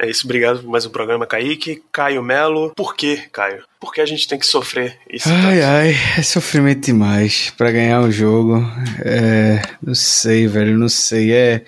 É 0.00 0.08
isso, 0.08 0.26
obrigado 0.26 0.60
por 0.60 0.70
mais 0.70 0.86
um 0.86 0.90
programa, 0.90 1.26
Kaique. 1.26 1.82
Caio 1.90 2.22
Melo, 2.22 2.72
por 2.76 2.94
que, 2.94 3.16
Caio? 3.32 3.64
Por 3.80 3.92
que 3.92 4.00
a 4.00 4.06
gente 4.06 4.28
tem 4.28 4.38
que 4.38 4.46
sofrer 4.46 4.96
isso? 5.10 5.28
Ai, 5.28 5.58
tanto? 5.58 5.66
ai, 5.66 5.96
é 6.18 6.22
sofrimento 6.22 6.86
demais 6.86 7.52
para 7.58 7.72
ganhar 7.72 8.00
o 8.02 8.10
jogo. 8.10 8.64
É, 9.04 9.60
não 9.82 9.96
sei, 9.96 10.46
velho, 10.46 10.78
não 10.78 10.88
sei. 10.88 11.32
É 11.32 11.64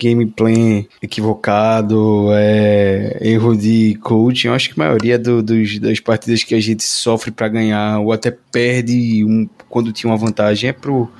gameplay 0.00 0.88
equivocado, 1.02 2.28
é 2.32 3.18
erro 3.20 3.54
de 3.54 3.98
coaching. 4.02 4.48
Eu 4.48 4.54
acho 4.54 4.70
que 4.70 4.80
a 4.80 4.84
maioria 4.84 5.18
do, 5.18 5.42
dos, 5.42 5.78
das 5.78 6.00
partidas 6.00 6.42
que 6.42 6.54
a 6.54 6.60
gente 6.60 6.82
sofre 6.82 7.30
para 7.30 7.48
ganhar 7.48 7.98
ou 7.98 8.12
até 8.14 8.30
perde 8.30 9.24
um, 9.26 9.46
quando 9.68 9.92
tinha 9.92 10.10
uma 10.10 10.16
vantagem 10.16 10.70
é 10.70 10.72
pro 10.72 11.10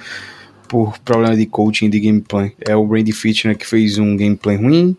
por 0.68 0.98
problema 0.98 1.36
de 1.36 1.46
coaching 1.46 1.88
de 1.88 1.98
gameplay. 1.98 2.52
É 2.60 2.76
o 2.76 2.86
Randy 2.86 3.12
Fitchner 3.12 3.56
que 3.56 3.66
fez 3.66 3.98
um 3.98 4.16
gameplay 4.16 4.56
ruim, 4.56 4.96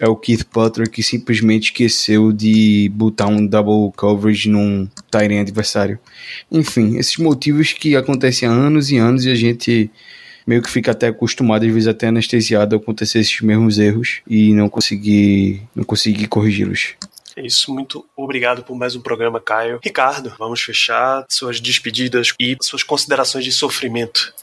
é 0.00 0.08
o 0.08 0.16
Keith 0.16 0.46
Butler 0.52 0.90
que 0.90 1.02
simplesmente 1.02 1.64
esqueceu 1.64 2.32
de 2.32 2.90
botar 2.94 3.28
um 3.28 3.46
double 3.46 3.92
coverage 3.96 4.48
num 4.48 4.88
Tyrant 5.10 5.40
adversário. 5.40 5.98
Enfim, 6.50 6.96
esses 6.98 7.16
motivos 7.16 7.72
que 7.72 7.96
acontecem 7.96 8.48
há 8.48 8.52
anos 8.52 8.90
e 8.90 8.98
anos 8.98 9.24
e 9.24 9.30
a 9.30 9.34
gente 9.34 9.90
meio 10.46 10.60
que 10.60 10.70
fica 10.70 10.90
até 10.90 11.08
acostumado, 11.08 11.64
às 11.64 11.72
vezes 11.72 11.88
até 11.88 12.08
anestesiado 12.08 12.74
a 12.74 12.78
acontecer 12.78 13.20
esses 13.20 13.40
mesmos 13.40 13.78
erros 13.78 14.22
e 14.26 14.52
não 14.52 14.68
conseguir, 14.68 15.62
não 15.74 15.84
conseguir 15.84 16.26
corrigi-los. 16.26 16.94
É 17.36 17.46
isso, 17.46 17.72
muito 17.72 18.04
obrigado 18.14 18.62
por 18.62 18.76
mais 18.76 18.94
um 18.94 19.00
programa, 19.00 19.40
Caio. 19.40 19.80
Ricardo, 19.82 20.34
vamos 20.38 20.60
fechar 20.60 21.24
suas 21.30 21.60
despedidas 21.60 22.34
e 22.38 22.56
suas 22.60 22.82
considerações 22.82 23.44
de 23.44 23.52
sofrimento 23.52 24.34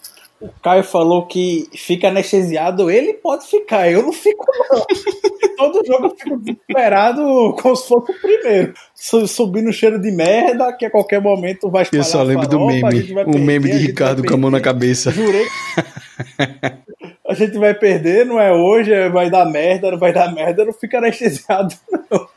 O 0.42 0.50
Caio 0.62 0.84
falou 0.84 1.28
que 1.28 1.68
fica 1.76 2.08
anestesiado, 2.08 2.90
ele 2.90 3.14
pode 3.14 3.46
ficar, 3.46 3.92
eu 3.92 4.04
não 4.04 4.14
fico 4.14 4.46
não. 4.72 4.86
Todo 5.58 5.86
jogo 5.86 6.06
eu 6.06 6.16
fico 6.16 6.38
desesperado 6.38 7.22
como 7.62 7.76
se 7.76 7.88
fosse 7.88 8.12
o 8.12 8.22
primeiro. 8.22 8.74
Subindo 8.96 9.74
cheiro 9.74 10.00
de 10.00 10.12
merda, 10.12 10.72
que 10.72 10.86
a 10.86 10.90
qualquer 10.90 11.22
momento 11.22 11.70
vai 11.70 11.86
Eu 11.92 12.04
só 12.06 12.24
lembro 12.24 12.48
do 12.48 12.66
meme, 12.66 13.14
o 13.28 13.38
meme 13.38 13.70
de 13.70 13.78
Ricardo 13.78 14.24
com 14.24 14.34
a 14.34 14.38
mão 14.38 14.50
na 14.50 14.62
cabeça. 14.62 15.12
Jurei. 15.12 15.46
a 17.30 17.36
gente 17.36 17.59
vai 17.59 17.75
perder, 17.75 18.25
não 18.25 18.39
é 18.39 18.51
hoje, 18.51 18.91
vai 19.09 19.30
dar 19.30 19.45
merda, 19.45 19.91
não 19.91 19.99
vai 19.99 20.11
dar 20.11 20.34
merda, 20.34 20.65
não 20.65 20.73
fica 20.73 20.97
anestesiado, 20.97 21.75
não. 22.09 22.27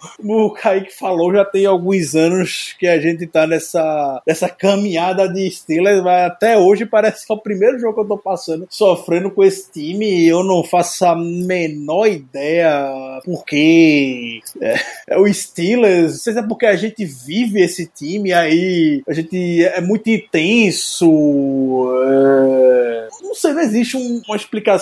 O 0.44 0.50
Kaique 0.50 0.92
falou, 0.92 1.32
já 1.32 1.46
tem 1.46 1.64
alguns 1.64 2.14
anos 2.14 2.76
que 2.78 2.86
a 2.86 3.00
gente 3.00 3.26
tá 3.26 3.46
nessa, 3.46 4.22
nessa 4.26 4.50
caminhada 4.50 5.26
de 5.26 5.50
Steelers, 5.50 6.02
mas 6.02 6.30
até 6.30 6.58
hoje 6.58 6.84
parece 6.84 7.26
que 7.26 7.32
é 7.32 7.34
o 7.34 7.40
primeiro 7.40 7.78
jogo 7.78 7.94
que 7.94 8.00
eu 8.00 8.08
tô 8.08 8.18
passando 8.18 8.66
sofrendo 8.68 9.30
com 9.30 9.42
esse 9.42 9.72
time 9.72 10.06
e 10.06 10.28
eu 10.28 10.44
não 10.44 10.62
faço 10.62 11.06
a 11.06 11.16
menor 11.16 12.06
ideia 12.06 13.18
porque 13.24 14.40
é, 14.60 14.74
é 15.08 15.18
o 15.18 15.32
Steelers, 15.32 16.12
não 16.12 16.18
sei 16.18 16.32
se 16.34 16.38
é 16.38 16.42
porque 16.42 16.66
a 16.66 16.76
gente 16.76 17.02
vive 17.04 17.62
esse 17.62 17.86
time, 17.86 18.30
aí 18.32 19.02
a 19.08 19.12
gente 19.14 19.64
é 19.64 19.80
muito 19.80 20.10
intenso, 20.10 21.08
é, 22.04 23.08
não 23.22 23.34
sei, 23.34 23.54
não 23.54 23.62
existe 23.62 23.96
um, 23.96 24.20
uma 24.26 24.36
explicação. 24.36 24.81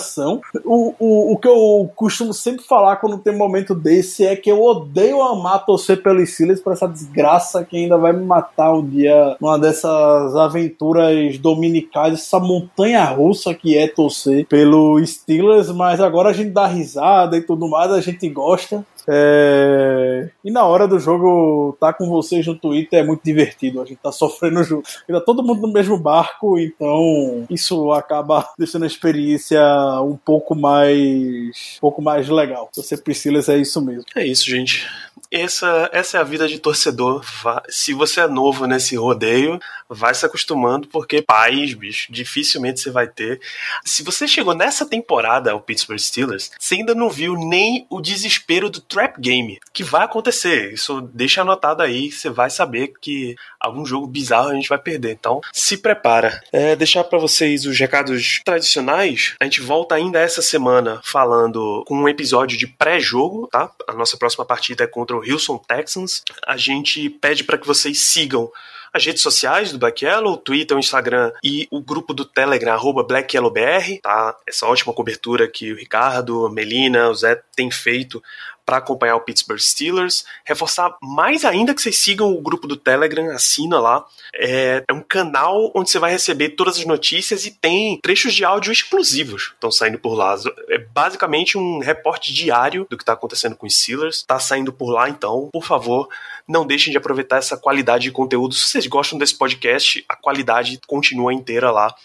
O, 0.65 0.93
o, 0.99 1.33
o 1.33 1.37
que 1.37 1.47
eu 1.47 1.89
costumo 1.95 2.33
sempre 2.33 2.65
falar 2.65 2.97
quando 2.97 3.17
tem 3.17 3.33
um 3.33 3.37
momento 3.37 3.73
desse 3.73 4.25
é 4.25 4.35
que 4.35 4.51
eu 4.51 4.61
odeio 4.61 5.21
amar 5.21 5.65
torcer 5.65 6.01
pelo 6.01 6.25
Steelers 6.25 6.59
por 6.59 6.73
essa 6.73 6.87
desgraça 6.87 7.63
que 7.63 7.77
ainda 7.77 7.97
vai 7.97 8.13
me 8.13 8.25
matar 8.25 8.73
um 8.73 8.85
dia 8.85 9.35
numa 9.39 9.57
dessas 9.57 10.35
aventuras 10.35 11.37
dominicais, 11.37 12.13
essa 12.13 12.39
montanha 12.39 13.03
russa 13.05 13.53
que 13.53 13.77
é 13.77 13.87
torcer 13.87 14.45
pelo 14.47 15.03
Steelers, 15.05 15.69
mas 15.69 15.99
agora 15.99 16.29
a 16.29 16.33
gente 16.33 16.51
dá 16.51 16.67
risada 16.67 17.37
e 17.37 17.41
tudo 17.41 17.67
mais, 17.67 17.91
a 17.91 18.01
gente 18.01 18.27
gosta. 18.29 18.85
É... 19.07 20.29
E 20.43 20.51
na 20.51 20.65
hora 20.65 20.87
do 20.87 20.99
jogo, 20.99 21.75
tá 21.79 21.93
com 21.93 22.07
vocês 22.07 22.45
no 22.45 22.55
Twitter 22.55 22.99
é 22.99 23.03
muito 23.03 23.23
divertido. 23.23 23.81
A 23.81 23.85
gente 23.85 23.99
tá 23.99 24.11
sofrendo 24.11 24.63
junto. 24.63 24.89
Ainda 25.07 25.21
todo 25.21 25.43
mundo 25.43 25.61
no 25.61 25.73
mesmo 25.73 25.97
barco, 25.97 26.57
então 26.59 27.45
isso 27.49 27.91
acaba 27.91 28.47
deixando 28.57 28.83
a 28.83 28.87
experiência 28.87 29.61
um 30.01 30.17
pouco 30.17 30.55
mais. 30.55 31.77
um 31.77 31.81
pouco 31.81 32.01
mais 32.01 32.27
legal. 32.29 32.69
Você 32.73 32.97
precisa, 32.97 33.53
é 33.53 33.57
isso 33.57 33.81
mesmo. 33.81 34.03
É 34.15 34.25
isso, 34.25 34.49
gente. 34.49 34.87
Essa, 35.31 35.89
essa 35.93 36.17
é 36.17 36.19
a 36.19 36.25
vida 36.25 36.45
de 36.45 36.59
torcedor. 36.59 37.23
Se 37.69 37.93
você 37.93 38.19
é 38.19 38.27
novo 38.27 38.65
nesse 38.65 38.97
rodeio, 38.97 39.59
vai 39.87 40.13
se 40.13 40.25
acostumando, 40.25 40.87
porque 40.87 41.21
pais, 41.21 41.73
bicho, 41.73 42.11
dificilmente 42.11 42.81
você 42.81 42.91
vai 42.91 43.07
ter. 43.07 43.39
Se 43.85 44.03
você 44.03 44.27
chegou 44.27 44.53
nessa 44.53 44.85
temporada 44.85 45.51
ao 45.51 45.61
Pittsburgh 45.61 45.99
Steelers, 45.99 46.51
você 46.59 46.75
ainda 46.75 46.93
não 46.93 47.09
viu 47.09 47.35
nem 47.35 47.85
o 47.89 48.01
desespero 48.01 48.69
do 48.69 48.81
trap 48.81 49.19
game, 49.19 49.59
que 49.71 49.83
vai 49.83 50.03
acontecer. 50.03 50.73
Isso 50.73 50.99
deixa 51.13 51.41
anotado 51.41 51.81
aí, 51.81 52.11
você 52.11 52.29
vai 52.29 52.49
saber 52.49 52.93
que 52.99 53.35
algum 53.59 53.85
jogo 53.85 54.07
bizarro 54.07 54.49
a 54.49 54.53
gente 54.53 54.67
vai 54.67 54.79
perder. 54.79 55.11
Então, 55.11 55.39
se 55.53 55.77
prepara. 55.77 56.41
É, 56.51 56.75
deixar 56.75 57.03
para 57.05 57.19
vocês 57.19 57.65
os 57.65 57.79
recados 57.79 58.41
tradicionais. 58.43 59.35
A 59.39 59.45
gente 59.45 59.61
volta 59.61 59.95
ainda 59.95 60.19
essa 60.19 60.41
semana 60.41 60.99
falando 61.03 61.83
com 61.87 61.95
um 61.95 62.09
episódio 62.09 62.57
de 62.57 62.67
pré-jogo, 62.67 63.47
tá? 63.47 63.71
A 63.87 63.93
nossa 63.93 64.17
próxima 64.17 64.45
partida 64.45 64.83
é 64.83 64.87
contra 64.87 65.15
o 65.15 65.20
Houston 65.21 65.57
Texans. 65.57 66.21
A 66.45 66.57
gente 66.57 67.09
pede 67.09 67.43
para 67.43 67.57
que 67.57 67.67
vocês 67.67 67.99
sigam 67.99 68.51
as 68.93 69.05
redes 69.05 69.21
sociais 69.21 69.71
do 69.71 69.79
Black 69.79 70.03
Yellow, 70.03 70.33
o 70.33 70.37
Twitter, 70.37 70.75
o 70.75 70.79
Instagram 70.79 71.31
e 71.43 71.67
o 71.71 71.81
grupo 71.81 72.13
do 72.13 72.25
Telegram, 72.25 72.73
arroba 72.73 73.03
BlackYellowBR, 73.03 73.99
tá? 74.01 74.37
Essa 74.47 74.67
ótima 74.67 74.93
cobertura 74.93 75.47
que 75.47 75.71
o 75.71 75.77
Ricardo, 75.77 76.45
a 76.45 76.51
Melina, 76.51 77.09
o 77.09 77.15
Zé 77.15 77.41
tem 77.55 77.71
feito 77.71 78.21
para 78.65 78.77
acompanhar 78.77 79.15
o 79.15 79.21
Pittsburgh 79.21 79.59
Steelers. 79.59 80.23
Reforçar 80.45 80.95
mais 81.01 81.43
ainda 81.43 81.73
que 81.73 81.81
vocês 81.81 81.99
sigam 81.99 82.31
o 82.31 82.41
grupo 82.41 82.67
do 82.67 82.77
Telegram, 82.77 83.29
assina 83.31 83.79
lá. 83.79 84.05
É, 84.33 84.83
é 84.87 84.93
um 84.93 85.01
canal 85.01 85.71
onde 85.75 85.89
você 85.89 85.99
vai 85.99 86.11
receber 86.11 86.49
todas 86.49 86.77
as 86.77 86.85
notícias 86.85 87.45
e 87.45 87.51
tem 87.51 87.99
trechos 88.01 88.33
de 88.33 88.45
áudio 88.45 88.71
exclusivos 88.71 89.51
estão 89.53 89.71
saindo 89.71 89.99
por 89.99 90.13
lá. 90.13 90.35
É 90.69 90.77
basicamente 90.77 91.57
um 91.57 91.79
reporte 91.79 92.33
diário 92.33 92.87
do 92.89 92.97
que 92.97 93.03
está 93.03 93.13
acontecendo 93.13 93.55
com 93.55 93.67
os 93.67 93.77
Steelers. 93.77 94.17
Está 94.17 94.39
saindo 94.39 94.71
por 94.71 94.89
lá, 94.89 95.09
então, 95.09 95.49
por 95.51 95.65
favor, 95.65 96.07
não 96.51 96.65
deixem 96.65 96.91
de 96.91 96.97
aproveitar 96.97 97.37
essa 97.37 97.55
qualidade 97.55 98.03
de 98.03 98.11
conteúdo. 98.11 98.53
Se 98.53 98.65
vocês 98.65 98.85
gostam 98.85 99.17
desse 99.17 99.37
podcast, 99.37 100.03
a 100.07 100.15
qualidade 100.15 100.79
continua 100.85 101.33
inteira 101.33 101.71
lá 101.71 101.95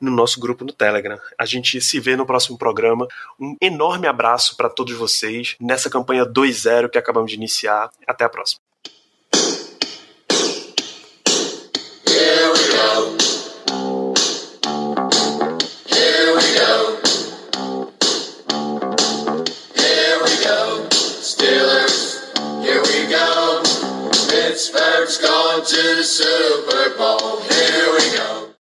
no 0.00 0.10
nosso 0.10 0.40
grupo 0.40 0.64
no 0.64 0.72
Telegram. 0.72 1.18
A 1.38 1.44
gente 1.44 1.78
se 1.82 2.00
vê 2.00 2.16
no 2.16 2.24
próximo 2.24 2.56
programa. 2.56 3.06
Um 3.38 3.54
enorme 3.60 4.06
abraço 4.06 4.56
para 4.56 4.70
todos 4.70 4.96
vocês 4.96 5.54
nessa 5.60 5.90
campanha 5.90 6.24
2.0 6.24 6.88
que 6.88 6.98
acabamos 6.98 7.30
de 7.30 7.36
iniciar. 7.36 7.90
Até 8.06 8.24
a 8.24 8.28
próxima. 8.28 8.69
Pittsburgh's 25.10 25.28
going 25.28 25.64
to 25.64 25.96
the 25.96 26.04
Super 26.04 26.96
Bowl. 26.96 27.40
Here 27.40 27.92
we 27.92 28.16
go. 28.16 28.49